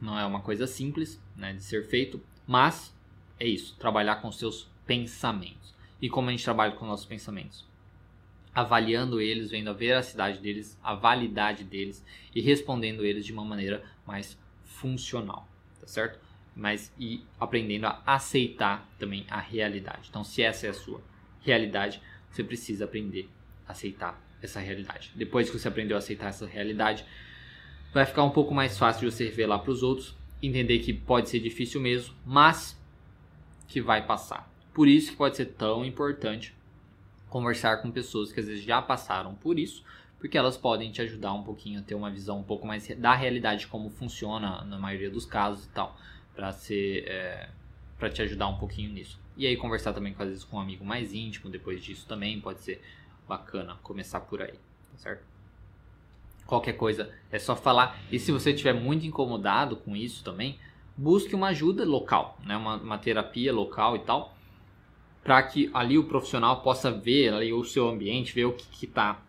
não 0.00 0.18
é 0.18 0.24
uma 0.24 0.40
coisa 0.40 0.66
simples 0.66 1.20
né, 1.36 1.52
de 1.52 1.62
ser 1.62 1.84
feito, 1.86 2.20
mas 2.46 2.94
é 3.38 3.46
isso, 3.46 3.76
trabalhar 3.78 4.16
com 4.16 4.30
seus 4.30 4.68
pensamentos. 4.86 5.74
E 6.00 6.08
como 6.08 6.28
a 6.28 6.32
gente 6.32 6.44
trabalha 6.44 6.72
com 6.72 6.86
nossos 6.86 7.06
pensamentos? 7.06 7.66
Avaliando 8.54 9.20
eles, 9.20 9.50
vendo 9.50 9.70
a 9.70 9.72
veracidade 9.72 10.38
deles, 10.38 10.78
a 10.82 10.94
validade 10.94 11.64
deles 11.64 12.04
e 12.34 12.40
respondendo 12.40 13.04
eles 13.04 13.24
de 13.24 13.32
uma 13.32 13.44
maneira 13.44 13.84
mais 14.06 14.38
funcional, 14.64 15.48
tá 15.80 15.86
certo? 15.86 16.18
Mas 16.54 16.92
e 16.98 17.24
aprendendo 17.38 17.86
a 17.86 18.02
aceitar 18.06 18.88
também 18.98 19.26
a 19.28 19.40
realidade. 19.40 20.08
Então, 20.08 20.22
se 20.22 20.42
essa 20.42 20.66
é 20.66 20.70
a 20.70 20.74
sua 20.74 21.00
realidade, 21.40 22.00
você 22.30 22.44
precisa 22.44 22.84
aprender 22.84 23.28
a 23.66 23.72
aceitar 23.72 24.20
essa 24.40 24.60
realidade. 24.60 25.12
Depois 25.14 25.50
que 25.50 25.58
você 25.58 25.68
aprendeu 25.68 25.96
a 25.96 25.98
aceitar 25.98 26.28
essa 26.28 26.46
realidade, 26.46 27.04
vai 27.92 28.04
ficar 28.04 28.22
um 28.22 28.30
pouco 28.30 28.54
mais 28.54 28.78
fácil 28.78 29.08
de 29.08 29.14
você 29.14 29.24
revelar 29.24 29.60
para 29.60 29.70
os 29.70 29.82
outros, 29.82 30.16
entender 30.42 30.78
que 30.80 30.92
pode 30.92 31.28
ser 31.28 31.40
difícil 31.40 31.80
mesmo, 31.80 32.14
mas 32.24 32.78
que 33.66 33.80
vai 33.80 34.06
passar. 34.06 34.50
Por 34.72 34.86
isso 34.86 35.12
que 35.12 35.16
pode 35.16 35.36
ser 35.36 35.46
tão 35.46 35.84
importante 35.84 36.54
conversar 37.28 37.78
com 37.78 37.90
pessoas 37.90 38.32
que 38.32 38.40
às 38.40 38.46
vezes 38.46 38.62
já 38.62 38.80
passaram 38.80 39.34
por 39.34 39.58
isso, 39.58 39.84
porque 40.18 40.38
elas 40.38 40.56
podem 40.56 40.90
te 40.90 41.02
ajudar 41.02 41.32
um 41.32 41.42
pouquinho 41.42 41.80
a 41.80 41.82
ter 41.82 41.94
uma 41.94 42.10
visão 42.10 42.38
um 42.38 42.44
pouco 42.44 42.66
mais 42.66 42.86
da 42.96 43.14
realidade 43.14 43.66
como 43.66 43.90
funciona 43.90 44.62
na 44.64 44.78
maioria 44.78 45.10
dos 45.10 45.26
casos 45.26 45.66
e 45.66 45.68
tal 45.70 45.96
para 46.34 46.52
ser 46.52 47.04
é, 47.08 47.48
para 47.98 48.10
te 48.10 48.22
ajudar 48.22 48.48
um 48.48 48.58
pouquinho 48.58 48.92
nisso. 48.92 49.20
E 49.36 49.46
aí 49.46 49.56
conversar 49.56 49.92
também 49.92 50.14
às 50.18 50.28
vezes 50.28 50.44
com 50.44 50.56
um 50.56 50.60
amigo 50.60 50.84
mais 50.84 51.12
íntimo 51.12 51.50
depois 51.50 51.82
disso 51.82 52.06
também 52.06 52.40
pode 52.40 52.60
ser 52.60 52.82
bacana 53.28 53.76
começar 53.82 54.20
por 54.20 54.42
aí, 54.42 54.52
tá 54.52 54.98
certo? 54.98 55.24
Qualquer 56.46 56.74
coisa 56.74 57.10
é 57.32 57.38
só 57.38 57.56
falar. 57.56 57.98
E 58.12 58.18
se 58.18 58.30
você 58.30 58.50
estiver 58.50 58.74
muito 58.74 59.06
incomodado 59.06 59.76
com 59.76 59.96
isso 59.96 60.22
também, 60.22 60.58
busque 60.96 61.34
uma 61.34 61.48
ajuda 61.48 61.84
local, 61.84 62.38
né? 62.44 62.56
uma, 62.56 62.76
uma 62.76 62.98
terapia 62.98 63.52
local 63.52 63.96
e 63.96 64.00
tal, 64.00 64.36
para 65.22 65.42
que 65.42 65.70
ali 65.72 65.96
o 65.96 66.04
profissional 66.04 66.60
possa 66.60 66.90
ver 66.90 67.32
ali 67.32 67.52
o 67.52 67.64
seu 67.64 67.88
ambiente, 67.88 68.34
ver 68.34 68.44
o 68.44 68.52
que 68.52 68.84
está 68.84 69.23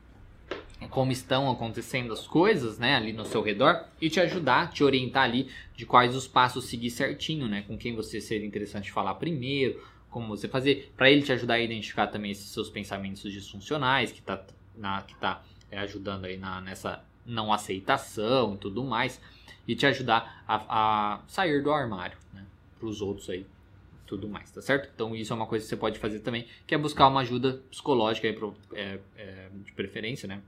como 0.89 1.11
estão 1.11 1.49
acontecendo 1.49 2.11
as 2.11 2.27
coisas, 2.27 2.77
né, 2.77 2.95
ali 2.95 3.13
no 3.13 3.25
seu 3.25 3.41
redor 3.41 3.85
e 4.01 4.09
te 4.09 4.19
ajudar, 4.19 4.71
te 4.71 4.83
orientar 4.83 5.23
ali 5.23 5.49
de 5.75 5.85
quais 5.85 6.15
os 6.15 6.27
passos 6.27 6.65
seguir 6.65 6.89
certinho, 6.89 7.47
né, 7.47 7.63
com 7.67 7.77
quem 7.77 7.95
você 7.95 8.19
seria 8.19 8.45
interessante 8.45 8.91
falar 8.91 9.15
primeiro, 9.15 9.81
como 10.09 10.27
você 10.27 10.47
fazer, 10.47 10.91
para 10.95 11.09
ele 11.09 11.21
te 11.21 11.31
ajudar 11.31 11.55
a 11.55 11.59
identificar 11.59 12.07
também 12.07 12.31
esses 12.31 12.49
seus 12.49 12.69
pensamentos 12.69 13.21
disfuncionais 13.31 14.11
que 14.11 14.21
tá 14.21 14.45
na 14.75 15.01
que 15.01 15.15
tá 15.15 15.43
é, 15.71 15.79
ajudando 15.79 16.25
aí 16.25 16.37
na, 16.37 16.61
nessa 16.61 17.03
não 17.25 17.51
aceitação 17.51 18.55
e 18.55 18.57
tudo 18.57 18.83
mais 18.83 19.19
e 19.67 19.75
te 19.75 19.85
ajudar 19.85 20.43
a, 20.47 21.15
a 21.15 21.19
sair 21.27 21.63
do 21.63 21.71
armário, 21.71 22.17
né, 22.33 22.45
para 22.77 22.87
os 22.87 23.01
outros 23.01 23.29
aí 23.29 23.45
tudo 24.05 24.29
mais, 24.29 24.51
tá 24.51 24.61
certo? 24.61 24.89
Então 24.93 25.15
isso 25.15 25.33
é 25.33 25.35
uma 25.35 25.47
coisa 25.47 25.65
que 25.65 25.69
você 25.69 25.75
pode 25.75 25.97
fazer 25.97 26.19
também, 26.19 26.45
que 26.67 26.75
é 26.75 26.77
buscar 26.77 27.07
uma 27.07 27.21
ajuda 27.21 27.63
psicológica 27.71 28.27
aí, 28.27 28.37
é, 28.73 28.99
é, 29.17 29.49
de 29.63 29.71
preferência, 29.71 30.27
né? 30.27 30.41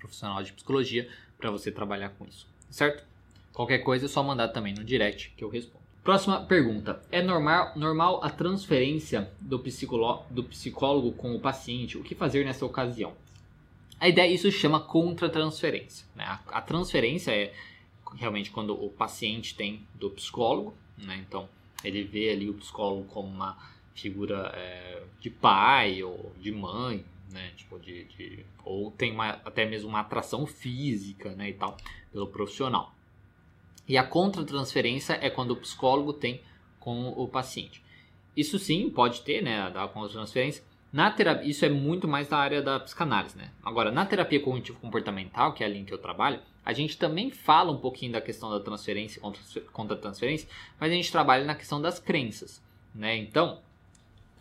Profissional 0.00 0.42
de 0.42 0.52
psicologia 0.52 1.08
para 1.38 1.50
você 1.50 1.70
trabalhar 1.70 2.08
com 2.10 2.26
isso, 2.26 2.48
certo? 2.68 3.04
Qualquer 3.52 3.78
coisa 3.78 4.06
é 4.06 4.08
só 4.08 4.22
mandar 4.22 4.48
também 4.48 4.74
no 4.74 4.82
direct 4.82 5.32
que 5.36 5.44
eu 5.44 5.48
respondo. 5.48 5.84
Próxima 6.02 6.40
pergunta: 6.40 7.02
é 7.12 7.22
normal, 7.22 7.72
normal 7.76 8.24
a 8.24 8.30
transferência 8.30 9.30
do, 9.40 9.58
psicólogo, 9.58 10.24
do 10.30 10.44
psicólogo 10.44 11.12
com 11.12 11.34
o 11.34 11.40
paciente? 11.40 11.98
O 11.98 12.02
que 12.02 12.14
fazer 12.14 12.44
nessa 12.44 12.64
ocasião? 12.64 13.12
A 13.98 14.08
ideia 14.08 14.32
isso 14.32 14.50
chama 14.50 14.80
contra-transferência. 14.80 16.06
Né? 16.16 16.24
A, 16.24 16.40
a, 16.52 16.62
transferência 16.62 17.32
é 17.32 17.52
realmente 18.16 18.50
quando 18.50 18.72
o 18.72 18.88
paciente 18.88 19.54
tem 19.54 19.86
do 19.94 20.08
psicólogo, 20.10 20.74
né? 20.96 21.22
então 21.28 21.46
ele 21.84 22.02
vê 22.02 22.30
ali 22.30 22.48
o 22.48 22.54
psicólogo 22.54 23.04
como 23.04 23.28
uma 23.28 23.58
figura 23.94 24.52
é, 24.54 25.02
de 25.20 25.28
pai 25.28 26.02
ou 26.02 26.32
de 26.40 26.50
mãe, 26.50 27.04
né? 27.32 27.52
Tipo, 27.56 27.78
de, 27.78 28.04
de 28.04 28.44
ou 28.64 28.90
tem 28.90 29.12
uma, 29.12 29.30
até 29.44 29.64
mesmo 29.64 29.88
uma 29.88 30.00
atração 30.00 30.46
física, 30.46 31.34
né? 31.34 31.50
E 31.50 31.54
tal, 31.54 31.76
pelo 32.12 32.26
profissional. 32.26 32.94
E 33.88 33.96
a 33.98 34.04
contratransferência 34.04 35.18
é 35.20 35.28
quando 35.28 35.52
o 35.52 35.56
psicólogo 35.56 36.12
tem 36.12 36.40
com 36.78 37.08
o 37.08 37.26
paciente. 37.26 37.82
Isso 38.36 38.58
sim, 38.58 38.88
pode 38.88 39.22
ter, 39.22 39.42
né, 39.42 39.60
a 39.62 39.88
contratransferência. 39.88 40.62
Na 40.92 41.10
terapia, 41.10 41.48
isso 41.48 41.64
é 41.64 41.68
muito 41.68 42.08
mais 42.08 42.28
da 42.28 42.36
área 42.36 42.62
da 42.62 42.80
psicanálise, 42.80 43.36
né? 43.36 43.50
Agora, 43.62 43.92
na 43.92 44.04
terapia 44.06 44.40
cognitivo-comportamental, 44.40 45.52
que 45.52 45.62
é 45.62 45.66
a 45.66 45.68
linha 45.68 45.84
que 45.84 45.92
eu 45.94 45.98
trabalho, 45.98 46.40
a 46.64 46.72
gente 46.72 46.98
também 46.98 47.30
fala 47.30 47.70
um 47.70 47.78
pouquinho 47.78 48.12
da 48.12 48.20
questão 48.20 48.50
da 48.50 48.60
transferência 48.60 49.20
contra, 49.20 49.42
contra 49.72 49.96
transferência, 49.96 50.48
mas 50.78 50.90
a 50.90 50.94
gente 50.94 51.10
trabalha 51.10 51.44
na 51.44 51.54
questão 51.54 51.80
das 51.80 51.98
crenças, 51.98 52.62
né? 52.94 53.16
Então, 53.16 53.60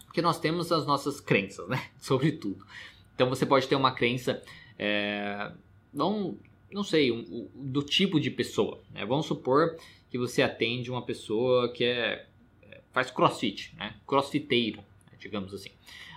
porque 0.10 0.24
nós 0.24 0.40
temos 0.40 0.72
as 0.72 0.88
nossas 0.88 1.22
crenças, 1.22 1.70
né? 1.70 1.88
Sobre 2.02 2.32
tudo. 2.32 2.66
Então, 3.14 3.30
você 3.30 3.46
pode 3.46 3.68
ter 3.68 3.76
uma 3.76 3.92
crença, 3.92 4.42
é, 4.78 5.52
não, 5.94 6.36
não 6.72 6.84
sei, 6.84 7.12
um, 7.12 7.20
um, 7.20 7.50
do 7.54 7.84
tipo 7.84 8.20
de 8.20 8.32
pessoa. 8.32 8.82
Né? 8.92 9.06
Vamos 9.06 9.28
supor 9.28 9.78
que 10.10 10.18
você 10.18 10.42
atende 10.42 10.90
uma 10.90 11.06
pessoa 11.06 11.72
que 11.72 11.84
é, 11.84 12.26
é 12.64 12.82
faz 12.92 13.12
crossfit, 13.12 13.76
né? 13.78 13.94
Crossfiteiro, 14.08 14.84
digamos 15.20 15.54
assim. 15.54 15.70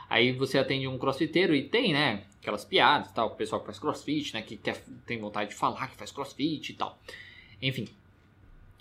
Aí 0.09 0.33
você 0.33 0.57
atende 0.57 0.89
um 0.89 0.97
crossfiteiro 0.97 1.55
e 1.55 1.69
tem, 1.69 1.93
né, 1.93 2.25
aquelas 2.41 2.65
piadas 2.65 3.13
tal, 3.13 3.29
o 3.29 3.35
pessoal 3.35 3.61
que 3.61 3.67
faz 3.67 3.79
crossfit, 3.79 4.33
né, 4.33 4.41
que 4.41 4.57
quer, 4.57 4.83
tem 5.07 5.19
vontade 5.19 5.51
de 5.51 5.57
falar 5.57 5.89
que 5.89 5.97
faz 5.97 6.11
crossfit 6.11 6.71
e 6.71 6.75
tal. 6.75 6.99
Enfim. 7.61 7.87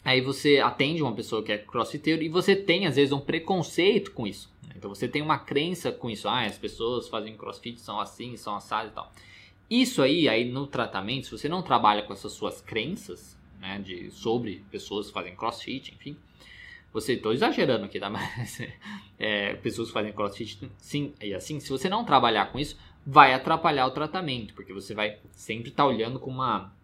Aí 0.04 0.20
você 0.20 0.60
atende 0.60 1.02
uma 1.02 1.14
pessoa 1.14 1.43
que 1.43 1.52
é 1.52 1.58
crossfiteiro 1.58 2.24
e 2.24 2.30
você 2.30 2.56
tem, 2.56 2.88
às 2.88 2.95
vezes, 2.95 3.12
um 3.12 3.20
preconceito 3.20 4.12
com 4.12 4.26
isso. 4.26 4.52
Né? 4.68 4.74
Então 4.76 4.89
você 4.89 5.08
tem 5.08 5.22
uma 5.22 5.38
crença 5.38 5.91
com 5.91 6.10
isso. 6.10 6.28
Ah, 6.28 6.43
as 6.43 6.58
pessoas 6.58 7.08
fazem 7.08 7.38
crossfit 7.38 7.80
são 7.80 7.99
assim, 7.99 8.36
são 8.36 8.56
assadas 8.56 8.91
e 8.91 8.95
tal. 8.95 9.12
Isso 9.70 10.02
aí, 10.02 10.28
aí 10.28 10.43
no 10.43 10.68
tratamento, 10.68 11.28
se 11.28 11.32
você 11.32 11.47
não 11.47 11.62
trabalha 11.62 12.02
com 12.04 12.12
essas 12.12 12.34
suas 12.34 12.60
crenças, 12.62 13.38
né, 13.60 13.80
de, 13.80 14.10
sobre 14.12 14.66
pessoas 14.72 15.08
que 15.08 15.14
fazem 15.14 15.36
crossfit, 15.36 15.93
enfim, 15.93 16.18
você, 16.91 17.14
estou 17.14 17.32
exagerando 17.32 17.86
aqui, 17.86 17.99
tá? 17.99 18.10
Mas 18.12 18.60
é, 19.18 19.54
pessoas 19.56 19.88
que 19.89 19.93
fazem 19.93 20.12
crossfit, 20.12 20.70
sim, 20.78 21.14
e 21.22 21.34
assim, 21.34 21.60
se 21.60 21.70
você 21.70 21.88
não 21.88 22.04
trabalhar 22.04 22.52
com 22.52 22.60
isso, 22.60 22.78
vai 23.06 23.34
atrapalhar 23.34 23.86
o 23.88 23.91
tratamento, 23.91 24.54
porque 24.56 24.74
você 24.74 24.93
vai 24.93 25.20
sempre 25.32 25.70
estar 25.70 25.84
tá 25.84 25.89
olhando 25.89 26.20
com 26.20 26.30
uma 26.30 26.66
um 26.66 26.80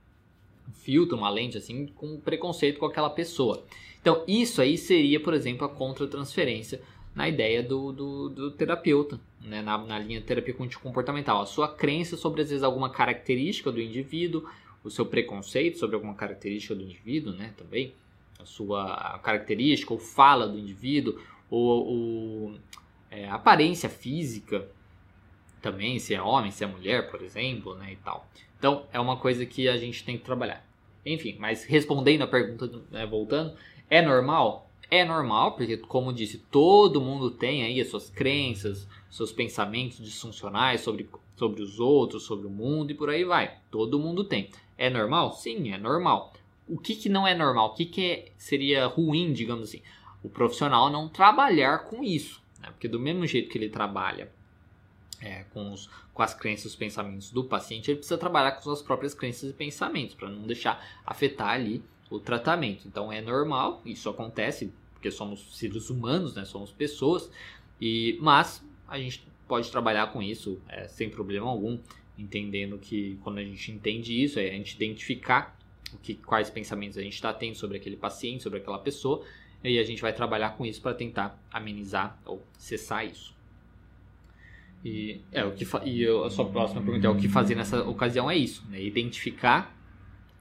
filtro, 0.74 1.18
uma 1.18 1.30
lente, 1.30 1.58
assim, 1.58 1.88
com 1.88 2.20
preconceito 2.20 2.80
com 2.80 2.86
aquela 2.86 3.10
pessoa. 3.10 3.64
Então, 4.02 4.24
isso 4.28 4.62
aí 4.62 4.78
seria, 4.78 5.20
por 5.20 5.34
exemplo, 5.34 5.66
a 5.66 5.70
contratransferência 5.70 6.82
na 7.16 7.28
ideia 7.28 7.64
do, 7.64 7.92
do, 7.92 8.30
do 8.30 8.52
terapeuta, 8.52 9.20
né? 9.42 9.62
na, 9.62 9.78
na 9.78 10.00
linha 10.00 10.22
terapia 10.22 10.56
comportamental. 10.82 11.42
A 11.42 11.46
sua 11.46 11.68
crença 11.68 12.16
sobre, 12.16 12.42
às 12.42 12.50
vezes, 12.50 12.64
alguma 12.64 12.90
característica 12.90 13.72
do 13.72 13.82
indivíduo, 13.82 14.48
o 14.84 14.90
seu 14.90 15.06
preconceito 15.06 15.78
sobre 15.78 15.96
alguma 15.96 16.14
característica 16.14 16.74
do 16.74 16.84
indivíduo, 16.84 17.34
né, 17.34 17.54
também 17.58 17.94
a 18.40 18.46
sua 18.46 19.20
característica 19.24 19.94
ou 19.94 20.00
fala 20.00 20.48
do 20.48 20.58
indivíduo, 20.58 21.20
ou, 21.50 21.86
ou 21.88 22.56
é, 23.10 23.28
aparência 23.28 23.90
física 23.90 24.68
também, 25.62 26.00
se 26.00 26.14
é 26.14 26.22
homem, 26.22 26.52
se 26.52 26.64
é 26.64 26.68
mulher, 26.68 27.10
por 27.10 27.22
exemplo, 27.22 27.76
né, 27.76 27.94
e 27.94 27.96
tal. 27.98 28.28
Então, 28.58 28.84
é 28.92 29.00
uma 29.00 29.18
coisa 29.18 29.46
que 29.46 29.68
a 29.68 29.78
gente 29.78 30.04
tem 30.04 30.18
que 30.18 30.24
trabalhar. 30.24 30.66
Enfim, 31.06 31.36
mas 31.40 31.64
respondendo 31.64 32.24
a 32.24 32.28
pergunta, 32.28 32.70
né, 32.92 33.06
voltando, 33.06 33.54
é 33.90 34.02
normal? 34.02 34.70
É 34.90 35.04
normal, 35.04 35.54
porque, 35.54 35.78
como 35.78 36.14
disse, 36.14 36.38
todo 36.52 37.02
mundo 37.02 37.30
tem 37.32 37.64
aí 37.64 37.80
as 37.80 37.90
suas 37.90 38.10
crenças, 38.10 38.88
seus 39.10 39.32
pensamentos 39.32 39.98
disfuncionais 39.98 40.82
sobre, 40.82 41.10
sobre 41.36 41.62
os 41.62 41.80
outros, 41.80 42.24
sobre 42.24 42.48
o 42.48 42.50
mundo 42.50 42.92
e 42.92 42.96
por 42.96 43.10
aí 43.10 43.24
vai. 43.24 43.58
Todo 43.70 44.00
mundo 44.00 44.24
tem. 44.24 44.50
É 44.78 44.90
normal? 44.90 45.34
Sim, 45.34 45.72
é 45.72 45.78
normal 45.78 46.34
o 46.68 46.78
que, 46.78 46.96
que 46.96 47.10
não 47.10 47.26
é 47.26 47.34
normal, 47.34 47.70
o 47.70 47.74
que, 47.74 47.86
que 47.86 48.12
é, 48.12 48.32
seria 48.38 48.86
ruim, 48.86 49.32
digamos 49.32 49.70
assim. 49.70 49.82
O 50.22 50.30
profissional 50.30 50.90
não 50.90 51.08
trabalhar 51.08 51.86
com 51.86 52.04
isso, 52.04 52.42
né? 52.60 52.70
porque 52.70 52.88
do 52.88 53.00
mesmo 53.00 53.26
jeito 53.26 53.50
que 53.50 53.58
ele 53.58 53.70
trabalha 53.70 54.32
é, 55.22 55.44
com, 55.54 55.72
os, 55.72 55.90
com 56.14 56.22
as 56.22 56.34
crenças 56.34 56.66
e 56.66 56.68
os 56.68 56.76
pensamentos 56.76 57.32
do 57.32 57.44
paciente, 57.44 57.90
ele 57.90 57.98
precisa 57.98 58.18
trabalhar 58.18 58.52
com 58.52 58.62
suas 58.62 58.82
próprias 58.82 59.14
crenças 59.14 59.50
e 59.50 59.54
pensamentos, 59.54 60.16
para 60.16 60.30
não 60.30 60.44
deixar 60.44 61.02
afetar 61.06 61.50
ali 61.50 61.84
o 62.10 62.20
tratamento. 62.20 62.88
Então 62.88 63.12
é 63.12 63.22
normal, 63.22 63.82
isso 63.86 64.10
acontece, 64.10 64.72
porque 64.94 65.12
somos 65.12 65.58
seres 65.58 65.90
humanos, 65.90 66.36
né? 66.36 66.46
somos 66.46 66.72
pessoas, 66.72 67.30
e 67.80 68.18
mas 68.22 68.64
a 68.88 68.98
gente 68.98 69.26
pode 69.48 69.72
trabalhar 69.72 70.08
com 70.12 70.22
isso 70.22 70.60
é, 70.68 70.88
sem 70.88 71.10
problema 71.10 71.48
algum, 71.48 71.80
entendendo 72.18 72.78
que 72.78 73.18
quando 73.24 73.38
a 73.38 73.44
gente 73.44 73.72
entende 73.72 74.22
isso, 74.22 74.40
é 74.40 74.50
a 74.50 74.54
gente 74.54 74.76
identificar 74.76 75.58
o 75.94 75.98
que, 75.98 76.16
quais 76.16 76.50
pensamentos 76.50 76.98
a 76.98 77.02
gente 77.02 77.14
está 77.14 77.34
tendo 77.34 77.56
sobre 77.56 77.78
aquele 77.78 77.96
paciente, 77.96 78.44
sobre 78.44 78.60
aquela 78.60 78.80
pessoa, 78.80 79.24
e 79.64 79.80
a 79.80 79.84
gente 79.84 80.02
vai 80.02 80.14
trabalhar 80.14 80.52
com 80.52 80.66
isso 80.66 80.82
para 80.82 80.94
tentar 80.94 81.42
amenizar 81.52 82.20
ou 82.26 82.44
cessar 82.58 83.06
isso. 83.06 83.37
E, 84.84 85.22
é, 85.32 85.44
o 85.44 85.52
que 85.52 85.66
e 85.86 86.02
eu, 86.02 86.24
a 86.24 86.30
sua 86.30 86.46
próxima 86.46 86.82
pergunta 86.82 87.08
é 87.08 87.10
o 87.10 87.18
que 87.18 87.28
fazer 87.28 87.56
nessa 87.56 87.82
ocasião 87.88 88.30
é 88.30 88.38
isso, 88.38 88.64
né? 88.70 88.82
identificar 88.82 89.76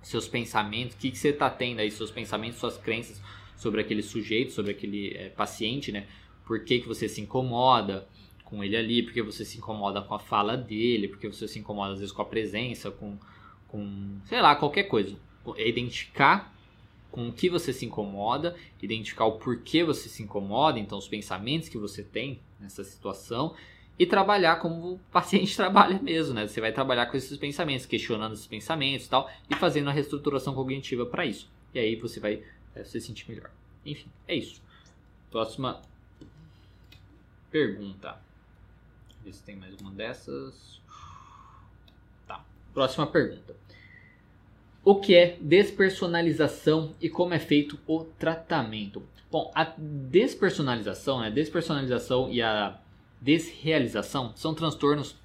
seus 0.03 0.28
pensamentos, 0.28 0.95
o 0.95 0.99
que, 0.99 1.11
que 1.11 1.18
você 1.18 1.30
está 1.30 1.51
tendo 1.51 1.80
aí, 1.80 1.91
seus 1.91 2.11
pensamentos, 2.11 2.61
suas 2.61 2.78
crenças 2.78 3.20
sobre 3.57 3.80
aquele 3.80 4.03
sujeito, 4.03 4.53
sobre 4.53 4.70
aquele 4.70 5.16
é, 5.16 5.30
paciente, 5.30 5.91
né? 5.91 6.07
Por 6.45 6.62
que, 6.64 6.78
que 6.78 6.87
você 6.87 7.09
se 7.09 7.20
incomoda 7.20 8.07
com 8.45 8.62
ele 8.62 8.76
ali, 8.76 9.03
porque 9.03 9.20
você 9.20 9.45
se 9.45 9.59
incomoda 9.59 10.01
com 10.01 10.14
a 10.14 10.18
fala 10.20 10.57
dele, 10.57 11.09
porque 11.09 11.26
você 11.26 11.49
se 11.49 11.59
incomoda 11.59 11.95
às 11.95 11.99
vezes 11.99 12.12
com 12.12 12.22
a 12.22 12.24
presença, 12.24 12.91
com, 12.91 13.18
com 13.66 14.20
sei 14.26 14.41
lá, 14.41 14.55
qualquer 14.55 14.84
coisa 14.84 15.16
é 15.57 15.68
identificar 15.68 16.55
com 17.11 17.28
o 17.28 17.32
que 17.32 17.49
você 17.49 17.72
se 17.72 17.87
incomoda, 17.87 18.57
identificar 18.82 19.24
o 19.26 19.39
porquê 19.39 19.84
você 19.84 20.09
se 20.09 20.22
incomoda, 20.22 20.78
então 20.78 20.99
os 20.99 21.09
pensamentos 21.09 21.68
que 21.68 21.78
você 21.78 22.03
tem 22.03 22.41
nessa 22.61 22.82
situação 22.84 23.55
e 23.99 24.07
trabalhar 24.07 24.57
como 24.57 24.94
o 24.94 24.99
paciente 25.11 25.55
trabalha 25.57 25.99
mesmo, 26.01 26.34
né? 26.34 26.47
Você 26.47 26.61
vai 26.61 26.72
trabalhar 26.72 27.07
com 27.07 27.16
esses 27.16 27.36
pensamentos, 27.36 27.86
questionando 27.86 28.32
esses 28.32 28.47
pensamentos 28.47 29.07
e 29.07 29.11
tal, 29.11 29.30
e 29.51 29.55
fazendo 29.55 29.88
a 29.88 29.92
reestruturação 29.92 30.55
cognitiva 30.55 31.07
para 31.07 31.24
isso. 31.24 31.51
E 31.74 31.78
aí 31.78 31.97
você 31.97 32.20
vai 32.20 32.42
é, 32.74 32.84
se 32.84 33.01
sentir 33.01 33.28
melhor. 33.28 33.51
Enfim, 33.84 34.09
é 34.26 34.34
isso. 34.34 34.62
Próxima 35.30 35.80
pergunta. 37.51 38.20
Ver 39.24 39.32
se 39.32 39.42
tem 39.42 39.57
mais 39.57 39.74
uma 39.80 39.90
dessas. 39.90 40.80
Tá. 42.26 42.44
Próxima 42.72 43.07
pergunta 43.07 43.57
o 44.86 44.94
que 44.94 45.16
é 45.16 45.36
despersonalização 45.40 46.94
e 47.03 47.11
como 47.11 47.34
é 47.34 47.40
feito 47.40 47.76
o 47.88 48.05
tratamento. 48.05 49.03
Bom, 49.28 49.51
a 49.53 49.64
despersonalização, 49.76 51.20
né, 51.20 51.28
despersonalização 51.28 52.30
e 52.30 52.40
a 52.40 52.78
desrealização 53.21 54.33
são 54.37 54.55
transtornos 54.55 55.17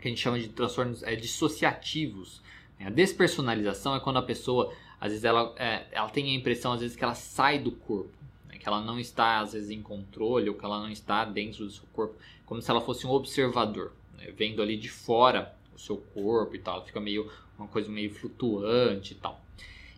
que 0.00 0.08
a 0.08 0.10
gente 0.10 0.20
chama 0.20 0.38
de 0.38 0.48
transtornos 0.48 1.02
é, 1.02 1.16
dissociativos. 1.16 2.40
A 2.80 2.90
despersonalização 2.90 3.96
é 3.96 4.00
quando 4.00 4.18
a 4.18 4.22
pessoa, 4.22 4.72
às 5.00 5.10
vezes, 5.10 5.24
ela, 5.24 5.52
é, 5.56 5.86
ela 5.90 6.08
tem 6.08 6.30
a 6.30 6.34
impressão, 6.34 6.72
às 6.72 6.80
vezes, 6.80 6.96
que 6.96 7.02
ela 7.02 7.14
sai 7.14 7.58
do 7.58 7.72
corpo, 7.72 8.12
né, 8.48 8.56
que 8.56 8.68
ela 8.68 8.80
não 8.80 9.00
está, 9.00 9.40
às 9.40 9.52
vezes, 9.52 9.70
em 9.70 9.82
controle 9.82 10.48
ou 10.48 10.54
que 10.54 10.64
ela 10.64 10.78
não 10.78 10.90
está 10.90 11.24
dentro 11.24 11.64
do 11.64 11.70
seu 11.70 11.84
corpo, 11.92 12.14
como 12.46 12.62
se 12.62 12.70
ela 12.70 12.80
fosse 12.80 13.06
um 13.06 13.10
observador, 13.10 13.92
né, 14.16 14.32
vendo 14.36 14.62
ali 14.62 14.76
de 14.76 14.88
fora 14.88 15.54
o 15.74 15.78
seu 15.78 15.96
corpo 15.96 16.54
e 16.54 16.58
tal. 16.60 16.84
Fica 16.84 17.00
meio 17.00 17.30
uma 17.58 17.66
coisa 17.66 17.90
meio 17.90 18.14
flutuante 18.14 19.12
e 19.12 19.16
tal. 19.16 19.42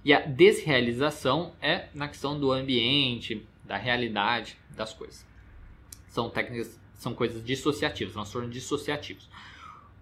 E 0.03 0.15
a 0.15 0.21
desrealização 0.21 1.53
é 1.61 1.89
na 1.95 2.09
questão 2.09 2.39
do 2.39 2.51
ambiente, 2.51 3.47
da 3.65 3.77
realidade 3.77 4.57
das 4.71 4.95
coisas. 4.95 5.27
São 6.09 6.31
técnicas, 6.31 6.80
são 7.01 7.15
coisas 7.15 7.43
dissociativas, 7.43 8.13
transtornos 8.13 8.53
dissociativos. 8.53 9.29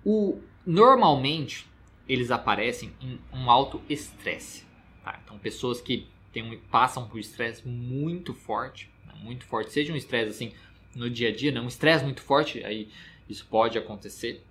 O, 0.05 0.41
normalmente, 0.67 1.65
eles 2.09 2.31
aparecem 2.31 2.93
em 3.01 3.19
um 3.33 3.51
alto 3.51 3.81
estresse. 3.89 4.67
Tá? 5.05 5.19
Então, 5.25 5.39
pessoas 5.39 5.81
que 5.81 6.09
tem, 6.33 6.59
passam 6.71 7.09
por 7.09 7.21
estresse 7.21 7.67
muito 7.67 8.35
forte, 8.35 8.91
né? 9.07 9.15
muito 9.23 9.47
forte, 9.47 9.73
seja 9.73 9.93
um 9.93 9.97
estresse 9.97 10.31
assim 10.31 10.53
no 10.95 11.09
dia 11.09 11.29
a 11.29 11.33
dia, 11.33 11.53
né? 11.53 11.61
um 11.61 11.69
estresse 11.69 12.05
muito 12.05 12.21
forte, 12.21 12.65
aí 12.65 12.89
isso 13.29 13.47
pode 13.49 13.79
acontecer 13.79 14.45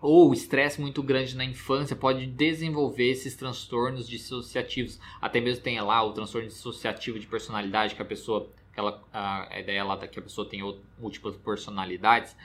ou 0.00 0.32
estresse 0.32 0.80
muito 0.80 1.02
grande 1.02 1.36
na 1.36 1.44
infância 1.44 1.96
pode 1.96 2.26
desenvolver 2.26 3.10
esses 3.10 3.34
transtornos 3.34 4.08
dissociativos. 4.08 5.00
Até 5.20 5.40
mesmo 5.40 5.64
tem 5.64 5.80
lá 5.80 6.02
o 6.02 6.12
transtorno 6.12 6.48
dissociativo 6.48 7.18
de 7.18 7.26
personalidade, 7.26 7.94
que 7.94 8.02
a 8.02 8.04
pessoa, 8.04 8.48
aquela, 8.76 9.02
a 9.10 9.58
ideia 9.58 9.82
lá 9.82 9.96
da 9.96 10.06
que 10.06 10.18
a 10.18 10.22
pessoa 10.22 10.46
tem 10.46 10.60
múltiplas 10.98 11.34
personalidades. 11.36 12.36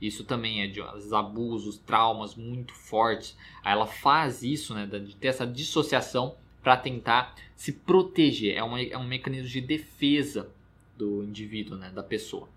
Isso 0.00 0.24
também 0.24 0.62
é 0.62 0.66
de 0.66 0.80
abusos, 1.12 1.78
traumas 1.78 2.36
muito 2.36 2.72
fortes. 2.72 3.36
Aí 3.62 3.72
ela 3.72 3.86
faz 3.86 4.42
isso, 4.42 4.72
né, 4.72 4.86
de 4.86 5.16
ter 5.16 5.28
essa 5.28 5.46
dissociação 5.46 6.36
para 6.62 6.76
tentar 6.76 7.34
se 7.56 7.72
proteger. 7.72 8.56
É, 8.56 8.62
uma, 8.62 8.80
é 8.80 8.96
um 8.96 9.06
mecanismo 9.06 9.48
de 9.48 9.60
defesa 9.60 10.50
do 10.96 11.24
indivíduo, 11.24 11.76
né, 11.76 11.90
da 11.90 12.02
pessoa. 12.02 12.48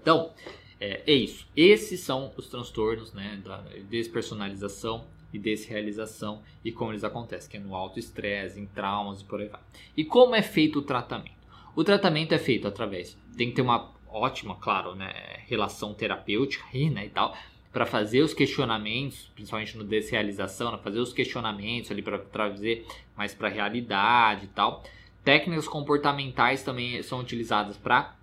Então, 0.00 0.32
é, 0.80 1.02
é, 1.06 1.12
isso. 1.12 1.46
Esses 1.54 2.00
são 2.00 2.32
os 2.36 2.48
transtornos 2.48 3.12
né, 3.12 3.40
da 3.44 3.58
despersonalização 3.88 5.04
e 5.32 5.38
desrealização 5.38 6.42
e 6.64 6.72
como 6.72 6.92
eles 6.92 7.04
acontecem, 7.04 7.50
que 7.50 7.56
é 7.56 7.60
no 7.60 7.74
alto 7.74 7.98
estresse, 7.98 8.58
em 8.58 8.66
traumas 8.66 9.20
e 9.20 9.24
por 9.24 9.40
aí 9.40 9.48
vai. 9.48 9.60
E 9.96 10.04
como 10.04 10.34
é 10.34 10.42
feito 10.42 10.80
o 10.80 10.82
tratamento? 10.82 11.41
O 11.74 11.82
tratamento 11.82 12.32
é 12.32 12.38
feito 12.38 12.68
através, 12.68 13.16
tem 13.36 13.48
que 13.48 13.56
ter 13.56 13.62
uma 13.62 13.90
ótima, 14.08 14.56
claro, 14.56 14.94
né, 14.94 15.12
relação 15.46 15.94
terapêutica 15.94 16.64
aí, 16.72 16.90
né, 16.90 17.06
e 17.06 17.08
tal, 17.08 17.34
para 17.72 17.86
fazer 17.86 18.20
os 18.20 18.34
questionamentos, 18.34 19.30
principalmente 19.34 19.76
no 19.78 19.84
desrealização, 19.84 20.72
né, 20.72 20.78
fazer 20.82 21.00
os 21.00 21.12
questionamentos 21.12 21.90
ali 21.90 22.02
para 22.02 22.18
trazer 22.18 22.86
mais 23.16 23.34
para 23.34 23.48
a 23.48 23.50
realidade 23.50 24.44
e 24.44 24.48
tal. 24.48 24.84
Técnicas 25.24 25.66
comportamentais 25.66 26.62
também 26.62 27.02
são 27.02 27.20
utilizadas 27.20 27.76
para 27.76 28.14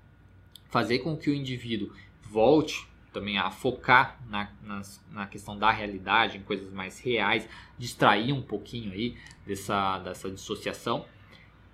fazer 0.69 0.99
com 0.99 1.17
que 1.17 1.31
o 1.31 1.33
indivíduo 1.33 1.91
volte 2.21 2.87
também 3.11 3.39
a 3.39 3.49
focar 3.49 4.19
na, 4.29 4.51
nas, 4.61 5.03
na 5.11 5.25
questão 5.25 5.57
da 5.57 5.71
realidade, 5.71 6.37
em 6.37 6.43
coisas 6.43 6.71
mais 6.71 6.99
reais, 6.99 7.49
distrair 7.77 8.31
um 8.31 8.41
pouquinho 8.41 8.91
aí 8.91 9.17
dessa, 9.47 9.97
dessa 9.99 10.29
dissociação. 10.29 11.05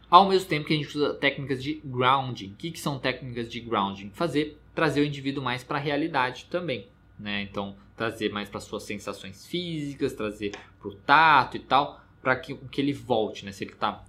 Ao 0.09 0.27
mesmo 0.27 0.47
tempo 0.47 0.67
que 0.67 0.73
a 0.73 0.77
gente 0.77 0.97
usa 0.97 1.13
técnicas 1.13 1.61
de 1.63 1.81
grounding. 1.83 2.51
O 2.51 2.55
que, 2.55 2.71
que 2.71 2.79
são 2.79 2.99
técnicas 2.99 3.49
de 3.49 3.59
grounding? 3.59 4.11
Fazer, 4.11 4.57
trazer 4.73 5.01
o 5.01 5.05
indivíduo 5.05 5.43
mais 5.43 5.63
para 5.63 5.77
a 5.77 5.81
realidade 5.81 6.45
também. 6.49 6.87
Né? 7.17 7.41
Então, 7.41 7.75
trazer 7.95 8.29
mais 8.31 8.49
para 8.49 8.59
suas 8.59 8.83
sensações 8.83 9.45
físicas, 9.47 10.13
trazer 10.13 10.51
para 10.79 10.89
o 10.89 10.95
tato 10.95 11.57
e 11.57 11.59
tal, 11.59 12.01
para 12.21 12.35
que, 12.35 12.55
que 12.55 12.81
ele 12.81 12.93
volte. 12.93 13.45
Né? 13.45 13.51
Se 13.51 13.63
ele 13.63 13.71
está 13.71 14.03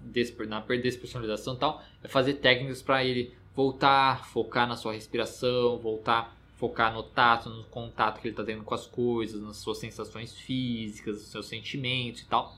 na 0.49 0.61
despersonalização 0.61 1.55
e 1.55 1.59
tal, 1.59 1.83
é 2.03 2.09
fazer 2.09 2.35
técnicas 2.35 2.83
para 2.83 3.05
ele 3.05 3.35
voltar, 3.55 4.27
focar 4.27 4.69
na 4.69 4.77
sua 4.77 4.93
respiração, 4.93 5.79
voltar 5.79 6.37
focar 6.57 6.93
no 6.93 7.03
tato, 7.03 7.51
no 7.51 7.65
contato 7.65 8.21
que 8.21 8.29
ele 8.29 8.33
está 8.33 8.43
tendo 8.43 8.65
com 8.65 8.75
as 8.75 8.87
coisas, 8.87 9.41
nas 9.43 9.59
suas 9.59 9.79
sensações 9.79 10.35
físicas, 10.35 11.17
nos 11.17 11.31
seus 11.31 11.47
sentimentos 11.47 12.23
e 12.23 12.27
tal, 12.27 12.57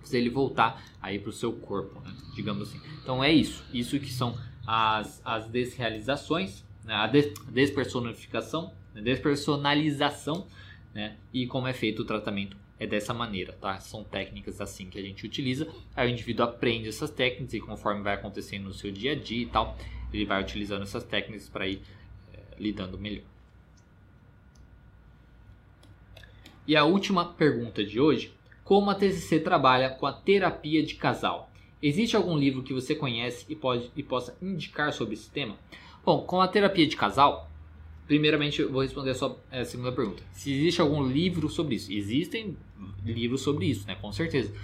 fazer 0.00 0.18
ele 0.18 0.30
voltar 0.30 0.82
aí 1.00 1.18
para 1.18 1.30
o 1.30 1.32
seu 1.32 1.52
corpo, 1.52 2.00
né? 2.00 2.14
digamos 2.34 2.68
assim. 2.68 2.80
Então 3.02 3.22
é 3.22 3.32
isso, 3.32 3.64
isso 3.72 3.98
que 3.98 4.12
são 4.12 4.38
as, 4.66 5.20
as 5.24 5.48
desrealizações, 5.48 6.64
né? 6.84 6.94
a 6.94 7.06
des, 7.06 7.32
despersonificação, 7.48 8.72
né? 8.94 9.02
despersonalização, 9.02 10.46
né? 10.94 11.16
e 11.32 11.46
como 11.46 11.66
é 11.66 11.72
feito 11.72 12.02
o 12.02 12.04
tratamento 12.04 12.56
é 12.80 12.86
dessa 12.86 13.12
maneira, 13.12 13.52
tá? 13.54 13.80
São 13.80 14.04
técnicas 14.04 14.60
assim 14.60 14.88
que 14.88 14.98
a 14.98 15.02
gente 15.02 15.26
utiliza. 15.26 15.66
Aí 15.96 16.08
o 16.08 16.12
indivíduo 16.12 16.44
aprende 16.44 16.88
essas 16.88 17.10
técnicas 17.10 17.52
e 17.54 17.60
conforme 17.60 18.02
vai 18.02 18.14
acontecendo 18.14 18.64
no 18.64 18.72
seu 18.72 18.92
dia 18.92 19.12
a 19.12 19.14
dia 19.16 19.42
e 19.42 19.46
tal, 19.46 19.76
ele 20.12 20.24
vai 20.24 20.40
utilizando 20.40 20.82
essas 20.82 21.02
técnicas 21.02 21.48
para 21.48 21.66
ir 21.66 21.82
lidando 22.56 22.96
melhor. 22.96 23.24
E 26.66 26.76
a 26.76 26.84
última 26.84 27.32
pergunta 27.32 27.82
de 27.82 27.98
hoje: 27.98 28.32
como 28.68 28.90
a 28.90 28.94
TCC 28.94 29.40
trabalha 29.40 29.88
com 29.88 30.04
a 30.04 30.12
terapia 30.12 30.82
de 30.82 30.96
casal? 30.96 31.50
Existe 31.82 32.14
algum 32.14 32.36
livro 32.36 32.62
que 32.62 32.74
você 32.74 32.94
conhece 32.94 33.46
e, 33.48 33.56
pode, 33.56 33.90
e 33.96 34.02
possa 34.02 34.36
indicar 34.42 34.92
sobre 34.92 35.14
esse 35.14 35.30
tema? 35.30 35.56
Bom, 36.04 36.20
com 36.20 36.38
a 36.38 36.46
terapia 36.46 36.86
de 36.86 36.94
casal, 36.94 37.50
primeiramente 38.06 38.60
eu 38.60 38.70
vou 38.70 38.82
responder 38.82 39.12
a 39.12 39.14
sua 39.14 39.38
a 39.50 39.64
segunda 39.64 39.90
pergunta. 39.90 40.22
Se 40.32 40.52
existe 40.52 40.82
algum 40.82 41.02
livro 41.02 41.48
sobre 41.48 41.76
isso? 41.76 41.90
Existem 41.90 42.58
livros 43.02 43.40
sobre 43.40 43.64
isso, 43.64 43.86
né? 43.86 43.94
Com 43.94 44.12
certeza. 44.12 44.54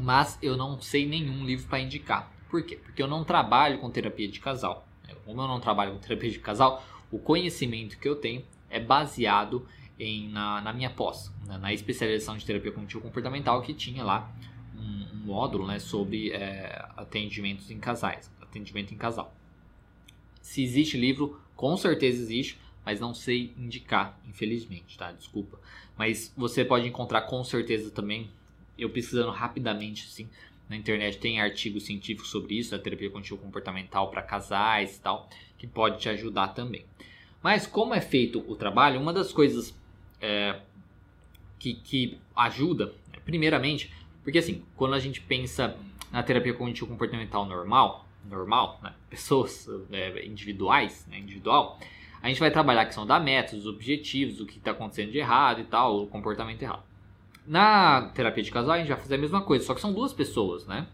Mas 0.00 0.38
eu 0.40 0.56
não 0.56 0.80
sei 0.80 1.04
nenhum 1.06 1.44
livro 1.44 1.68
para 1.68 1.80
indicar. 1.80 2.32
Por 2.48 2.62
quê? 2.62 2.76
Porque 2.82 3.02
eu 3.02 3.06
não 3.06 3.22
trabalho 3.22 3.80
com 3.80 3.90
terapia 3.90 4.28
de 4.28 4.40
casal 4.40 4.88
como 5.24 5.42
eu 5.42 5.48
não 5.48 5.60
trabalho 5.60 5.92
com 5.92 5.98
terapia 5.98 6.30
de 6.30 6.38
casal, 6.38 6.84
o 7.10 7.18
conhecimento 7.18 7.98
que 7.98 8.08
eu 8.08 8.16
tenho 8.16 8.44
é 8.70 8.80
baseado 8.80 9.66
em, 9.98 10.28
na, 10.28 10.60
na 10.60 10.72
minha 10.72 10.90
pós, 10.90 11.32
né, 11.46 11.58
na 11.58 11.72
especialização 11.72 12.36
de 12.36 12.44
terapia 12.44 12.72
cognitivo 12.72 13.00
comportamental 13.00 13.62
que 13.62 13.72
tinha 13.72 14.02
lá 14.02 14.32
um, 14.76 15.16
um 15.16 15.26
módulo 15.26 15.66
né, 15.66 15.78
sobre 15.78 16.30
é, 16.30 16.86
atendimentos 16.96 17.70
em 17.70 17.78
casais, 17.78 18.30
atendimento 18.40 18.92
em 18.92 18.96
casal. 18.96 19.34
Se 20.40 20.62
existe 20.62 20.96
livro, 20.96 21.40
com 21.56 21.76
certeza 21.76 22.20
existe, 22.22 22.58
mas 22.84 23.00
não 23.00 23.14
sei 23.14 23.54
indicar, 23.56 24.20
infelizmente, 24.28 24.98
tá? 24.98 25.10
Desculpa. 25.10 25.58
Mas 25.96 26.32
você 26.36 26.64
pode 26.64 26.86
encontrar 26.86 27.22
com 27.22 27.42
certeza 27.42 27.90
também, 27.90 28.30
eu 28.76 28.90
pesquisando 28.90 29.30
rapidamente, 29.30 30.06
assim, 30.06 30.28
na 30.68 30.76
internet 30.76 31.18
tem 31.18 31.40
artigos 31.40 31.84
científicos 31.84 32.30
sobre 32.30 32.58
isso, 32.58 32.74
a 32.74 32.78
terapia 32.78 33.10
contínua 33.10 33.40
comportamental 33.40 34.10
para 34.10 34.22
casais 34.22 34.96
e 34.96 35.00
tal, 35.00 35.28
que 35.56 35.66
pode 35.66 36.00
te 36.00 36.08
ajudar 36.08 36.48
também. 36.48 36.84
Mas 37.42 37.66
como 37.66 37.94
é 37.94 38.00
feito 38.00 38.44
o 38.48 38.56
trabalho, 38.56 39.00
uma 39.00 39.12
das 39.12 39.32
coisas 39.32 39.74
é, 40.24 40.56
que, 41.58 41.74
que 41.74 42.18
ajuda, 42.34 42.86
né, 43.12 43.18
primeiramente, 43.22 43.92
porque 44.22 44.38
assim, 44.38 44.64
quando 44.74 44.94
a 44.94 44.98
gente 44.98 45.20
pensa 45.20 45.76
na 46.10 46.22
terapia 46.22 46.54
cognitivo 46.54 46.86
comportamental 46.86 47.44
normal, 47.44 48.08
normal, 48.28 48.80
né, 48.82 48.94
pessoas 49.10 49.68
é, 49.92 50.24
individuais, 50.24 51.06
né, 51.10 51.18
individual, 51.18 51.78
a 52.22 52.28
gente 52.28 52.40
vai 52.40 52.50
trabalhar 52.50 52.82
a 52.82 52.86
questão 52.86 53.06
da 53.06 53.20
meta, 53.20 53.54
os 53.54 53.66
objetivos, 53.66 54.40
o 54.40 54.46
que 54.46 54.56
está 54.56 54.70
acontecendo 54.70 55.12
de 55.12 55.18
errado 55.18 55.60
e 55.60 55.64
tal, 55.64 56.04
o 56.04 56.06
comportamento 56.06 56.62
errado. 56.62 56.82
Na 57.46 58.08
terapia 58.14 58.42
de 58.42 58.50
casal, 58.50 58.72
a 58.72 58.78
gente 58.78 58.88
vai 58.88 58.96
fazer 58.96 59.16
a 59.16 59.18
mesma 59.18 59.42
coisa, 59.42 59.62
só 59.62 59.74
que 59.74 59.80
são 59.82 59.92
duas 59.92 60.14
pessoas, 60.14 60.66
né? 60.66 60.86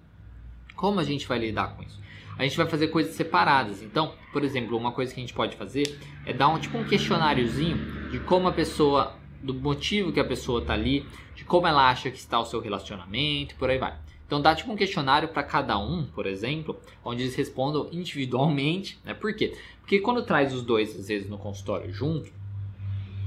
Como 0.74 0.99
a 0.99 1.05
gente 1.05 1.28
vai 1.28 1.39
lidar 1.39 1.76
com 1.76 1.85
isso? 1.85 2.01
A 2.37 2.43
gente 2.43 2.57
vai 2.57 2.66
fazer 2.66 2.89
coisas 2.89 3.14
separadas. 3.14 3.83
Então, 3.83 4.14
por 4.33 4.43
exemplo, 4.43 4.76
uma 4.76 4.91
coisa 4.93 5.14
que 5.14 5.20
a 5.20 5.22
gente 5.22 5.35
pode 5.35 5.55
fazer 5.57 6.01
é 6.26 6.33
dar 6.33 6.49
um 6.49 6.59
tipo 6.59 6.78
um 6.78 6.85
questionáriozinho 6.85 8.11
de 8.11 8.18
como 8.18 8.49
a 8.49 8.53
pessoa, 8.53 9.14
do 9.43 9.55
motivo 9.55 10.12
que 10.12 10.20
a 10.20 10.24
pessoa 10.24 10.62
tá 10.62 10.74
ali, 10.74 11.07
de 11.34 11.45
como 11.45 11.66
ela 11.66 11.88
acha 11.88 12.11
que 12.11 12.18
está 12.18 12.38
o 12.38 12.45
seu 12.45 12.61
relacionamento, 12.61 13.55
por 13.57 13.70
aí 13.70 13.78
vai. 13.78 13.97
Então 14.26 14.41
dá 14.41 14.55
tipo 14.55 14.70
um 14.70 14.76
questionário 14.76 15.28
para 15.28 15.43
cada 15.43 15.76
um, 15.78 16.07
por 16.07 16.26
exemplo, 16.26 16.78
onde 17.05 17.22
eles 17.22 17.34
respondam 17.34 17.88
individualmente, 17.93 18.99
né? 19.05 19.12
Por 19.14 19.34
quê? 19.34 19.57
Porque 19.80 19.99
quando 19.99 20.22
traz 20.22 20.55
os 20.55 20.62
dois 20.62 20.97
às 20.99 21.09
vezes 21.09 21.28
no 21.28 21.36
consultório 21.38 21.93
junto, 21.93 22.32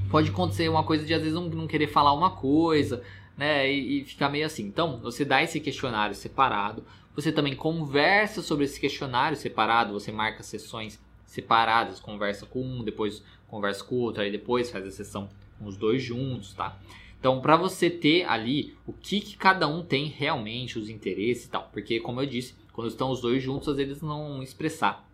pode 0.10 0.30
acontecer 0.30 0.70
uma 0.70 0.84
coisa 0.84 1.06
de 1.06 1.14
às 1.14 1.22
vezes 1.22 1.36
não, 1.36 1.50
não 1.50 1.68
querer 1.68 1.88
falar 1.88 2.14
uma 2.14 2.32
coisa, 2.32 3.04
né? 3.38 3.70
E, 3.70 4.02
e, 4.02 4.06
ficar 4.06 4.30
meio 4.30 4.46
assim. 4.46 4.64
Então, 4.64 5.00
você 5.02 5.26
dá 5.26 5.44
esse 5.44 5.60
questionário 5.60 6.16
separado, 6.16 6.86
você 7.16 7.32
também 7.32 7.56
conversa 7.56 8.42
sobre 8.42 8.66
esse 8.66 8.80
questionário 8.80 9.36
separado, 9.36 9.92
você 9.92 10.12
marca 10.12 10.42
sessões 10.42 11.00
separadas, 11.26 12.00
conversa 12.00 12.46
com 12.46 12.62
um, 12.62 12.84
depois 12.84 13.24
conversa 13.48 13.84
com 13.84 13.96
o 13.96 14.00
outro, 14.00 14.22
aí 14.22 14.32
depois 14.32 14.72
faz 14.72 14.86
a 14.86 14.92
sessão 14.92 15.30
os 15.62 15.78
dois 15.78 16.02
juntos, 16.02 16.54
tá? 16.54 16.80
Então, 17.20 17.40
para 17.40 17.56
você 17.56 17.90
ter 17.90 18.26
ali 18.26 18.76
o 18.86 18.92
que, 18.92 19.22
que 19.22 19.38
cada 19.38 19.68
um 19.68 19.82
tem 19.82 20.08
realmente, 20.08 20.78
os 20.78 20.90
interesses 20.90 21.46
e 21.46 21.50
tal, 21.50 21.70
porque 21.72 22.00
como 22.00 22.22
eu 22.22 22.26
disse, 22.26 22.56
quando 22.74 22.90
estão 22.90 23.12
os 23.12 23.22
dois 23.22 23.42
juntos, 23.42 23.70
às 23.70 23.78
vezes 23.78 24.02
não 24.02 24.44
expressar 24.44 25.08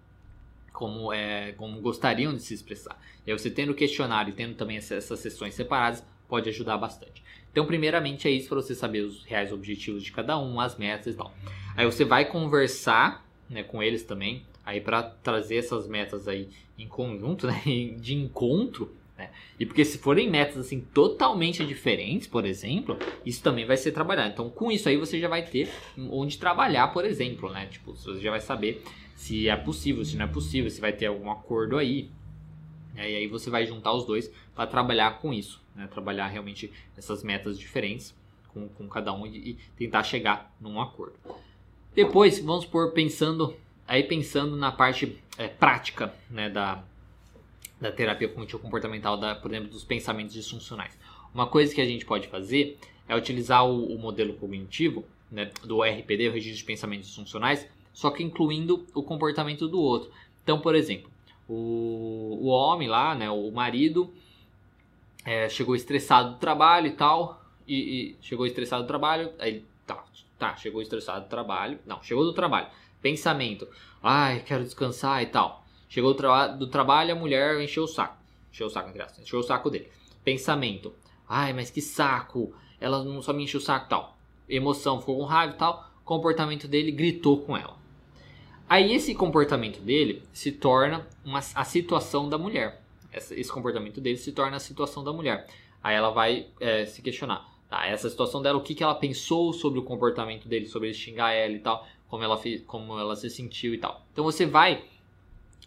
como, 0.74 1.14
é, 1.14 1.52
como 1.52 1.80
gostariam 1.82 2.34
de 2.34 2.42
se 2.42 2.54
expressar. 2.54 3.00
E 3.28 3.32
aí 3.32 3.38
você 3.38 3.52
tendo 3.52 3.74
o 3.74 3.76
questionário 3.76 4.32
e 4.32 4.34
tendo 4.34 4.56
também 4.56 4.78
essas 4.78 5.20
sessões 5.20 5.54
separadas, 5.54 6.04
pode 6.28 6.50
ajudar 6.50 6.78
bastante. 6.78 7.24
Então, 7.52 7.66
primeiramente 7.66 8.28
é 8.28 8.32
isso 8.32 8.48
para 8.50 8.62
você 8.62 8.74
saber 8.74 9.02
os 9.02 9.24
reais 9.26 9.52
objetivos 9.52 10.04
de 10.04 10.12
cada 10.12 10.40
um, 10.40 10.60
as 10.60 10.78
metas 10.78 11.14
e 11.14 11.18
tal. 11.18 11.34
Aí 11.76 11.86
você 11.86 12.06
vai 12.06 12.26
conversar 12.26 13.26
né, 13.50 13.64
com 13.64 13.84
eles 13.84 14.04
também, 14.04 14.46
aí 14.66 14.80
para 14.80 15.04
trazer 15.04 15.58
essas 15.58 15.88
metas 15.88 16.28
aí 16.28 16.50
em 16.78 16.88
conjunto, 16.88 17.46
né, 17.48 17.62
de 18.00 18.16
encontro, 18.16 18.96
né? 19.20 19.30
E 19.60 19.66
porque 19.66 19.84
se 19.84 19.98
forem 19.98 20.30
metas 20.30 20.58
assim 20.58 20.80
totalmente 20.80 21.66
diferentes, 21.66 22.26
por 22.26 22.46
exemplo, 22.46 22.98
isso 23.26 23.44
também 23.44 23.66
vai 23.66 23.76
ser 23.76 23.92
trabalhado. 23.92 24.32
Então, 24.32 24.50
com 24.50 24.72
isso 24.72 24.88
aí 24.88 24.96
você 24.96 25.20
já 25.20 25.28
vai 25.28 25.44
ter 25.46 25.70
onde 26.10 26.38
trabalhar, 26.38 26.88
por 26.88 27.04
exemplo, 27.04 27.52
né? 27.52 27.68
Tipo, 27.68 27.94
você 27.94 28.20
já 28.22 28.32
vai 28.32 28.40
saber 28.40 28.82
se 29.16 29.50
é 29.50 29.56
possível, 29.58 30.06
se 30.06 30.16
não 30.16 30.26
é 30.26 30.28
possível, 30.28 30.72
se 30.72 30.80
vai 30.80 30.94
ter 30.94 31.08
algum 31.08 31.30
acordo 31.30 31.78
aí. 31.78 32.10
E 32.96 33.02
aí 33.02 33.28
você 33.28 33.50
vai 33.50 33.66
juntar 33.66 33.94
os 33.94 34.06
dois 34.06 34.32
para 34.56 34.66
trabalhar 34.66 35.20
com 35.20 35.34
isso, 35.34 35.62
né? 35.76 35.88
Trabalhar 35.88 36.28
realmente 36.28 36.72
essas 36.98 37.22
metas 37.22 37.60
diferentes 37.60 38.16
com, 38.54 38.70
com 38.70 38.88
cada 38.88 39.14
um 39.14 39.28
e, 39.28 39.52
e 39.52 39.58
tentar 39.78 40.04
chegar 40.04 40.56
num 40.60 40.82
acordo. 40.82 41.14
Depois, 41.94 42.40
vamos 42.40 42.66
por 42.66 42.94
pensando 42.94 43.54
aí 43.86 44.04
pensando 44.04 44.56
na 44.56 44.72
parte 44.72 45.20
é, 45.38 45.48
prática 45.48 46.14
né, 46.30 46.48
da, 46.48 46.84
da 47.80 47.92
terapia 47.92 48.28
cognitivo 48.28 48.60
comportamental, 48.60 49.18
da, 49.18 49.36
por 49.36 49.52
exemplo, 49.52 49.70
dos 49.70 49.84
pensamentos 49.84 50.34
disfuncionais. 50.34 50.98
Uma 51.34 51.48
coisa 51.48 51.74
que 51.74 51.82
a 51.82 51.86
gente 51.86 52.06
pode 52.06 52.28
fazer 52.28 52.78
é 53.08 53.16
utilizar 53.16 53.66
o, 53.66 53.96
o 53.96 53.98
modelo 53.98 54.34
cognitivo 54.34 55.06
né, 55.32 55.52
do 55.64 55.82
RPD, 55.84 56.30
o 56.30 56.32
registro 56.32 56.60
de 56.60 56.66
pensamentos 56.66 57.08
disfuncionais, 57.08 57.68
só 57.94 58.10
que 58.10 58.24
incluindo 58.24 58.86
o 58.94 59.04
comportamento 59.04 59.68
do 59.68 59.80
outro. 59.80 60.12
Então, 60.44 60.60
por 60.60 60.76
exemplo, 60.76 61.10
o, 61.48 62.40
o 62.42 62.48
homem 62.48 62.88
lá, 62.88 63.16
né, 63.16 63.30
o 63.30 63.50
marido, 63.52 64.14
é, 65.26 65.48
chegou 65.50 65.76
estressado 65.76 66.34
do 66.34 66.38
trabalho 66.38 66.88
e 66.88 66.92
tal, 66.92 67.44
e, 67.68 67.76
e, 67.76 68.18
chegou 68.22 68.46
estressado 68.46 68.84
do 68.84 68.88
trabalho, 68.88 69.32
aí 69.40 69.64
tá, 69.86 70.04
tá, 70.38 70.56
chegou 70.56 70.82
estressado 70.82 71.26
do 71.26 71.30
trabalho, 71.30 71.80
não, 71.86 72.02
chegou 72.02 72.24
do 72.24 72.34
trabalho, 72.34 72.68
pensamento, 73.02 73.68
ai, 74.02 74.42
quero 74.46 74.64
descansar 74.64 75.22
e 75.22 75.28
tal. 75.28 75.66
Chegou 75.90 76.14
do, 76.14 76.18
tra 76.18 76.48
do 76.48 76.68
trabalho, 76.68 77.12
a 77.12 77.16
mulher 77.16 77.60
encheu 77.60 77.84
o 77.84 77.88
saco. 77.88 78.18
Encheu 78.52 78.68
o 78.68 78.70
saco, 78.70 78.90
entre 78.90 79.02
aspas. 79.02 79.24
Encheu 79.24 79.40
o 79.40 79.44
saco 79.44 79.70
dele. 79.72 79.90
Pensamento. 80.24 80.94
Ai, 81.28 81.52
mas 81.52 81.72
que 81.72 81.82
saco. 81.82 82.54
ela 82.80 83.04
não 83.04 83.22
só 83.22 83.34
me 83.34 83.44
encheu 83.44 83.60
o 83.60 83.64
saco 83.64 83.90
tal. 83.90 84.18
Emoção, 84.48 85.00
ficou 85.00 85.18
com 85.18 85.26
raiva 85.26 85.56
e 85.56 85.58
tal. 85.58 85.90
Comportamento 86.06 86.68
dele 86.68 86.92
gritou 86.92 87.42
com 87.42 87.58
ela. 87.58 87.78
Aí 88.70 88.94
esse 88.94 89.16
comportamento 89.16 89.82
dele 89.82 90.22
se 90.32 90.52
torna 90.52 91.08
uma, 91.26 91.40
a 91.40 91.64
situação 91.64 92.30
da 92.30 92.38
mulher. 92.38 92.84
esse 93.12 93.52
comportamento 93.52 94.00
dele 94.00 94.18
se 94.18 94.32
torna 94.32 94.58
a 94.58 94.60
situação 94.60 95.04
da 95.04 95.12
mulher. 95.12 95.48
Aí 95.84 95.96
ela 95.96 96.12
vai 96.12 96.48
é, 96.60 96.86
se 96.86 97.02
questionar. 97.02 97.50
Tá, 97.68 97.86
essa 97.86 98.10
situação 98.10 98.42
dela, 98.42 98.58
o 98.58 98.62
que, 98.62 98.74
que 98.74 98.84
ela 98.84 98.96
pensou 98.96 99.54
sobre 99.54 99.80
o 99.80 99.84
comportamento 99.84 100.48
dele, 100.48 100.68
sobre 100.68 100.88
ele 100.90 100.98
xingar 100.98 101.34
ela 101.34 101.54
e 101.54 101.60
tal, 101.60 101.88
como 102.08 102.24
ela, 102.24 102.36
fez, 102.36 102.62
como 102.64 102.98
ela 102.98 103.16
se 103.16 103.30
sentiu 103.30 103.74
e 103.76 103.78
tal. 103.78 104.04
Então 104.12 104.24
você 104.24 104.46
vai 104.46 104.84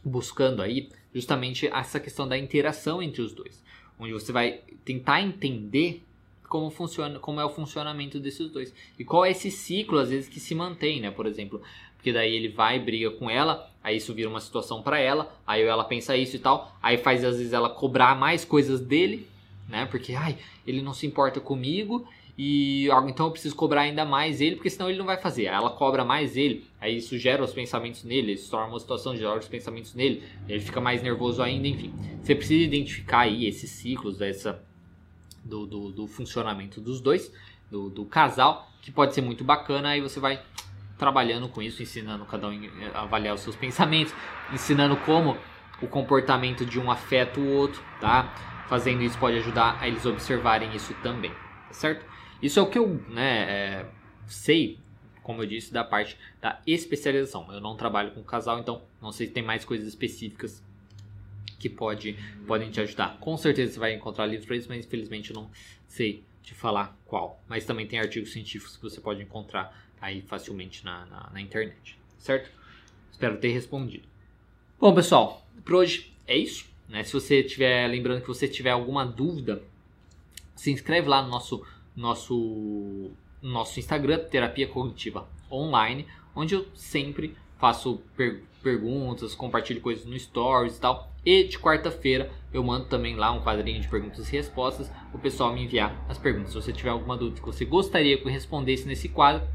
buscando 0.05 0.63
aí 0.63 0.89
justamente 1.15 1.67
essa 1.67 2.01
questão 2.01 2.27
da 2.27 2.37
interação 2.39 3.03
entre 3.03 3.23
os 3.23 3.33
dois, 3.33 3.63
onde 3.99 4.13
você 4.13 4.33
vai 4.33 4.61
tentar 4.85 5.21
entender 5.21 6.03
como 6.49 6.71
funciona, 6.71 7.19
como 7.19 7.41
é 7.41 7.45
o 7.45 7.51
funcionamento 7.51 8.21
desses 8.21 8.51
dois 8.51 8.75
e 8.99 9.05
qual 9.05 9.25
é 9.25 9.31
esse 9.31 9.51
ciclo 9.51 9.99
às 9.99 10.11
vezes 10.11 10.29
que 10.29 10.41
se 10.41 10.55
mantém, 10.55 11.01
né? 11.01 11.11
Por 11.11 11.27
exemplo, 11.27 11.63
porque 11.97 12.13
daí 12.13 12.35
ele 12.35 12.49
vai 12.49 12.79
briga 12.79 13.11
com 13.11 13.31
ela, 13.31 13.71
aí 13.83 13.97
isso 13.97 14.13
vira 14.13 14.29
uma 14.29 14.41
situação 14.41 14.83
para 14.83 14.99
ela, 14.99 15.35
aí 15.47 15.63
ela 15.63 15.85
pensa 15.85 16.17
isso 16.17 16.37
e 16.37 16.39
tal, 16.39 16.77
aí 16.83 16.99
faz 16.99 17.25
às 17.25 17.39
vezes 17.39 17.53
ela 17.53 17.71
cobrar 17.71 18.15
mais 18.19 18.45
coisas 18.45 18.81
dele 18.81 19.27
né? 19.73 19.87
Porque, 19.87 20.15
ai, 20.15 20.37
ele 20.67 20.83
não 20.83 20.93
se 20.93 21.07
importa 21.07 21.41
comigo 21.41 22.07
e 22.37 22.89
então 23.09 23.26
eu 23.26 23.33
preciso 23.33 23.55
cobrar 23.55 23.83
ainda 23.83 24.05
mais 24.05 24.41
ele, 24.41 24.57
porque 24.57 24.70
senão 24.70 24.89
ele 24.89 24.99
não 24.99 25.05
vai 25.05 25.18
fazer. 25.18 25.45
Ela 25.45 25.70
cobra 25.70 26.05
mais 26.05 26.37
ele, 26.37 26.66
aí 26.80 26.97
isso 26.97 27.18
gera 27.18 27.43
os 27.43 27.53
pensamentos 27.53 28.05
nele, 28.05 28.33
isso 28.33 28.51
torna 28.51 28.68
uma 28.68 28.80
situação, 28.80 29.14
gera 29.16 29.39
os 29.39 29.49
pensamentos 29.49 29.95
nele, 29.95 30.22
ele 30.49 30.61
fica 30.61 30.80
mais 30.80 31.03
nervoso 31.03 31.43
ainda, 31.43 31.66
enfim. 31.68 31.93
Você 32.22 32.35
precisa 32.35 32.64
identificar 32.64 33.20
aí 33.20 33.47
esses 33.47 33.70
ciclos 33.70 34.18
dessa, 34.18 34.62
do, 35.45 35.66
do, 35.66 35.93
do 35.93 36.07
funcionamento 36.07 36.80
dos 36.80 37.01
dois, 37.01 37.33
do, 37.70 37.91
do 37.91 38.05
casal, 38.07 38.70
que 38.80 38.91
pode 38.91 39.14
ser 39.14 39.20
muito 39.20 39.45
bacana, 39.45 39.91
aí 39.91 40.01
você 40.01 40.18
vai 40.18 40.43
trabalhando 40.99 41.49
com 41.49 41.61
isso, 41.61 41.83
ensinando 41.83 42.24
cada 42.24 42.49
um 42.49 42.61
a 42.95 43.03
avaliar 43.03 43.35
os 43.35 43.43
seus 43.43 43.57
pensamentos, 43.57 44.14
ensinando 44.53 44.97
como 44.99 45.37
o 45.83 45.87
comportamento 45.87 46.64
de 46.64 46.78
um 46.78 46.91
afeta 46.91 47.41
o 47.41 47.49
outro, 47.53 47.83
tá? 48.01 48.33
Fazendo 48.68 49.03
isso 49.03 49.18
pode 49.18 49.37
ajudar 49.37 49.76
a 49.80 49.89
eles 49.89 50.07
observarem 50.07 50.74
isso 50.74 50.95
também, 51.03 51.30
tá 51.30 51.72
certo? 51.74 52.12
Isso 52.43 52.59
é 52.59 52.62
o 52.62 52.68
que 52.68 52.78
eu 52.78 52.88
né, 53.09 53.51
é, 53.51 53.86
sei, 54.26 54.78
como 55.22 55.43
eu 55.43 55.47
disse, 55.47 55.72
da 55.72 55.84
parte 55.84 56.18
da 56.40 56.61
especialização. 56.66 57.51
Eu 57.53 57.61
não 57.61 57.76
trabalho 57.76 58.11
com 58.11 58.22
casal, 58.22 58.59
então 58.59 58.82
não 59.01 59.12
sei 59.12 59.28
se 59.28 59.32
tem 59.32 59.43
mais 59.43 59.64
coisas 59.64 59.86
específicas 59.86 60.62
que 61.59 61.68
pode, 61.68 62.18
podem 62.47 62.70
te 62.70 62.80
ajudar. 62.80 63.18
Com 63.20 63.36
certeza 63.36 63.74
você 63.74 63.78
vai 63.78 63.95
encontrar 63.95 64.26
livros 64.26 64.47
para 64.47 64.57
isso, 64.57 64.68
mas 64.68 64.84
infelizmente 64.84 65.30
eu 65.30 65.36
não 65.36 65.49
sei 65.86 66.24
te 66.43 66.55
falar 66.55 66.99
qual. 67.07 67.40
Mas 67.49 67.64
também 67.64 67.86
tem 67.86 68.01
artigos 68.01 68.32
científicos 68.32 68.76
que 68.76 68.82
você 68.82 69.01
pode 69.01 69.22
encontrar 69.22 69.88
aí 70.01 70.20
facilmente 70.22 70.84
na, 70.84 71.07
na, 71.07 71.30
na 71.32 71.40
internet, 71.40 71.97
certo? 72.18 72.51
Espero 73.12 73.38
ter 73.38 73.53
respondido. 73.53 74.09
Bom, 74.80 74.93
pessoal, 74.93 75.47
por 75.64 75.76
hoje 75.76 76.12
é 76.26 76.36
isso. 76.36 76.66
Né? 76.88 77.05
Se 77.05 77.12
você 77.12 77.43
tiver, 77.45 77.86
lembrando 77.86 78.20
que 78.20 78.26
você 78.26 78.49
tiver 78.49 78.70
alguma 78.70 79.07
dúvida, 79.07 79.62
se 80.57 80.72
inscreve 80.72 81.09
lá 81.09 81.22
no 81.22 81.28
nosso, 81.28 81.64
nosso, 81.97 83.11
nosso 83.40 83.78
Instagram, 83.78 84.18
Terapia 84.24 84.68
Cognitiva 84.68 85.28
Online, 85.51 86.07
onde 86.34 86.55
eu 86.55 86.66
sempre 86.74 87.36
faço 87.59 88.01
per 88.16 88.43
perguntas, 88.62 89.34
compartilho 89.34 89.80
coisas 89.80 90.07
no 90.07 90.16
Stories 90.18 90.76
e 90.76 90.80
tal. 90.80 91.12
E 91.24 91.45
de 91.45 91.59
quarta-feira 91.59 92.30
eu 92.53 92.62
mando 92.62 92.86
também 92.86 93.16
lá 93.16 93.32
um 93.32 93.43
quadrinho 93.43 93.80
de 93.80 93.88
perguntas 93.88 94.28
e 94.28 94.32
respostas, 94.32 94.90
o 95.12 95.18
pessoal 95.18 95.53
me 95.53 95.64
enviar 95.64 96.05
as 96.09 96.16
perguntas. 96.16 96.51
Se 96.51 96.55
você 96.55 96.72
tiver 96.72 96.90
alguma 96.90 97.16
dúvida 97.16 97.40
que 97.40 97.47
você 97.47 97.64
gostaria 97.64 98.16
que 98.16 98.24
eu 98.24 98.30
respondesse 98.30 98.86
nesse 98.86 99.09
quadro, 99.09 99.47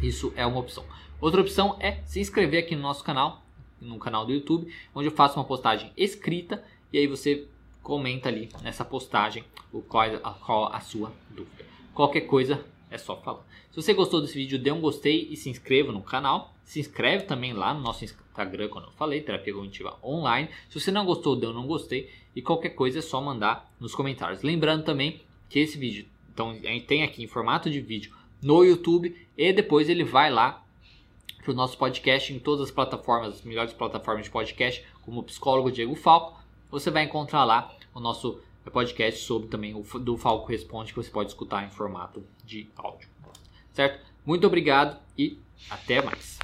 isso 0.00 0.32
é 0.36 0.46
uma 0.46 0.60
opção. 0.60 0.84
Outra 1.20 1.40
opção 1.40 1.76
é 1.80 2.00
se 2.04 2.20
inscrever 2.20 2.64
aqui 2.64 2.74
no 2.74 2.82
nosso 2.82 3.04
canal, 3.04 3.42
no 3.80 3.98
canal 3.98 4.24
do 4.24 4.32
YouTube, 4.32 4.72
onde 4.94 5.08
eu 5.08 5.12
faço 5.12 5.38
uma 5.38 5.44
postagem 5.44 5.92
escrita 5.96 6.62
e 6.92 6.98
aí 6.98 7.06
você 7.06 7.48
comenta 7.82 8.28
ali 8.28 8.48
nessa 8.62 8.84
postagem 8.84 9.44
o 9.72 9.82
qual, 9.82 10.08
a, 10.22 10.30
qual 10.34 10.72
a 10.72 10.80
sua 10.80 11.12
dúvida. 11.30 11.64
Qualquer 11.94 12.22
coisa 12.22 12.64
é 12.90 12.98
só 12.98 13.16
falar. 13.16 13.44
Se 13.70 13.76
você 13.76 13.94
gostou 13.94 14.20
desse 14.20 14.34
vídeo, 14.34 14.58
dê 14.58 14.70
um 14.70 14.80
gostei 14.80 15.28
e 15.30 15.36
se 15.36 15.48
inscreva 15.48 15.92
no 15.92 16.02
canal. 16.02 16.54
Se 16.64 16.78
inscreve 16.78 17.24
também 17.24 17.52
lá 17.52 17.72
no 17.72 17.80
nosso 17.80 18.04
Instagram, 18.04 18.68
quando 18.68 18.86
eu 18.86 18.92
falei, 18.92 19.20
Terapia 19.20 19.52
Cognitiva 19.54 19.98
Online. 20.02 20.48
Se 20.68 20.78
você 20.78 20.90
não 20.90 21.04
gostou, 21.04 21.34
dê 21.34 21.46
um 21.46 21.52
não 21.52 21.66
gostei. 21.66 22.10
E 22.36 22.42
qualquer 22.42 22.70
coisa 22.70 22.98
é 22.98 23.02
só 23.02 23.20
mandar 23.20 23.70
nos 23.80 23.94
comentários. 23.94 24.42
Lembrando 24.42 24.84
também 24.84 25.22
que 25.48 25.58
esse 25.58 25.76
vídeo, 25.76 26.06
então 26.32 26.58
tem 26.86 27.02
aqui 27.02 27.22
em 27.22 27.26
formato 27.26 27.70
de 27.70 27.80
vídeo 27.80 28.14
no 28.42 28.64
YouTube 28.64 29.14
e 29.36 29.52
depois 29.52 29.88
ele 29.88 30.04
vai 30.04 30.30
lá 30.30 30.64
para 31.42 31.52
o 31.52 31.54
nosso 31.54 31.76
podcast 31.76 32.32
em 32.32 32.38
todas 32.38 32.66
as 32.66 32.70
plataformas, 32.70 33.34
as 33.34 33.42
melhores 33.42 33.72
plataformas 33.72 34.24
de 34.24 34.30
podcast, 34.30 34.84
como 35.02 35.20
o 35.20 35.24
psicólogo 35.24 35.70
Diego 35.70 35.94
Falco. 35.94 36.41
Você 36.72 36.90
vai 36.90 37.04
encontrar 37.04 37.44
lá 37.44 37.70
o 37.94 38.00
nosso 38.00 38.40
podcast 38.72 39.20
sobre 39.26 39.46
também 39.48 39.74
o 39.74 39.98
do 39.98 40.16
Falco 40.16 40.48
Responde, 40.48 40.94
que 40.94 40.96
você 40.96 41.10
pode 41.10 41.28
escutar 41.28 41.62
em 41.66 41.68
formato 41.68 42.24
de 42.46 42.66
áudio. 42.74 43.10
Certo? 43.74 44.02
Muito 44.24 44.46
obrigado 44.46 44.98
e 45.16 45.38
até 45.68 46.00
mais. 46.00 46.38